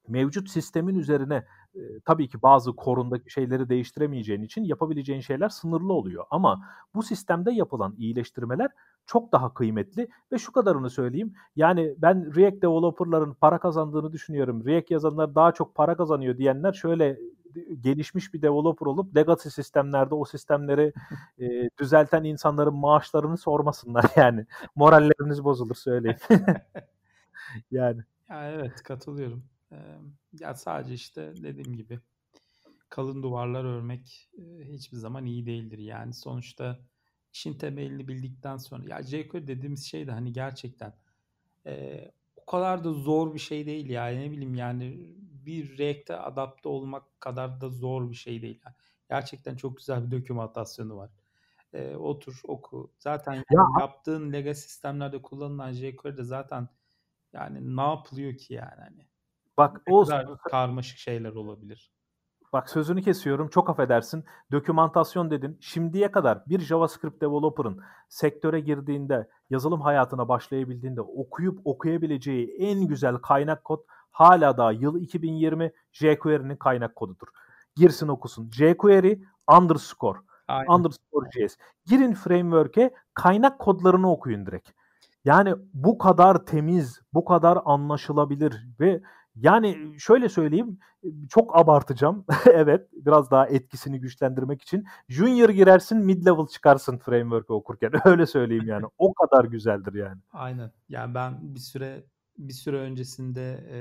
mevcut 0.08 0.50
sistemin 0.50 0.96
üzerine 0.96 1.46
e, 1.76 1.80
tabii 2.06 2.30
ki 2.30 2.42
bazı 2.42 2.76
korundaki 2.76 3.32
şeyleri 3.32 3.70
değiştiremeyeceğin 3.70 4.42
için 4.42 4.64
yapabileceğin 4.64 5.22
şeyler 5.22 5.50
sınırlı 5.50 5.94
oluyor. 5.94 6.26
Ama 6.32 6.62
bu 6.96 7.04
sistemde 7.04 7.52
yapılan 7.52 7.96
iyileştirmeler 7.98 8.72
çok 9.06 9.32
daha 9.32 9.54
kıymetli 9.54 10.08
ve 10.32 10.38
şu 10.38 10.52
kadarını 10.52 10.90
söyleyeyim. 10.90 11.34
Yani 11.56 11.96
ben 11.98 12.36
React 12.36 12.62
developerların 12.62 13.34
para 13.34 13.60
kazandığını 13.60 14.12
düşünüyorum. 14.12 14.66
React 14.66 14.92
yazanlar 14.92 15.36
daha 15.36 15.52
çok 15.52 15.76
para 15.76 15.98
kazanıyor 15.98 16.38
diyenler 16.38 16.74
şöyle 16.74 17.20
gelişmiş 17.82 18.34
bir 18.34 18.42
developer 18.42 18.86
olup 18.86 19.16
legacy 19.16 19.50
sistemlerde 19.50 20.16
o 20.16 20.26
sistemleri 20.26 20.94
e, 21.40 21.70
düzelten 21.80 22.24
insanların 22.24 22.76
maaşlarını 22.76 23.38
sormasınlar 23.38 24.06
yani. 24.16 24.46
Moralleriniz 24.76 25.44
bozulur 25.44 25.76
söyleyeyim. 25.76 26.18
yani. 27.72 28.02
Ya 28.30 28.52
evet 28.52 28.84
katılıyorum. 28.84 29.44
Ee, 29.72 29.76
ya 30.40 30.54
sadece 30.54 30.94
işte 30.94 31.34
dediğim 31.44 31.76
gibi 31.76 32.00
kalın 32.90 33.24
duvarlar 33.24 33.66
örmek 33.66 34.30
e, 34.38 34.64
hiçbir 34.64 34.98
zaman 34.98 35.26
iyi 35.26 35.46
değildir. 35.46 35.78
Yani 35.78 36.14
sonuçta 36.14 36.80
işin 37.36 37.54
temelini 37.54 38.08
bildikten 38.08 38.58
sonra 38.58 38.84
ya 38.90 39.04
jQuery 39.04 39.48
dediğimiz 39.48 39.86
şey 39.86 40.08
de 40.08 40.12
hani 40.12 40.34
gerçekten 40.34 40.94
e, 41.66 42.06
o 42.36 42.46
kadar 42.46 42.84
da 42.84 42.94
zor 42.94 43.34
bir 43.34 43.40
şey 43.40 43.66
değil 43.66 43.90
yani 43.90 44.20
ne 44.20 44.32
bileyim 44.32 44.56
yani 44.56 45.16
bir 45.46 45.78
React'e 45.78 46.18
adapte 46.18 46.70
olmak 46.70 47.22
kadar 47.22 47.62
da 47.62 47.70
zor 47.70 48.10
bir 48.10 48.16
şey 48.16 48.42
değil. 48.42 48.62
Yani 48.66 48.76
gerçekten 49.10 49.56
çok 49.56 49.78
güzel 49.78 50.06
bir 50.06 50.22
dokümantasyonu 50.22 50.98
var. 50.98 51.10
E, 51.74 51.96
otur 51.96 52.42
oku. 52.44 52.92
Zaten 53.00 53.34
yani 53.34 53.46
ya. 53.52 53.66
yaptığın 53.80 54.34
legacy 54.34 54.60
sistemlerde 54.60 55.22
kullanılan 55.22 55.72
jQuery'de 55.72 56.24
zaten 56.24 56.70
yani 57.34 57.78
ne 57.78 57.82
yapılıyor 57.82 58.38
ki 58.38 58.54
yani 58.54 58.82
hani. 58.82 59.08
Bak 59.58 59.82
o 59.90 60.04
kadar 60.04 60.38
karmaşık 60.38 60.98
şeyler 60.98 61.32
olabilir. 61.32 61.92
Bak 62.56 62.70
sözünü 62.70 63.02
kesiyorum 63.02 63.48
çok 63.48 63.70
affedersin. 63.70 64.26
Dokümantasyon 64.52 65.32
dedin. 65.32 65.58
Şimdiye 65.62 66.12
kadar 66.12 66.46
bir 66.46 66.60
JavaScript 66.60 67.22
developer'ın 67.22 67.82
sektöre 68.10 68.60
girdiğinde, 68.60 69.28
yazılım 69.50 69.82
hayatına 69.82 70.28
başlayabildiğinde 70.28 71.02
okuyup 71.02 71.60
okuyabileceği 71.66 72.56
en 72.60 72.88
güzel 72.88 73.16
kaynak 73.16 73.64
kod 73.64 73.80
hala 74.12 74.58
daha 74.58 74.72
yıl 74.72 75.00
2020 75.00 75.72
jQuery'nin 75.92 76.56
kaynak 76.56 76.96
kodudur. 76.96 77.28
Girsin 77.76 78.08
okusun. 78.08 78.52
jQuery 78.52 79.20
underscore 79.60 80.20
Aynen. 80.48 80.70
underscore 80.70 81.30
JS. 81.32 81.58
Girin 81.86 82.14
framework'e 82.14 82.94
kaynak 83.14 83.60
kodlarını 83.60 84.12
okuyun 84.12 84.46
direkt. 84.46 84.70
Yani 85.26 85.56
bu 85.74 85.98
kadar 85.98 86.46
temiz, 86.46 87.02
bu 87.14 87.26
kadar 87.26 87.60
anlaşılabilir 87.66 88.68
ve 88.80 89.02
yani 89.36 89.96
şöyle 90.00 90.30
söyleyeyim, 90.30 90.80
çok 91.30 91.58
abartacağım. 91.58 92.26
evet, 92.54 92.88
biraz 92.94 93.32
daha 93.32 93.48
etkisini 93.48 94.00
güçlendirmek 94.00 94.62
için. 94.62 94.86
Junior 95.10 95.50
girersin, 95.50 95.98
mid 95.98 96.26
level 96.26 96.48
çıkarsın 96.48 96.98
framework'ı 96.98 97.54
okurken. 97.54 97.92
Öyle 98.06 98.26
söyleyeyim 98.26 98.68
yani. 98.68 98.86
O 98.98 99.14
kadar 99.14 99.46
güzeldir 99.46 99.94
yani. 99.94 100.22
Aynen. 100.34 100.72
Yani 100.90 101.16
ben 101.16 101.56
bir 101.56 101.60
süre 101.60 102.04
bir 102.38 102.54
süre 102.54 102.78
öncesinde 102.78 103.64
e, 103.72 103.78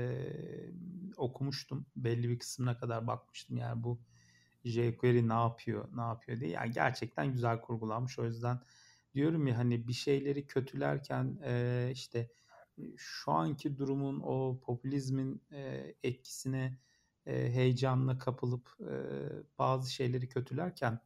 okumuştum. 1.17 1.85
Belli 1.95 2.29
bir 2.29 2.39
kısmına 2.39 2.77
kadar 2.77 3.07
bakmıştım. 3.07 3.57
Yani 3.57 3.83
bu 3.83 3.99
jQuery 4.65 5.27
ne 5.29 5.33
yapıyor, 5.33 5.87
ne 5.95 6.01
yapıyor 6.01 6.39
diye. 6.39 6.51
Yani 6.51 6.71
gerçekten 6.71 7.31
güzel 7.31 7.61
kurgulanmış. 7.61 8.19
O 8.19 8.25
yüzden 8.25 8.59
diyorum 9.13 9.47
ya 9.47 9.57
hani 9.57 9.87
bir 9.87 9.93
şeyleri 9.93 10.47
kötülerken 10.47 11.37
e, 11.43 11.89
işte 11.91 12.29
şu 12.97 13.31
anki 13.31 13.77
durumun 13.77 14.19
o 14.23 14.59
popülizmin 14.61 15.41
e, 15.51 15.93
etkisine 16.03 16.77
e, 17.25 17.51
heyecanla 17.51 18.17
kapılıp 18.17 18.77
e, 18.79 18.95
bazı 19.59 19.93
şeyleri 19.93 20.29
kötülerken 20.29 20.99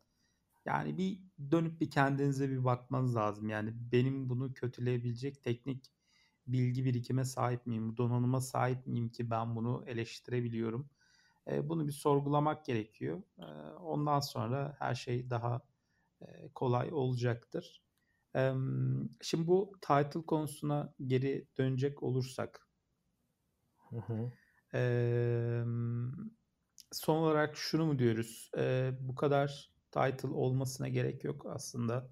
yani 0.66 0.98
bir 0.98 1.20
dönüp 1.52 1.82
bir 1.82 1.92
kendinize 1.92 2.50
bir 2.50 2.66
bakmanız 2.66 3.16
lazım. 3.16 3.50
Yani 3.50 3.74
benim 3.92 4.30
bunu 4.30 4.54
kötüleyebilecek 4.54 5.44
teknik 5.44 5.92
bilgi 6.48 6.86
birikime 6.86 7.26
sahip 7.26 7.66
miyim, 7.68 7.98
donanıma 7.98 8.42
sahip 8.42 8.88
miyim 8.88 9.10
ki 9.10 9.30
ben 9.32 9.56
bunu 9.56 9.84
eleştirebiliyorum. 9.88 10.90
E, 11.52 11.70
bunu 11.70 11.88
bir 11.88 11.92
sorgulamak 11.92 12.66
gerekiyor. 12.66 13.22
E, 13.40 13.46
ondan 13.74 14.20
sonra 14.20 14.76
her 14.80 14.96
şey 14.96 15.30
daha 15.30 15.62
e, 16.22 16.50
kolay 16.56 16.94
olacaktır. 16.94 17.84
Şimdi 19.22 19.48
bu 19.48 19.72
title 19.82 20.26
konusuna 20.26 20.94
geri 21.08 21.48
dönecek 21.58 22.04
olursak. 22.04 22.70
Hı 23.90 23.98
hı. 23.98 24.32
E, 24.74 24.82
son 26.92 27.16
olarak 27.16 27.58
şunu 27.58 27.86
mu 27.86 28.00
diyoruz? 28.00 28.52
E, 28.58 28.92
bu 29.00 29.16
kadar 29.16 29.72
title 29.92 30.30
olmasına 30.30 30.88
gerek 30.88 31.24
yok 31.24 31.46
aslında. 31.50 32.10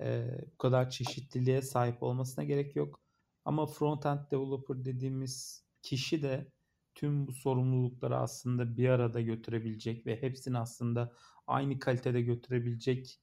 E, 0.00 0.28
bu 0.52 0.58
kadar 0.58 0.90
çeşitliliğe 0.90 1.62
sahip 1.62 2.02
olmasına 2.02 2.44
gerek 2.44 2.76
yok. 2.76 3.00
Ama 3.44 3.62
front-end 3.62 4.30
developer 4.30 4.84
dediğimiz 4.84 5.64
kişi 5.82 6.22
de 6.22 6.52
tüm 6.94 7.26
bu 7.26 7.32
sorumlulukları 7.32 8.16
aslında 8.16 8.76
bir 8.76 8.88
arada 8.88 9.20
götürebilecek 9.20 10.06
ve 10.06 10.22
hepsini 10.22 10.58
aslında 10.58 11.12
aynı 11.46 11.78
kalitede 11.78 12.22
götürebilecek 12.22 13.20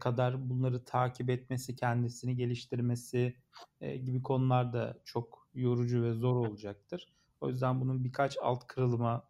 kadar 0.00 0.50
bunları 0.50 0.84
takip 0.84 1.30
etmesi, 1.30 1.76
kendisini 1.76 2.36
geliştirmesi 2.36 3.36
gibi 3.80 4.22
konular 4.22 4.72
da 4.72 4.98
çok 5.04 5.48
yorucu 5.54 6.02
ve 6.02 6.12
zor 6.12 6.36
olacaktır. 6.36 7.12
O 7.40 7.48
yüzden 7.48 7.80
bunun 7.80 8.04
birkaç 8.04 8.38
alt 8.42 8.66
kırılıma 8.66 9.28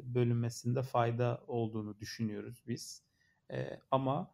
bölünmesinde 0.00 0.82
fayda 0.82 1.44
olduğunu 1.46 1.98
düşünüyoruz 1.98 2.62
biz. 2.68 3.02
Ama 3.90 4.30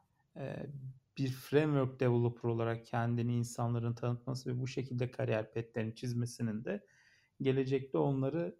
bir 1.18 1.28
framework 1.28 2.00
developer 2.00 2.48
olarak 2.48 2.86
kendini 2.86 3.34
insanların 3.36 3.94
tanıtması 3.94 4.50
ve 4.50 4.60
bu 4.60 4.66
şekilde 4.66 5.10
kariyer 5.10 5.52
petlerini 5.52 5.94
çizmesinin 5.94 6.64
de 6.64 6.86
gelecekte 7.40 7.98
onları 7.98 8.56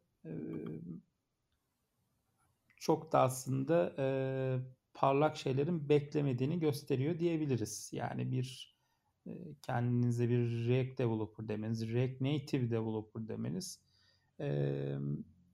çok 2.76 3.12
da 3.12 3.20
aslında 3.20 3.94
e, 3.98 4.06
parlak 4.94 5.36
şeylerin 5.36 5.88
beklemediğini 5.88 6.58
gösteriyor 6.58 7.18
diyebiliriz. 7.18 7.90
Yani 7.92 8.32
bir 8.32 8.76
e, 9.26 9.30
kendinize 9.62 10.28
bir 10.28 10.68
React 10.68 10.98
developer 10.98 11.48
demeniz, 11.48 11.92
React 11.92 12.20
Native 12.20 12.70
developer 12.70 13.28
demeniz 13.28 13.80
e, 14.40 14.48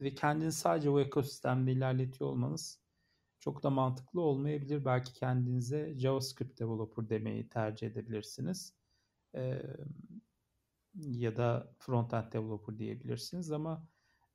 ve 0.01 0.15
kendinizi 0.15 0.59
sadece 0.59 0.91
o 0.91 1.01
ekosistemde 1.01 1.73
ilerletiyor 1.73 2.31
olmanız 2.31 2.81
çok 3.41 3.63
da 3.63 3.71
mantıklı 3.71 4.21
olmayabilir. 4.21 4.85
Belki 4.85 5.13
kendinize 5.13 5.95
JavaScript 5.99 6.61
developer 6.61 7.09
demeyi 7.09 7.49
tercih 7.49 7.87
edebilirsiniz. 7.87 8.75
E, 9.35 9.63
ya 10.95 11.37
da 11.37 11.75
frontend 11.79 12.33
developer 12.33 12.79
diyebilirsiniz 12.79 13.53
ama 13.53 13.89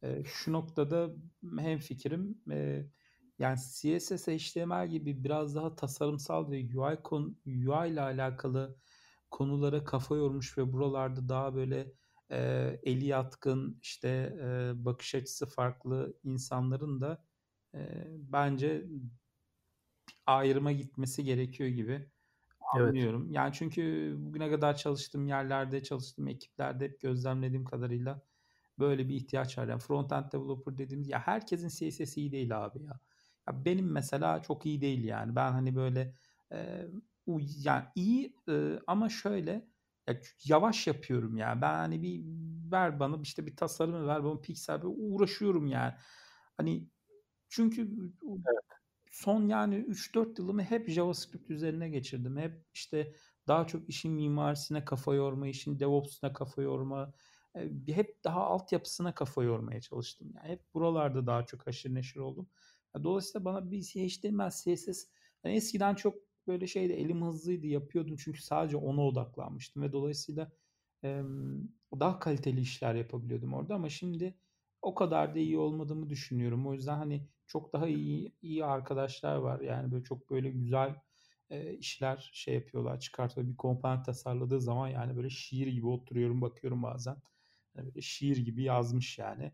e, 0.04 0.24
şu 0.24 0.54
noktada 0.54 1.10
hem 1.60 1.80
fikrim 1.80 2.38
e, 2.52 2.86
yani 3.40 3.58
CSS, 3.58 4.28
HTML 4.28 4.88
gibi 4.88 5.24
biraz 5.24 5.56
daha 5.56 5.76
tasarımsal 5.76 6.52
ve 6.52 6.80
UI, 6.80 7.02
konu, 7.04 7.36
UI 7.46 7.90
ile 7.90 8.02
alakalı 8.02 8.76
konulara 9.32 9.84
kafa 9.84 10.16
yormuş 10.16 10.58
ve 10.58 10.74
buralarda 10.74 11.30
daha 11.30 11.56
böyle 11.56 11.92
e, 12.32 12.40
eli 12.84 13.06
yatkın 13.06 13.80
işte 13.82 14.10
e, 14.42 14.72
bakış 14.86 15.16
açısı 15.16 15.46
farklı 15.46 16.18
insanların 16.24 17.02
da 17.02 17.26
e, 17.74 17.80
bence 18.08 18.86
ayrıma 20.26 20.72
gitmesi 20.72 21.24
gerekiyor 21.24 21.70
gibi 21.70 22.10
anlıyorum. 22.74 23.24
Evet. 23.26 23.36
Yani 23.36 23.54
çünkü 23.54 24.16
bugüne 24.20 24.50
kadar 24.50 24.78
çalıştığım 24.78 25.28
yerlerde, 25.28 25.84
çalıştığım 25.84 26.28
ekiplerde 26.28 26.86
hep 26.86 27.02
gözlemlediğim 27.02 27.66
kadarıyla 27.66 28.22
böyle 28.80 29.10
bir 29.10 29.16
ihtiyaç 29.16 29.58
var. 29.58 29.68
Yani 29.68 29.82
front-end 29.82 30.32
developer 30.32 30.78
dediğimiz 30.78 31.10
ya 31.10 31.20
herkesin 31.20 31.68
CSS 31.68 32.18
iyi 32.18 32.32
değil 32.32 32.66
abi 32.66 32.84
ya. 32.84 33.00
Ya 33.48 33.66
benim 33.66 33.92
mesela 33.92 34.42
çok 34.42 34.66
iyi 34.66 34.82
değil 34.82 35.04
yani. 35.04 35.36
Ben 35.36 35.52
hani 35.52 35.76
böyle 35.76 36.16
e, 36.52 36.88
yani 37.58 37.86
iyi 37.96 38.36
e, 38.50 38.80
ama 38.88 39.10
şöyle 39.10 39.68
ya 40.08 40.22
yavaş 40.46 40.88
yapıyorum 40.88 41.38
yani. 41.38 41.62
Ben 41.62 41.74
hani 41.74 42.04
bir 42.04 42.24
ver 42.72 43.00
bana 43.00 43.22
işte 43.22 43.46
bir 43.46 43.56
tasarımı 43.58 44.08
ver 44.08 44.24
bana 44.24 44.40
piksel 44.40 44.82
uğraşıyorum 44.84 45.68
yani. 45.68 45.94
Hani 46.58 46.90
çünkü 47.50 47.82
evet. 47.82 48.60
son 49.12 49.48
yani 49.48 49.76
3-4 49.76 50.42
yılımı 50.42 50.64
hep 50.64 50.90
JavaScript 50.90 51.52
üzerine 51.52 51.90
geçirdim. 51.90 52.38
Hep 52.38 52.66
işte 52.74 53.14
daha 53.48 53.68
çok 53.68 53.90
işin 53.90 54.12
mimarisine 54.14 54.86
kafa 54.86 55.16
yorma, 55.16 55.48
işin 55.48 55.80
DevOps'una 55.80 56.34
kafa 56.34 56.62
yorma, 56.62 57.14
hep 57.88 58.24
daha 58.24 58.42
altyapısına 58.42 59.16
kafa 59.16 59.44
yormaya 59.44 59.82
çalıştım. 59.82 60.32
Yani 60.36 60.50
hep 60.50 60.74
buralarda 60.74 61.28
daha 61.28 61.46
çok 61.46 61.68
aşırı 61.68 61.94
neşir 61.96 62.20
oldum. 62.20 62.50
Dolayısıyla 63.04 63.46
bana 63.46 63.72
bir 63.72 63.82
HTML, 63.82 64.50
CSS 64.50 65.08
yani 65.44 65.56
eskiden 65.56 65.96
çok 65.96 66.16
böyle 66.48 66.68
şeydi 66.68 66.94
elim 66.94 67.24
hızlıydı 67.26 67.68
yapıyordum 67.68 68.16
çünkü 68.18 68.42
sadece 68.42 68.78
ona 68.78 69.02
odaklanmıştım 69.02 69.84
ve 69.84 69.92
dolayısıyla 69.92 70.52
daha 72.00 72.20
kaliteli 72.20 72.62
işler 72.62 72.96
yapabiliyordum 72.96 73.54
orada 73.54 73.76
ama 73.76 73.90
şimdi 73.90 74.36
o 74.82 74.96
kadar 74.96 75.36
da 75.36 75.40
iyi 75.40 75.58
olmadığımı 75.58 76.10
düşünüyorum. 76.10 76.68
O 76.68 76.74
yüzden 76.74 76.98
hani 76.98 77.28
çok 77.48 77.74
daha 77.74 77.88
iyi 77.88 78.36
iyi 78.42 78.66
arkadaşlar 78.66 79.36
var. 79.36 79.60
Yani 79.62 79.92
böyle 79.92 80.04
çok 80.04 80.30
böyle 80.30 80.50
güzel 80.50 80.96
e, 81.50 81.74
işler 81.74 82.30
şey 82.34 82.56
yapıyorlar, 82.56 83.00
çıkartıyor. 83.00 83.48
Bir 83.48 83.58
komponent 83.58 84.06
tasarladığı 84.06 84.62
zaman 84.62 84.88
yani 84.88 85.18
böyle 85.18 85.30
şiir 85.30 85.68
gibi 85.68 85.88
oturuyorum, 85.88 86.42
bakıyorum 86.42 86.84
bazen. 86.84 87.18
Yani 87.76 87.88
böyle 87.88 88.02
şiir 88.02 88.38
gibi 88.38 88.64
yazmış 88.64 89.18
yani. 89.18 89.52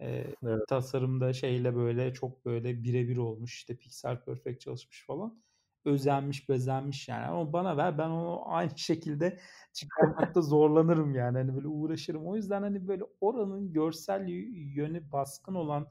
E, 0.00 0.24
evet. 0.42 0.68
Tasarımda 0.68 1.32
şeyle 1.32 1.76
böyle 1.76 2.14
çok 2.14 2.44
böyle 2.44 2.82
birebir 2.82 3.16
olmuş. 3.16 3.54
İşte 3.54 3.76
Pixel 3.76 4.24
Perfect 4.24 4.60
çalışmış 4.60 5.06
falan. 5.06 5.42
Özenmiş, 5.84 6.48
bezenmiş 6.48 7.08
yani. 7.08 7.26
Ama 7.26 7.52
bana 7.52 7.76
ver 7.76 7.98
ben 7.98 8.08
onu 8.10 8.42
aynı 8.46 8.70
şekilde 8.78 9.38
çıkarmakta 9.72 10.42
zorlanırım 10.42 11.14
yani. 11.14 11.38
Hani 11.38 11.54
böyle 11.56 11.68
uğraşırım. 11.68 12.26
O 12.26 12.36
yüzden 12.36 12.62
hani 12.62 12.88
böyle 12.88 13.04
oranın 13.20 13.72
görsel 13.72 14.28
yönü 14.74 15.12
baskın 15.12 15.54
olan 15.54 15.88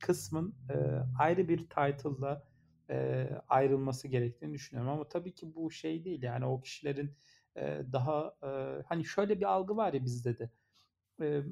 kısmın 0.00 0.54
e, 0.70 0.74
ayrı 1.18 1.48
bir 1.48 1.58
title'la 1.58 2.44
e, 2.90 3.28
ayrılması 3.48 4.08
gerektiğini 4.08 4.54
düşünüyorum. 4.54 4.92
Ama 4.92 5.08
tabii 5.08 5.34
ki 5.34 5.54
bu 5.54 5.70
şey 5.70 6.04
değil 6.04 6.22
yani 6.22 6.44
o 6.46 6.60
kişilerin 6.60 7.16
e, 7.56 7.82
daha 7.92 8.34
e, 8.42 8.82
hani 8.86 9.04
şöyle 9.04 9.40
bir 9.40 9.44
algı 9.44 9.76
var 9.76 9.92
ya 9.92 10.04
bizde 10.04 10.38
de. 10.38 10.50
E, 11.22 11.42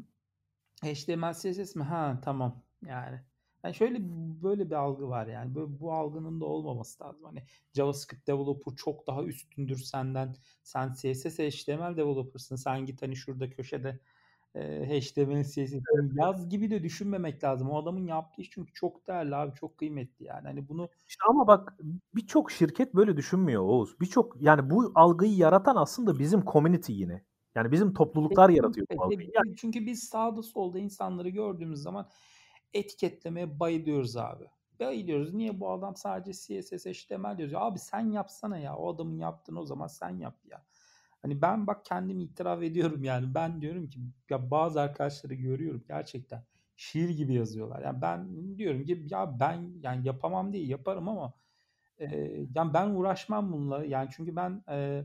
HTML 0.84 1.34
CSS 1.34 1.76
mi? 1.76 1.82
Ha 1.82 2.20
tamam 2.24 2.62
yani. 2.86 3.20
Yani 3.64 3.74
şöyle 3.74 3.98
böyle 4.42 4.70
bir 4.70 4.74
algı 4.74 5.08
var 5.08 5.26
yani. 5.26 5.54
Böyle, 5.54 5.80
bu 5.80 5.92
algının 5.92 6.40
da 6.40 6.44
olmaması 6.44 7.04
lazım. 7.04 7.24
Hani 7.24 7.44
JavaScript 7.74 8.28
developer 8.28 8.74
çok 8.76 9.06
daha 9.06 9.24
üstündür 9.24 9.76
senden. 9.78 10.36
Sen 10.62 10.92
CSS 10.92 11.38
HTML 11.38 11.96
developer'sın. 11.96 12.56
Sen 12.56 12.86
git 12.86 13.02
hani 13.02 13.16
şurada 13.16 13.50
köşede 13.50 14.00
e, 14.54 14.60
HTML 15.00 15.42
CSS'ini 15.44 15.82
yaz 16.14 16.48
gibi 16.48 16.70
de 16.70 16.82
düşünmemek 16.82 17.44
lazım. 17.44 17.70
O 17.70 17.82
adamın 17.82 18.06
yaptığı 18.06 18.42
iş 18.42 18.50
çünkü 18.50 18.72
çok 18.72 19.06
değerli 19.06 19.36
abi, 19.36 19.54
çok 19.54 19.78
kıymetli 19.78 20.24
yani. 20.24 20.46
Hani 20.46 20.68
bunu 20.68 20.88
işte 21.08 21.22
ama 21.28 21.46
bak 21.46 21.76
birçok 22.14 22.50
şirket 22.50 22.94
böyle 22.94 23.16
düşünmüyor 23.16 23.62
Oğuz. 23.62 24.00
Birçok 24.00 24.42
yani 24.42 24.70
bu 24.70 24.92
algıyı 24.94 25.36
yaratan 25.36 25.76
aslında 25.76 26.18
bizim 26.18 26.44
community 26.44 26.92
yine. 26.92 27.24
Yani 27.54 27.72
bizim 27.72 27.94
topluluklar 27.94 28.48
peki, 28.48 28.56
yaratıyor 28.58 28.86
bu 28.92 29.02
algıyı. 29.02 29.30
Yani. 29.34 29.56
Çünkü 29.56 29.86
biz 29.86 30.04
sağda 30.04 30.42
solda 30.42 30.78
insanları 30.78 31.28
gördüğümüz 31.28 31.82
zaman 31.82 32.08
etiketlemeye 32.74 33.60
bayılıyoruz 33.60 34.16
abi. 34.16 34.44
Bayılıyoruz. 34.80 35.34
Niye 35.34 35.60
bu 35.60 35.70
adam 35.70 35.96
sadece 35.96 36.32
CSS, 36.32 36.86
HTML 36.86 37.38
yazıyor? 37.38 37.60
Abi 37.60 37.78
sen 37.78 38.10
yapsana 38.10 38.58
ya. 38.58 38.76
O 38.76 38.94
adamın 38.94 39.18
yaptığını 39.18 39.60
o 39.60 39.64
zaman 39.64 39.86
sen 39.86 40.10
yap 40.10 40.36
ya. 40.50 40.64
Hani 41.22 41.42
ben 41.42 41.66
bak 41.66 41.84
kendimi 41.84 42.22
itiraf 42.22 42.62
ediyorum 42.62 43.04
yani. 43.04 43.34
Ben 43.34 43.60
diyorum 43.60 43.88
ki 43.88 44.00
ya 44.30 44.50
bazı 44.50 44.80
arkadaşları 44.80 45.34
görüyorum 45.34 45.84
gerçekten 45.88 46.44
şiir 46.76 47.08
gibi 47.08 47.34
yazıyorlar. 47.34 47.82
Yani 47.82 48.02
ben 48.02 48.28
diyorum 48.58 48.84
ki 48.84 49.06
ya 49.10 49.40
ben 49.40 49.72
yani 49.82 50.06
yapamam 50.06 50.52
değil 50.52 50.68
yaparım 50.68 51.08
ama 51.08 51.32
e, 51.98 52.06
yani 52.54 52.74
ben 52.74 52.90
uğraşmam 52.90 53.52
bununla. 53.52 53.84
Yani 53.84 54.08
çünkü 54.12 54.36
ben 54.36 54.64
e, 54.68 55.04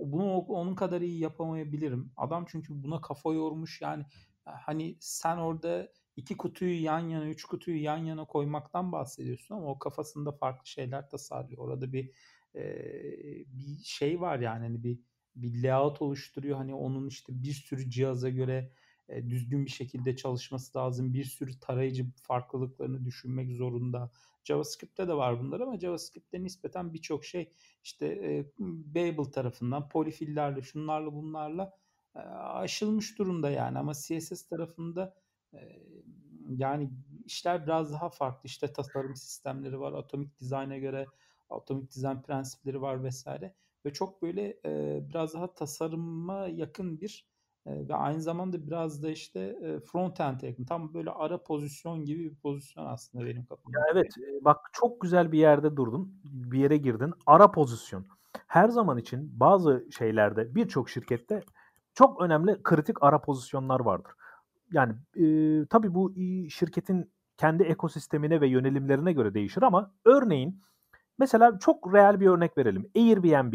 bunu 0.00 0.38
onun 0.38 0.74
kadar 0.74 1.00
iyi 1.00 1.18
yapamayabilirim. 1.20 2.12
Adam 2.16 2.46
çünkü 2.48 2.82
buna 2.82 3.00
kafa 3.00 3.32
yormuş 3.32 3.80
yani 3.80 4.04
hani 4.44 4.96
sen 5.00 5.36
orada 5.36 5.88
iki 6.16 6.36
kutuyu 6.36 6.82
yan 6.82 7.08
yana, 7.08 7.28
üç 7.28 7.44
kutuyu 7.44 7.82
yan 7.82 7.98
yana 7.98 8.24
koymaktan 8.24 8.92
bahsediyorsun 8.92 9.54
ama 9.54 9.66
o 9.66 9.78
kafasında 9.78 10.32
farklı 10.32 10.66
şeyler 10.66 11.08
tasarlıyor. 11.08 11.64
Orada 11.64 11.92
bir 11.92 12.10
e, 12.54 12.62
bir 13.46 13.78
şey 13.84 14.20
var 14.20 14.38
yani 14.38 14.62
hani 14.62 14.82
bir 14.82 14.98
bir 15.36 15.62
layout 15.62 16.02
oluşturuyor. 16.02 16.56
Hani 16.56 16.74
onun 16.74 17.08
işte 17.08 17.42
bir 17.42 17.52
sürü 17.52 17.90
cihaza 17.90 18.28
göre 18.28 18.72
e, 19.08 19.30
düzgün 19.30 19.64
bir 19.64 19.70
şekilde 19.70 20.16
çalışması 20.16 20.78
lazım. 20.78 21.14
Bir 21.14 21.24
sürü 21.24 21.60
tarayıcı 21.60 22.06
farklılıklarını 22.22 23.04
düşünmek 23.04 23.52
zorunda. 23.52 24.10
JavaScript'te 24.48 25.08
de 25.08 25.14
var 25.14 25.40
bunlar 25.40 25.60
ama 25.60 25.78
JavaScript'te 25.78 26.42
nispeten 26.42 26.94
birçok 26.94 27.24
şey 27.24 27.52
işte 27.84 28.06
e, 28.06 28.46
Babel 28.58 29.24
tarafından 29.24 29.88
polifillerle 29.88 30.62
şunlarla 30.62 31.12
bunlarla 31.12 31.78
e, 32.14 32.18
aşılmış 32.18 33.18
durumda 33.18 33.50
yani 33.50 33.78
ama 33.78 33.92
CSS 33.94 34.48
tarafında 34.48 35.14
e, 35.54 35.58
yani 36.56 36.90
işler 37.24 37.66
biraz 37.66 37.92
daha 37.92 38.10
farklı. 38.10 38.46
İşte 38.46 38.72
tasarım 38.72 39.16
sistemleri 39.16 39.80
var. 39.80 39.92
Atomik 39.92 40.40
dizayna 40.40 40.78
göre 40.78 41.06
atomik 41.50 41.90
dizayn 41.90 42.22
prensipleri 42.22 42.82
var 42.82 43.04
vesaire 43.04 43.54
ve 43.84 43.92
çok 43.92 44.22
böyle 44.22 44.60
e, 44.64 45.00
biraz 45.08 45.34
daha 45.34 45.54
tasarıma 45.54 46.46
yakın 46.46 47.00
bir 47.00 47.28
ve 47.68 47.94
aynı 47.94 48.20
zamanda 48.20 48.66
biraz 48.66 49.02
da 49.02 49.10
işte 49.10 49.56
front 49.92 50.20
end'e 50.20 50.46
yakın. 50.46 50.64
Tam 50.64 50.94
böyle 50.94 51.10
ara 51.10 51.42
pozisyon 51.42 52.04
gibi 52.04 52.30
bir 52.30 52.34
pozisyon 52.34 52.86
aslında 52.86 53.26
benim 53.26 53.44
kafamda. 53.44 53.78
Evet 53.92 54.14
bak 54.40 54.70
çok 54.72 55.00
güzel 55.00 55.32
bir 55.32 55.38
yerde 55.38 55.76
durdun. 55.76 56.20
Bir 56.24 56.58
yere 56.58 56.76
girdin. 56.76 57.12
Ara 57.26 57.50
pozisyon. 57.50 58.06
Her 58.46 58.68
zaman 58.68 58.98
için 58.98 59.40
bazı 59.40 59.86
şeylerde 59.98 60.54
birçok 60.54 60.90
şirkette 60.90 61.42
çok 61.94 62.22
önemli 62.22 62.62
kritik 62.62 63.02
ara 63.02 63.20
pozisyonlar 63.20 63.80
vardır. 63.80 64.12
Yani 64.72 64.94
e, 65.16 65.26
tabii 65.66 65.94
bu 65.94 66.14
şirketin 66.50 67.10
kendi 67.36 67.62
ekosistemine 67.62 68.40
ve 68.40 68.48
yönelimlerine 68.48 69.12
göre 69.12 69.34
değişir 69.34 69.62
ama 69.62 69.92
örneğin 70.04 70.60
mesela 71.18 71.58
çok 71.58 71.94
real 71.94 72.20
bir 72.20 72.26
örnek 72.26 72.58
verelim. 72.58 72.90
Airbnb. 72.96 73.54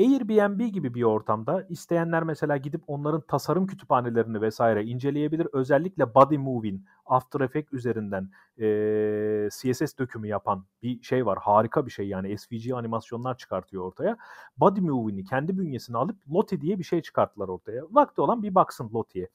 Airbnb 0.00 0.60
gibi 0.60 0.94
bir 0.94 1.02
ortamda 1.02 1.62
isteyenler 1.68 2.22
mesela 2.22 2.56
gidip 2.56 2.82
onların 2.86 3.20
tasarım 3.20 3.66
kütüphanelerini 3.66 4.40
vesaire 4.40 4.84
inceleyebilir. 4.84 5.48
Özellikle 5.52 6.14
Body 6.14 6.36
Moving, 6.36 6.80
After 7.06 7.40
Effects 7.40 7.72
üzerinden 7.72 8.30
e, 8.58 9.48
CSS 9.50 9.98
dökümü 9.98 10.28
yapan 10.28 10.64
bir 10.82 11.02
şey 11.02 11.26
var. 11.26 11.38
Harika 11.38 11.86
bir 11.86 11.90
şey 11.90 12.08
yani 12.08 12.38
SVG 12.38 12.72
animasyonlar 12.72 13.36
çıkartıyor 13.36 13.84
ortaya. 13.84 14.16
Body 14.56 14.80
Moving'i 14.80 15.24
kendi 15.24 15.58
bünyesine 15.58 15.96
alıp 15.96 16.16
Lottie 16.32 16.60
diye 16.60 16.78
bir 16.78 16.84
şey 16.84 17.02
çıkarttılar 17.02 17.48
ortaya. 17.48 17.82
Vakti 17.90 18.20
olan 18.20 18.42
bir 18.42 18.54
baksın 18.54 18.90
Lottie'ye. 18.94 19.28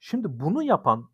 Şimdi 0.00 0.40
bunu 0.40 0.62
yapan 0.62 1.08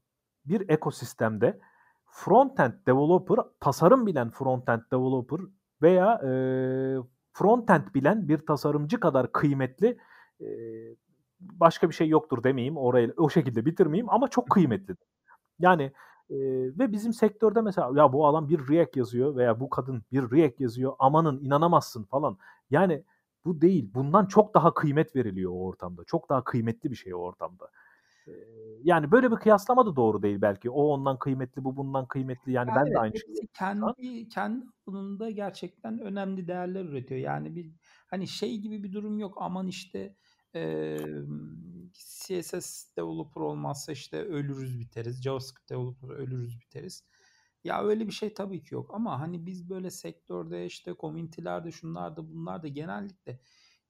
bir 0.45 0.69
ekosistemde 0.69 1.61
frontend 2.07 2.73
developer, 2.87 3.39
tasarım 3.61 4.07
bilen 4.07 4.31
frontend 4.31 4.81
developer 4.93 5.41
veya 5.83 6.15
e, 6.15 6.31
frontend 7.35 7.95
bilen 7.95 8.29
bir 8.29 8.39
tasarımcı 8.39 9.01
kadar 9.01 9.33
kıymetli 9.33 9.99
e, 10.41 10.47
başka 11.41 11.89
bir 11.89 11.95
şey 11.95 12.09
yoktur 12.09 12.45
demeyeyim. 12.45 12.77
Orayı 12.77 13.15
o 13.17 13.31
şekilde 13.31 13.67
bitirmeyeyim 13.67 14.11
ama 14.11 14.29
çok 14.29 14.51
kıymetli. 14.51 14.97
Yani 15.59 15.83
e, 16.31 16.37
ve 16.79 16.93
bizim 16.93 17.13
sektörde 17.13 17.61
mesela 17.61 17.91
ya 17.97 18.13
bu 18.13 18.27
adam 18.27 18.49
bir 18.49 18.69
React 18.69 18.97
yazıyor 18.97 19.37
veya 19.37 19.61
bu 19.61 19.71
kadın 19.71 20.03
bir 20.13 20.31
React 20.31 20.61
yazıyor 20.61 20.93
amanın 20.99 21.41
inanamazsın 21.41 22.05
falan. 22.05 22.39
Yani 22.71 23.05
bu 23.45 23.61
değil. 23.61 23.91
Bundan 23.95 24.27
çok 24.27 24.55
daha 24.55 24.75
kıymet 24.75 25.17
veriliyor 25.17 25.53
o 25.53 25.65
ortamda. 25.67 26.05
Çok 26.05 26.29
daha 26.29 26.45
kıymetli 26.45 26.91
bir 26.91 26.97
şey 26.97 27.15
o 27.15 27.19
ortamda 27.19 27.71
yani 28.83 29.11
böyle 29.11 29.31
bir 29.31 29.37
kıyaslama 29.37 29.87
da 29.87 29.97
doğru 29.97 30.23
değil 30.23 30.39
belki. 30.43 30.71
O 30.71 30.83
ondan 30.85 31.19
kıymetli, 31.19 31.65
bu 31.65 31.77
bundan 31.77 32.07
kıymetli. 32.07 32.53
Yani 32.53 32.71
ya 32.71 32.77
ben 32.77 32.83
evet, 32.83 32.95
de 32.95 32.99
aynı 32.99 33.19
şeyi. 33.19 33.49
Kendi 33.55 34.29
kendi 34.29 34.67
alanında 34.87 35.31
gerçekten 35.31 35.99
önemli 35.99 36.49
değerler 36.49 36.85
üretiyor. 36.85 37.21
Yani 37.21 37.57
bir 37.57 37.73
hani 38.07 38.29
şey 38.29 38.59
gibi 38.59 38.83
bir 38.83 38.93
durum 38.93 39.19
yok. 39.19 39.35
Aman 39.41 39.67
işte 39.67 40.17
e, 40.55 40.97
CSS 41.93 42.97
developer 42.97 43.41
olmazsa 43.41 43.93
işte 43.93 44.23
ölürüz 44.23 44.81
biteriz. 44.81 45.23
JavaScript 45.23 45.71
developer 45.71 46.09
ölürüz 46.09 46.61
biteriz. 46.61 47.05
Ya 47.65 47.83
öyle 47.85 48.07
bir 48.07 48.13
şey 48.13 48.35
tabii 48.35 48.63
ki 48.63 48.75
yok 48.75 48.95
ama 48.95 49.21
hani 49.21 49.47
biz 49.47 49.71
böyle 49.71 49.91
sektörde 49.91 50.67
işte 50.67 50.93
komünitelerde 50.93 51.73
şunlar 51.73 52.17
da 52.17 52.29
bunlar 52.31 52.63
da 52.63 52.69
genellikle 52.69 53.41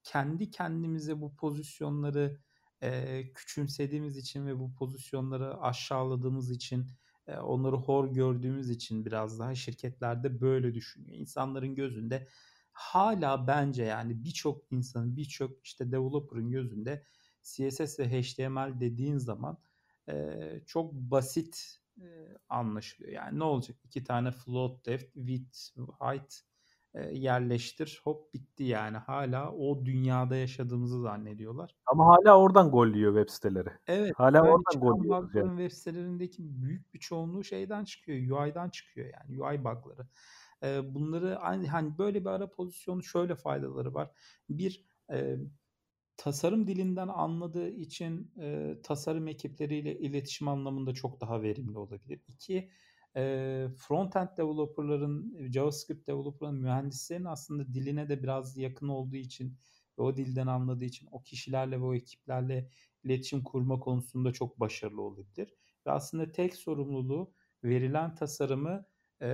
kendi 0.02 0.50
kendimize 0.50 1.20
bu 1.20 1.36
pozisyonları 1.36 2.40
e, 2.84 3.24
küçümsediğimiz 3.34 4.16
için 4.16 4.46
ve 4.46 4.58
bu 4.58 4.74
pozisyonları 4.74 5.60
aşağıladığımız 5.60 6.50
için 6.50 6.86
e, 7.26 7.36
onları 7.36 7.76
hor 7.76 8.08
gördüğümüz 8.08 8.70
için 8.70 9.06
biraz 9.06 9.38
daha 9.38 9.54
şirketlerde 9.54 10.40
böyle 10.40 10.74
düşünüyor. 10.74 11.18
İnsanların 11.18 11.74
gözünde 11.74 12.28
hala 12.72 13.46
bence 13.46 13.84
yani 13.84 14.24
birçok 14.24 14.72
insanın 14.72 15.16
birçok 15.16 15.64
işte 15.64 15.92
developer'ın 15.92 16.50
gözünde 16.50 17.04
CSS 17.42 17.98
ve 17.98 18.22
HTML 18.22 18.80
dediğin 18.80 19.18
zaman 19.18 19.58
e, 20.08 20.34
çok 20.66 20.92
basit 20.92 21.80
e, 21.98 22.06
anlaşılıyor. 22.48 23.12
Yani 23.12 23.38
ne 23.38 23.44
olacak? 23.44 23.76
İki 23.84 24.04
tane 24.04 24.30
float 24.32 24.86
depth, 24.86 25.14
width, 25.14 25.58
height 26.00 26.34
yerleştir 27.12 28.00
hop 28.04 28.34
bitti 28.34 28.64
yani. 28.64 28.96
Hala 28.96 29.52
o 29.52 29.84
dünyada 29.84 30.36
yaşadığımızı 30.36 31.00
zannediyorlar. 31.00 31.76
Ama 31.86 32.06
hala 32.06 32.38
oradan 32.38 32.70
gol 32.70 32.88
yiyor 32.88 33.16
web 33.16 33.34
siteleri. 33.34 33.68
Evet. 33.86 34.12
Hala 34.16 34.42
oradan 34.42 34.80
gol 34.80 35.04
yiyor. 35.04 35.34
Yani. 35.34 35.48
web 35.48 35.76
sitelerindeki 35.76 36.62
büyük 36.62 36.94
bir 36.94 36.98
çoğunluğu 36.98 37.44
şeyden 37.44 37.84
çıkıyor. 37.84 38.46
UI'dan 38.46 38.70
çıkıyor 38.70 39.06
yani. 39.12 39.42
UI 39.42 39.64
bug'ları. 39.64 40.06
Bunları 40.94 41.38
hani 41.70 41.98
böyle 41.98 42.20
bir 42.20 42.30
ara 42.30 42.50
pozisyonu 42.50 43.02
şöyle 43.02 43.34
faydaları 43.34 43.94
var. 43.94 44.10
Bir 44.48 44.84
tasarım 46.16 46.66
dilinden 46.66 47.08
anladığı 47.08 47.68
için 47.68 48.32
e, 48.40 48.76
tasarım 48.82 49.28
ekipleriyle 49.28 49.98
iletişim 49.98 50.48
anlamında 50.48 50.94
çok 50.94 51.20
daha 51.20 51.42
verimli 51.42 51.78
olabilir. 51.78 52.20
İki, 52.28 52.70
front-end 53.76 54.36
developerların, 54.36 55.46
JavaScript 55.52 56.08
developerların, 56.08 56.60
mühendislerin 56.60 57.24
aslında 57.24 57.74
diline 57.74 58.08
de 58.08 58.22
biraz 58.22 58.56
yakın 58.56 58.88
olduğu 58.88 59.16
için 59.16 59.58
ve 59.98 60.02
o 60.02 60.16
dilden 60.16 60.46
anladığı 60.46 60.84
için 60.84 61.08
o 61.10 61.22
kişilerle 61.22 61.80
ve 61.80 61.84
o 61.84 61.94
ekiplerle 61.94 62.70
iletişim 63.04 63.42
kurma 63.44 63.80
konusunda 63.80 64.32
çok 64.32 64.60
başarılı 64.60 65.02
olabilir. 65.02 65.54
Ve 65.86 65.90
aslında 65.90 66.32
tek 66.32 66.54
sorumluluğu 66.54 67.32
verilen 67.64 68.14
tasarımı 68.14 68.86
e, 69.22 69.28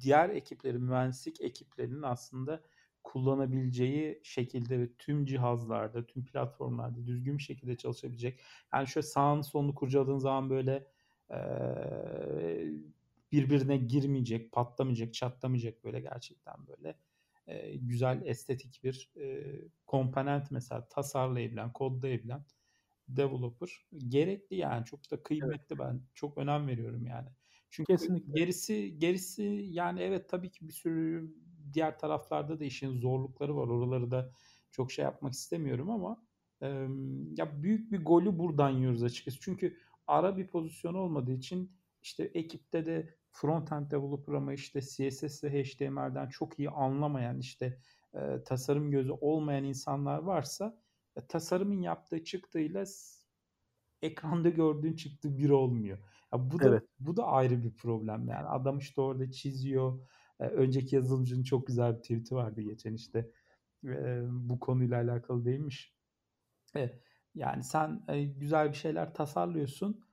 diğer 0.00 0.30
ekiplerin, 0.30 0.82
mühendislik 0.82 1.40
ekiplerinin 1.40 2.02
aslında 2.02 2.62
kullanabileceği 3.04 4.20
şekilde 4.22 4.80
ve 4.80 4.88
tüm 4.98 5.26
cihazlarda, 5.26 6.06
tüm 6.06 6.24
platformlarda 6.24 7.06
düzgün 7.06 7.38
bir 7.38 7.42
şekilde 7.42 7.76
çalışabilecek. 7.76 8.40
Yani 8.74 8.88
şöyle 8.88 9.06
sağını 9.06 9.44
solunu 9.44 9.74
kurcaladığın 9.74 10.18
zaman 10.18 10.50
böyle 10.50 10.86
e, 11.30 11.38
birbirine 13.32 13.76
girmeyecek, 13.76 14.52
patlamayacak, 14.52 15.14
çatlamayacak 15.14 15.84
böyle 15.84 16.00
gerçekten 16.00 16.66
böyle 16.66 16.96
e, 17.46 17.76
güzel 17.76 18.22
estetik 18.24 18.80
bir 18.84 19.10
e, 19.20 19.54
komponent 19.86 20.50
mesela 20.50 20.88
tasarlayabilen, 20.88 21.72
kodlayabilen 21.72 22.44
developer 23.08 23.86
gerekli 24.08 24.56
yani 24.56 24.84
çok 24.84 25.10
da 25.10 25.22
kıymetli 25.22 25.76
evet. 25.76 25.78
ben 25.78 26.00
çok 26.14 26.38
önem 26.38 26.68
veriyorum 26.68 27.06
yani. 27.06 27.28
Çünkü 27.70 27.92
Kesinlikle. 27.92 28.32
gerisi 28.32 28.98
gerisi 28.98 29.42
yani 29.70 30.00
evet 30.00 30.28
tabii 30.28 30.50
ki 30.50 30.68
bir 30.68 30.72
sürü 30.72 31.34
diğer 31.74 31.98
taraflarda 31.98 32.60
da 32.60 32.64
işin 32.64 32.96
zorlukları 32.96 33.56
var. 33.56 33.68
Oraları 33.68 34.10
da 34.10 34.32
çok 34.70 34.92
şey 34.92 35.04
yapmak 35.04 35.32
istemiyorum 35.32 35.90
ama 35.90 36.22
e, 36.62 36.68
ya 37.36 37.62
büyük 37.62 37.92
bir 37.92 38.04
golü 38.04 38.38
buradan 38.38 38.70
yiyoruz 38.70 39.02
açıkçası. 39.02 39.38
Çünkü 39.40 39.76
ara 40.06 40.36
bir 40.36 40.46
pozisyon 40.46 40.94
olmadığı 40.94 41.32
için 41.32 41.72
işte 42.02 42.24
ekipte 42.24 42.86
de 42.86 43.14
front-end 43.32 43.90
developer 43.90 44.32
ama 44.32 44.52
işte 44.52 44.80
CSS 44.80 45.44
ve 45.44 45.64
HTML'den 45.64 46.28
çok 46.28 46.58
iyi 46.58 46.70
anlamayan 46.70 47.38
işte 47.38 47.78
e, 48.14 48.44
tasarım 48.44 48.90
gözü 48.90 49.12
olmayan 49.12 49.64
insanlar 49.64 50.18
varsa 50.18 50.78
e, 51.16 51.26
tasarımın 51.26 51.80
yaptığı 51.80 52.24
çıktığıyla 52.24 52.84
ekranda 54.02 54.48
gördüğün 54.48 54.96
çıktı 54.96 55.38
bir 55.38 55.50
olmuyor. 55.50 55.98
Ya 56.32 56.50
bu 56.50 56.60
da 56.60 56.68
evet. 56.68 56.82
bu 57.00 57.16
da 57.16 57.26
ayrı 57.26 57.62
bir 57.62 57.74
problem 57.74 58.28
yani. 58.28 58.46
Adam 58.48 58.78
işte 58.78 59.00
orada 59.00 59.30
çiziyor. 59.30 59.98
E, 60.42 60.46
önceki 60.46 60.96
yazılımcının 60.96 61.42
çok 61.42 61.66
güzel 61.66 61.96
bir 61.96 62.00
tweet'i 62.00 62.34
vardı 62.34 62.60
geçen 62.60 62.94
işte. 62.94 63.30
E, 63.84 64.20
bu 64.30 64.60
konuyla 64.60 65.02
alakalı 65.02 65.44
değilmiş. 65.44 65.94
E, 66.76 67.00
yani 67.34 67.64
sen 67.64 68.04
e, 68.08 68.24
güzel 68.24 68.68
bir 68.68 68.76
şeyler 68.76 69.14
tasarlıyorsun. 69.14 70.04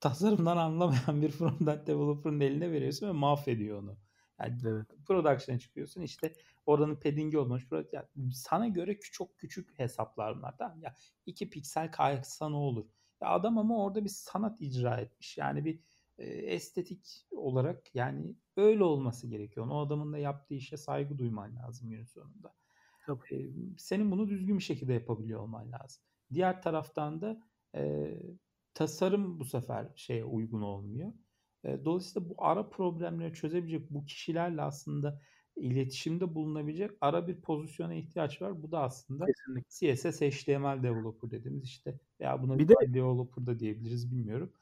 Tasarımdan 0.00 0.56
anlamayan 0.56 1.22
bir 1.22 1.30
frontend 1.30 1.86
developer'ın 1.86 2.40
eline 2.40 2.72
veriyorsun 2.72 3.08
ve 3.08 3.12
mahvediyor 3.12 3.82
onu. 3.82 3.96
Yani 4.40 4.58
evet. 4.66 4.86
production'a 5.06 5.58
çıkıyorsun 5.58 6.00
işte 6.00 6.34
oranın 6.66 6.96
padding'i 6.96 7.38
olmuş. 7.38 7.68
Yani 7.92 8.32
sana 8.34 8.68
göre 8.68 8.98
çok 9.00 9.38
küçük 9.38 9.78
hesaplar 9.78 10.36
bunlar. 10.36 10.58
Tamam 10.58 10.82
ya 10.82 10.94
2 11.26 11.50
piksel 11.50 11.92
kaysa 11.92 12.48
ne 12.48 12.56
olur? 12.56 12.86
Ya 13.20 13.28
adam 13.28 13.58
ama 13.58 13.84
orada 13.84 14.04
bir 14.04 14.08
sanat 14.08 14.60
icra 14.60 14.96
etmiş. 14.96 15.38
Yani 15.38 15.64
bir 15.64 15.80
e, 16.22 16.30
estetik 16.30 17.26
olarak 17.30 17.94
yani 17.94 18.34
öyle 18.56 18.84
olması 18.84 19.26
gerekiyor. 19.26 19.66
O 19.70 19.80
adamın 19.80 20.12
da 20.12 20.18
yaptığı 20.18 20.54
işe 20.54 20.76
saygı 20.76 21.18
duyman 21.18 21.56
lazım 21.56 21.90
günün 21.90 22.04
sonunda. 22.04 22.54
Tabii. 23.06 23.34
E, 23.34 23.38
senin 23.78 24.10
bunu 24.10 24.28
düzgün 24.28 24.58
bir 24.58 24.62
şekilde 24.62 24.92
yapabiliyor 24.92 25.40
olman 25.40 25.72
lazım. 25.72 26.02
Diğer 26.32 26.62
taraftan 26.62 27.20
da 27.20 27.42
e, 27.74 28.14
tasarım 28.74 29.40
bu 29.40 29.44
sefer 29.44 29.88
şeye 29.96 30.24
uygun 30.24 30.62
olmuyor. 30.62 31.12
E, 31.64 31.84
dolayısıyla 31.84 32.28
bu 32.28 32.34
ara 32.38 32.68
problemleri 32.68 33.34
çözebilecek 33.34 33.90
bu 33.90 34.04
kişilerle 34.04 34.62
aslında 34.62 35.20
iletişimde 35.56 36.34
bulunabilecek 36.34 36.90
ara 37.00 37.28
bir 37.28 37.40
pozisyona 37.40 37.94
ihtiyaç 37.94 38.42
var. 38.42 38.62
Bu 38.62 38.72
da 38.72 38.80
aslında 38.80 39.26
Kesinlikle. 39.26 39.96
CSS 39.96 40.20
HTML 40.20 40.82
developer 40.82 41.30
dediğimiz 41.30 41.64
işte 41.64 41.98
ya 42.18 42.42
buna 42.42 42.58
bir 42.58 42.68
de 42.68 42.74
developer 42.88 43.46
da 43.46 43.58
diyebiliriz 43.58 44.12
bilmiyorum. 44.12 44.52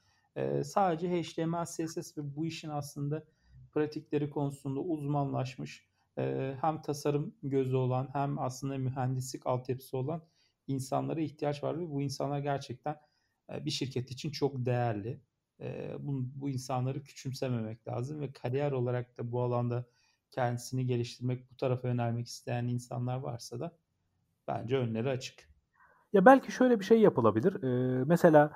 Ee, 0.41 0.64
sadece 0.64 1.22
HTML, 1.22 1.64
CSS 1.64 2.18
ve 2.18 2.36
bu 2.36 2.47
işin 2.47 2.68
aslında 2.68 3.24
pratikleri 3.72 4.30
konusunda 4.30 4.80
uzmanlaşmış 4.80 5.86
e, 6.18 6.55
hem 6.61 6.82
tasarım 6.82 7.34
gözü 7.43 7.76
olan 7.76 8.09
hem 8.12 8.38
aslında 8.38 8.78
mühendislik 8.78 9.47
altyapısı 9.47 9.97
olan 9.97 10.22
insanlara 10.66 11.20
ihtiyaç 11.20 11.64
var 11.64 11.78
ve 11.78 11.91
bu 11.91 12.03
insanlar 12.03 12.38
gerçekten 12.38 12.97
e, 13.53 13.64
bir 13.64 13.70
şirket 13.70 14.11
için 14.11 14.30
çok 14.30 14.66
değerli. 14.66 15.20
E, 15.61 15.97
bu, 16.01 16.22
bu 16.34 16.51
insanları 16.51 17.03
küçümsememek 17.03 17.88
lazım 17.88 18.20
ve 18.20 18.32
kariyer 18.32 18.72
olarak 18.72 19.18
da 19.18 19.32
bu 19.32 19.43
alanda 19.43 19.84
kendisini 20.30 20.86
geliştirmek, 20.86 21.51
bu 21.51 21.57
tarafa 21.57 21.88
yönelmek 21.88 22.26
isteyen 22.26 22.64
insanlar 22.64 23.16
varsa 23.16 23.61
da 23.61 23.76
bence 24.49 24.76
önleri 24.76 25.11
açık. 25.11 25.51
Ya 26.12 26.24
belki 26.24 26.53
şöyle 26.53 26.80
bir 26.80 26.84
şey 26.84 27.01
yapılabilir. 27.01 27.62
Ee, 27.62 28.05
mesela 28.05 28.53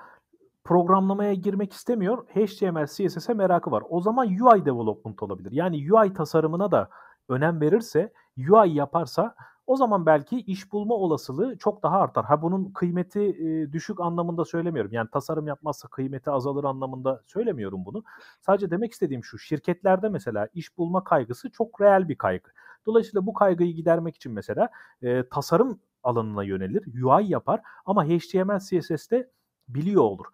programlamaya 0.64 1.34
girmek 1.34 1.72
istemiyor. 1.72 2.26
HTML, 2.26 2.86
CSS'e 2.86 3.34
merakı 3.34 3.70
var. 3.70 3.82
O 3.88 4.00
zaman 4.00 4.28
UI 4.28 4.64
development 4.64 5.22
olabilir. 5.22 5.52
Yani 5.52 5.92
UI 5.92 6.12
tasarımına 6.12 6.70
da 6.70 6.88
önem 7.28 7.60
verirse, 7.60 8.12
UI 8.38 8.70
yaparsa 8.70 9.34
o 9.66 9.76
zaman 9.76 10.06
belki 10.06 10.40
iş 10.40 10.72
bulma 10.72 10.94
olasılığı 10.94 11.58
çok 11.58 11.82
daha 11.82 12.00
artar. 12.00 12.24
Ha 12.24 12.42
bunun 12.42 12.72
kıymeti 12.72 13.20
e, 13.20 13.72
düşük 13.72 14.00
anlamında 14.00 14.44
söylemiyorum. 14.44 14.92
Yani 14.92 15.08
tasarım 15.12 15.46
yapmazsa 15.46 15.88
kıymeti 15.88 16.30
azalır 16.30 16.64
anlamında 16.64 17.22
söylemiyorum 17.26 17.84
bunu. 17.84 18.04
Sadece 18.40 18.70
demek 18.70 18.92
istediğim 18.92 19.24
şu. 19.24 19.38
Şirketlerde 19.38 20.08
mesela 20.08 20.48
iş 20.54 20.78
bulma 20.78 21.04
kaygısı 21.04 21.50
çok 21.50 21.80
reel 21.80 22.08
bir 22.08 22.18
kaygı. 22.18 22.50
Dolayısıyla 22.86 23.26
bu 23.26 23.32
kaygıyı 23.32 23.74
gidermek 23.74 24.16
için 24.16 24.32
mesela 24.32 24.68
e, 25.02 25.28
tasarım 25.28 25.78
alanına 26.02 26.44
yönelir, 26.44 27.04
UI 27.04 27.30
yapar 27.30 27.60
ama 27.86 28.04
HTML, 28.04 28.58
CSS'de 28.58 29.30
biliyor 29.68 30.02
olur. 30.02 30.26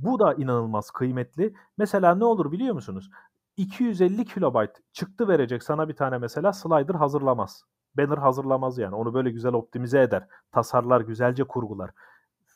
Bu 0.00 0.18
da 0.18 0.34
inanılmaz 0.34 0.90
kıymetli. 0.90 1.54
Mesela 1.78 2.14
ne 2.14 2.24
olur 2.24 2.52
biliyor 2.52 2.74
musunuz? 2.74 3.10
250 3.56 4.24
kilobayt 4.24 4.70
çıktı 4.92 5.28
verecek 5.28 5.62
sana 5.62 5.88
bir 5.88 5.96
tane 5.96 6.18
mesela 6.18 6.52
slider 6.52 6.94
hazırlamaz 6.94 7.64
banner 7.98 8.18
hazırlamaz 8.18 8.78
yani. 8.78 8.94
Onu 8.94 9.14
böyle 9.14 9.30
güzel 9.30 9.52
optimize 9.52 10.02
eder. 10.02 10.26
Tasarlar, 10.52 11.00
güzelce 11.00 11.44
kurgular. 11.44 11.90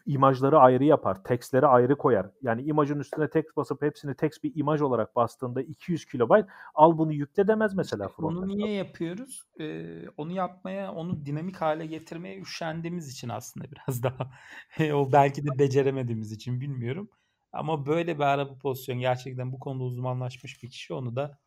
İmajları 0.07 0.59
ayrı 0.59 0.85
yapar, 0.85 1.25
tekstleri 1.25 1.67
ayrı 1.67 1.99
koyar. 1.99 2.27
Yani 2.43 2.63
imajın 2.63 2.99
üstüne 2.99 3.31
tekst 3.31 3.57
basıp 3.57 3.83
hepsini 3.83 4.15
tekst 4.15 4.45
bir 4.45 4.53
imaj 4.55 4.81
olarak 4.81 5.17
bastığında 5.17 5.63
200 5.63 6.07
kilobayt 6.07 6.47
al 6.75 6.99
bunu 6.99 7.13
yükle 7.13 7.49
demez 7.49 7.75
mesela 7.75 8.09
frontend. 8.09 8.43
Onu 8.43 8.57
niye 8.57 8.73
yapıyoruz? 8.73 9.43
Ee, 9.61 10.09
onu 10.17 10.33
yapmaya, 10.33 10.93
onu 10.93 11.27
dinamik 11.27 11.57
hale 11.57 11.87
getirmeye 11.87 12.41
üşendiğimiz 12.41 13.13
için 13.13 13.29
aslında 13.29 13.67
biraz 13.71 14.03
daha. 14.03 14.31
o 14.95 15.13
belki 15.13 15.45
de 15.45 15.59
beceremediğimiz 15.59 16.33
için 16.33 16.61
bilmiyorum. 16.61 17.11
Ama 17.53 17.87
böyle 17.87 18.19
bir 18.19 18.25
araba 18.25 18.59
pozisyon 18.59 18.99
gerçekten 18.99 19.53
bu 19.53 19.59
konuda 19.59 19.85
uzmanlaşmış 19.85 20.63
bir 20.63 20.71
kişi 20.71 20.95
onu 20.95 21.17
da 21.17 21.39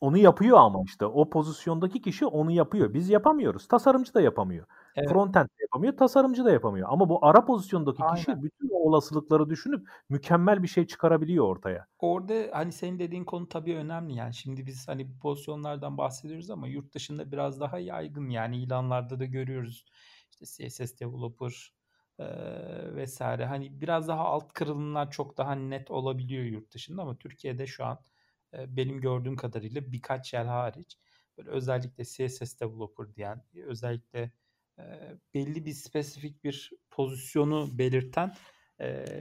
onu 0.00 0.18
yapıyor 0.18 0.58
ama 0.58 0.82
işte 0.86 1.06
o 1.06 1.30
pozisyondaki 1.30 2.02
kişi 2.02 2.26
onu 2.26 2.50
yapıyor. 2.50 2.94
Biz 2.94 3.10
yapamıyoruz. 3.10 3.68
Tasarımcı 3.68 4.14
da 4.14 4.20
yapamıyor. 4.20 4.66
Evet. 4.96 5.08
Frontend 5.08 5.46
de 5.46 5.62
yapamıyor, 5.62 5.96
tasarımcı 5.96 6.44
da 6.44 6.50
yapamıyor. 6.50 6.88
Ama 6.90 7.08
bu 7.08 7.26
ara 7.26 7.44
pozisyondaki 7.44 8.02
Aynen. 8.02 8.16
kişi 8.16 8.42
bütün 8.42 8.68
o 8.68 8.76
olasılıkları 8.88 9.50
düşünüp 9.50 9.88
mükemmel 10.08 10.62
bir 10.62 10.68
şey 10.68 10.86
çıkarabiliyor 10.86 11.44
ortaya. 11.44 11.86
Orada 11.98 12.34
hani 12.52 12.72
senin 12.72 12.98
dediğin 12.98 13.24
konu 13.24 13.48
tabii 13.48 13.76
önemli 13.76 14.14
yani. 14.14 14.34
Şimdi 14.34 14.66
biz 14.66 14.88
hani 14.88 15.08
bu 15.08 15.18
pozisyonlardan 15.18 15.98
bahsediyoruz 15.98 16.50
ama 16.50 16.68
yurt 16.68 16.94
dışında 16.94 17.32
biraz 17.32 17.60
daha 17.60 17.78
yaygın 17.78 18.28
yani 18.28 18.56
ilanlarda 18.56 19.20
da 19.20 19.24
görüyoruz. 19.24 19.84
İşte 20.30 20.68
CSS 20.68 21.00
developer 21.00 21.72
e, 22.18 22.26
vesaire. 22.94 23.46
Hani 23.46 23.80
biraz 23.80 24.08
daha 24.08 24.24
alt 24.24 24.52
kırılımlar 24.52 25.10
çok 25.10 25.38
daha 25.38 25.54
net 25.54 25.90
olabiliyor 25.90 26.44
yurt 26.44 26.74
dışında 26.74 27.02
ama 27.02 27.16
Türkiye'de 27.16 27.66
şu 27.66 27.84
an 27.84 27.98
benim 28.52 29.00
gördüğüm 29.00 29.36
kadarıyla 29.36 29.92
birkaç 29.92 30.34
yer 30.34 30.44
hariç 30.44 30.98
böyle 31.38 31.50
özellikle 31.50 32.04
CSS 32.04 32.60
developer 32.60 33.14
diyen 33.14 33.42
özellikle 33.66 34.32
belli 35.34 35.66
bir 35.66 35.72
spesifik 35.72 36.44
bir 36.44 36.70
pozisyonu 36.90 37.78
belirten 37.78 38.34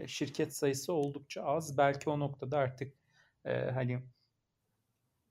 şirket 0.08 0.56
sayısı 0.56 0.94
oldukça 0.94 1.44
az. 1.44 1.78
Belki 1.78 2.10
o 2.10 2.20
noktada 2.20 2.58
artık 2.58 2.94
hani 3.46 4.04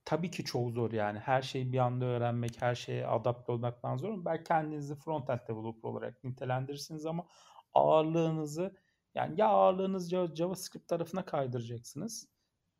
tabii 0.04 0.30
ki 0.30 0.44
çok 0.44 0.70
zor 0.70 0.92
yani. 0.92 1.18
Her 1.18 1.42
şeyi 1.42 1.72
bir 1.72 1.78
anda 1.78 2.04
öğrenmek, 2.04 2.62
her 2.62 2.74
şeye 2.74 3.06
adapte 3.06 3.52
olmaktan 3.52 3.96
zor. 3.96 4.24
Belki 4.24 4.44
kendinizi 4.44 4.94
front-end 4.94 5.48
developer 5.48 5.88
olarak 5.88 6.24
nitelendirirsiniz 6.24 7.06
ama 7.06 7.26
ağırlığınızı 7.74 8.76
yani 9.14 9.40
ya 9.40 9.48
ağırlığınızı 9.48 10.34
JavaScript 10.34 10.88
tarafına 10.88 11.24
kaydıracaksınız 11.24 12.28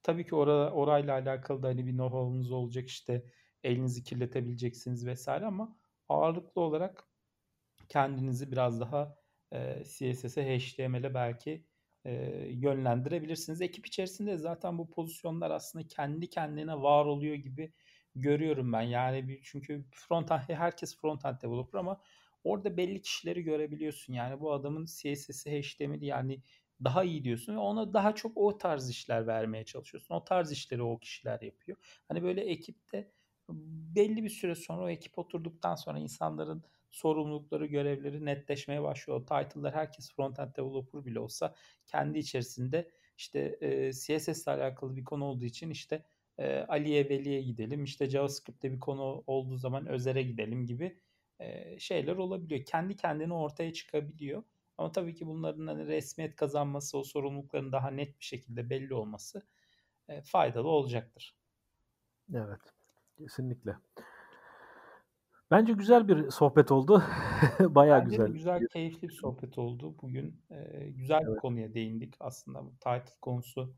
Tabii 0.03 0.27
ki 0.27 0.35
ora, 0.35 0.73
orayla 0.73 1.15
alakalı 1.15 1.63
da 1.63 1.69
hani 1.69 1.87
bir 1.87 1.93
know-how'unuz 1.93 2.53
olacak 2.53 2.89
işte 2.89 3.25
elinizi 3.65 4.05
kirletebileceksiniz 4.05 5.07
vesaire 5.07 5.47
ama 5.47 5.77
ağırlıklı 6.09 6.61
olarak 6.61 7.08
kendinizi 7.89 8.53
biraz 8.53 8.81
daha 8.81 9.17
e, 9.53 9.85
CSS'e, 9.85 10.59
HTML'e 10.59 11.15
belki 11.15 11.65
e, 12.05 12.13
yönlendirebilirsiniz. 12.51 13.63
Ekip 13.63 13.87
içerisinde 13.87 14.37
zaten 14.37 14.79
bu 14.79 14.91
pozisyonlar 14.91 15.51
aslında 15.51 15.87
kendi 15.87 16.31
kendine 16.31 16.83
var 16.83 17.05
oluyor 17.07 17.35
gibi 17.35 17.73
görüyorum 18.15 18.73
ben. 18.73 18.83
Yani 18.83 19.29
bir, 19.29 19.41
çünkü 19.43 19.85
frontend 19.91 20.41
herkes 20.49 20.97
frontend 20.97 21.43
developer 21.43 21.79
ama 21.79 22.01
orada 22.45 22.77
belli 22.77 23.03
kişileri 23.03 23.43
görebiliyorsun. 23.43 24.13
Yani 24.13 24.41
bu 24.41 24.53
adamın 24.53 24.85
CSS'i, 24.85 25.63
HTML'i 25.63 26.07
yani 26.07 26.43
daha 26.85 27.05
iyi 27.05 27.25
diyorsun 27.25 27.55
ve 27.55 27.59
ona 27.59 27.93
daha 27.95 28.15
çok 28.15 28.37
o 28.37 28.59
tarz 28.59 28.91
işler 28.91 29.27
vermeye 29.27 29.65
çalışıyorsun. 29.65 30.15
O 30.15 30.25
tarz 30.25 30.53
işleri 30.53 30.83
o 30.83 30.99
kişiler 30.99 31.41
yapıyor. 31.41 31.79
Hani 32.09 32.23
böyle 32.23 32.41
ekipte 32.41 33.13
belli 33.95 34.25
bir 34.25 34.31
süre 34.31 34.55
sonra 34.55 34.83
o 34.83 34.89
ekip 34.89 35.19
oturduktan 35.19 35.75
sonra 35.75 35.99
insanların 35.99 36.65
sorumlulukları, 36.91 37.67
görevleri 37.67 38.25
netleşmeye 38.25 38.83
başlıyor. 38.83 39.21
Title'lar 39.21 39.75
herkes 39.75 40.13
frontend 40.13 40.57
developer 40.57 41.05
bile 41.05 41.21
olsa 41.21 41.55
kendi 41.87 42.19
içerisinde 42.19 42.91
işte 43.17 43.59
e, 43.61 43.93
CSS 43.93 44.43
ile 44.43 44.51
alakalı 44.51 44.97
bir 44.97 45.05
konu 45.05 45.25
olduğu 45.25 45.45
için 45.45 45.71
işte 45.71 46.05
e, 46.39 46.59
Ali'ye 46.59 47.09
Veli'ye 47.09 47.43
gidelim. 47.43 47.85
İşte 47.85 48.11
JavaScript'te 48.11 48.73
bir 48.73 48.81
konu 48.81 49.25
olduğu 49.27 49.57
zaman 49.57 49.87
Özer'e 49.87 50.23
gidelim 50.23 50.67
gibi 50.67 51.01
e, 51.41 51.79
şeyler 51.79 52.17
olabiliyor. 52.17 52.65
Kendi 52.65 52.97
kendine 52.97 53.35
ortaya 53.35 53.73
çıkabiliyor. 53.73 54.43
Ama 54.79 54.93
tabii 54.93 55.15
ki 55.15 55.27
bunların 55.27 55.67
hani 55.67 55.87
resmiyet 55.87 56.37
kazanması, 56.37 56.99
o 56.99 57.05
sorumlulukların 57.05 57.73
daha 57.73 57.91
net 57.91 58.21
bir 58.21 58.25
şekilde 58.25 58.71
belli 58.71 58.95
olması 58.95 59.43
e, 60.09 60.23
faydalı 60.23 60.69
olacaktır. 60.69 61.37
Evet, 62.35 62.61
kesinlikle. 63.19 63.77
Bence 65.51 65.73
güzel 65.73 66.09
bir 66.09 66.31
sohbet 66.31 66.73
oldu. 66.73 67.03
Bayağı 67.61 68.05
Bence 68.05 68.17
güzel. 68.17 68.33
güzel, 68.33 68.67
keyifli 68.73 69.09
bir 69.09 69.15
sohbet 69.15 69.59
oldu. 69.59 69.95
Bugün 70.03 70.41
e, 70.51 70.89
güzel 70.89 71.21
evet. 71.23 71.35
bir 71.35 71.41
konuya 71.41 71.75
değindik 71.75 72.15
aslında. 72.21 72.65
Bu 72.65 72.71
title 72.71 73.15
konusu 73.23 73.75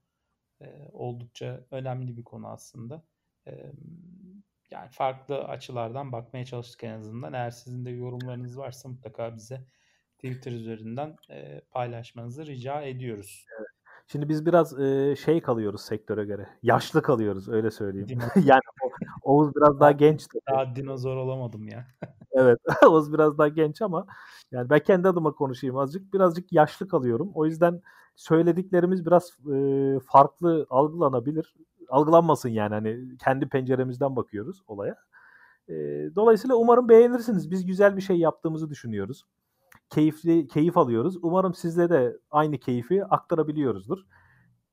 e, 0.60 0.88
oldukça 0.92 1.66
önemli 1.70 2.16
bir 2.16 2.24
konu 2.24 2.48
aslında. 2.48 3.02
E, 3.46 3.72
yani 4.70 4.88
farklı 4.90 5.44
açılardan 5.44 6.12
bakmaya 6.12 6.44
çalıştık 6.44 6.84
en 6.84 6.98
azından. 6.98 7.32
Eğer 7.32 7.50
sizin 7.50 7.84
de 7.84 7.90
yorumlarınız 7.90 8.58
varsa 8.58 8.88
mutlaka 8.88 9.36
bize 9.36 9.64
Twitter 10.14 10.52
üzerinden 10.52 11.16
e, 11.30 11.60
paylaşmanızı 11.70 12.46
rica 12.46 12.82
ediyoruz. 12.82 13.46
Evet. 13.58 13.68
Şimdi 14.06 14.28
biz 14.28 14.46
biraz 14.46 14.80
e, 14.80 15.16
şey 15.16 15.40
kalıyoruz 15.40 15.82
sektöre 15.82 16.24
göre. 16.24 16.48
Yaşlı 16.62 17.02
kalıyoruz 17.02 17.48
öyle 17.48 17.70
söyleyeyim. 17.70 18.18
yani 18.44 18.60
o, 18.84 18.90
Oğuz 19.30 19.56
biraz 19.56 19.80
daha 19.80 19.92
genç. 19.92 20.26
Daha 20.50 20.76
dinozor 20.76 21.16
olamadım 21.16 21.68
ya. 21.68 21.86
evet 22.32 22.58
Oğuz 22.88 23.12
biraz 23.12 23.38
daha 23.38 23.48
genç 23.48 23.82
ama 23.82 24.06
yani 24.52 24.70
ben 24.70 24.78
kendi 24.78 25.08
adıma 25.08 25.32
konuşayım 25.32 25.76
azıcık. 25.76 26.14
Birazcık 26.14 26.52
yaşlı 26.52 26.88
kalıyorum. 26.88 27.30
O 27.34 27.46
yüzden 27.46 27.80
söylediklerimiz 28.16 29.06
biraz 29.06 29.38
e, 29.54 29.98
farklı 30.06 30.66
algılanabilir. 30.70 31.54
Algılanmasın 31.88 32.48
yani 32.48 32.74
hani 32.74 33.18
kendi 33.24 33.48
penceremizden 33.48 34.16
bakıyoruz 34.16 34.62
olaya. 34.66 34.96
E, 35.68 35.74
dolayısıyla 36.16 36.56
umarım 36.56 36.88
beğenirsiniz. 36.88 37.50
Biz 37.50 37.66
güzel 37.66 37.96
bir 37.96 38.02
şey 38.02 38.16
yaptığımızı 38.16 38.70
düşünüyoruz 38.70 39.24
keyifli 39.90 40.48
keyif 40.48 40.76
alıyoruz. 40.78 41.16
Umarım 41.22 41.54
sizle 41.54 41.90
de 41.90 42.16
aynı 42.30 42.58
keyfi 42.58 43.04
aktarabiliyoruzdur. 43.04 43.98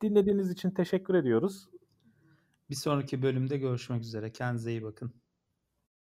Dinlediğiniz 0.02 0.52
için 0.52 0.72
teşekkür 0.72 1.14
ediyoruz. 1.14 1.70
Bir 2.70 2.76
sonraki 2.76 3.22
bölümde 3.22 3.58
görüşmek 3.58 4.02
üzere. 4.04 4.32
Kendinize 4.32 4.72
iyi 4.72 4.84
bakın. 4.84 5.22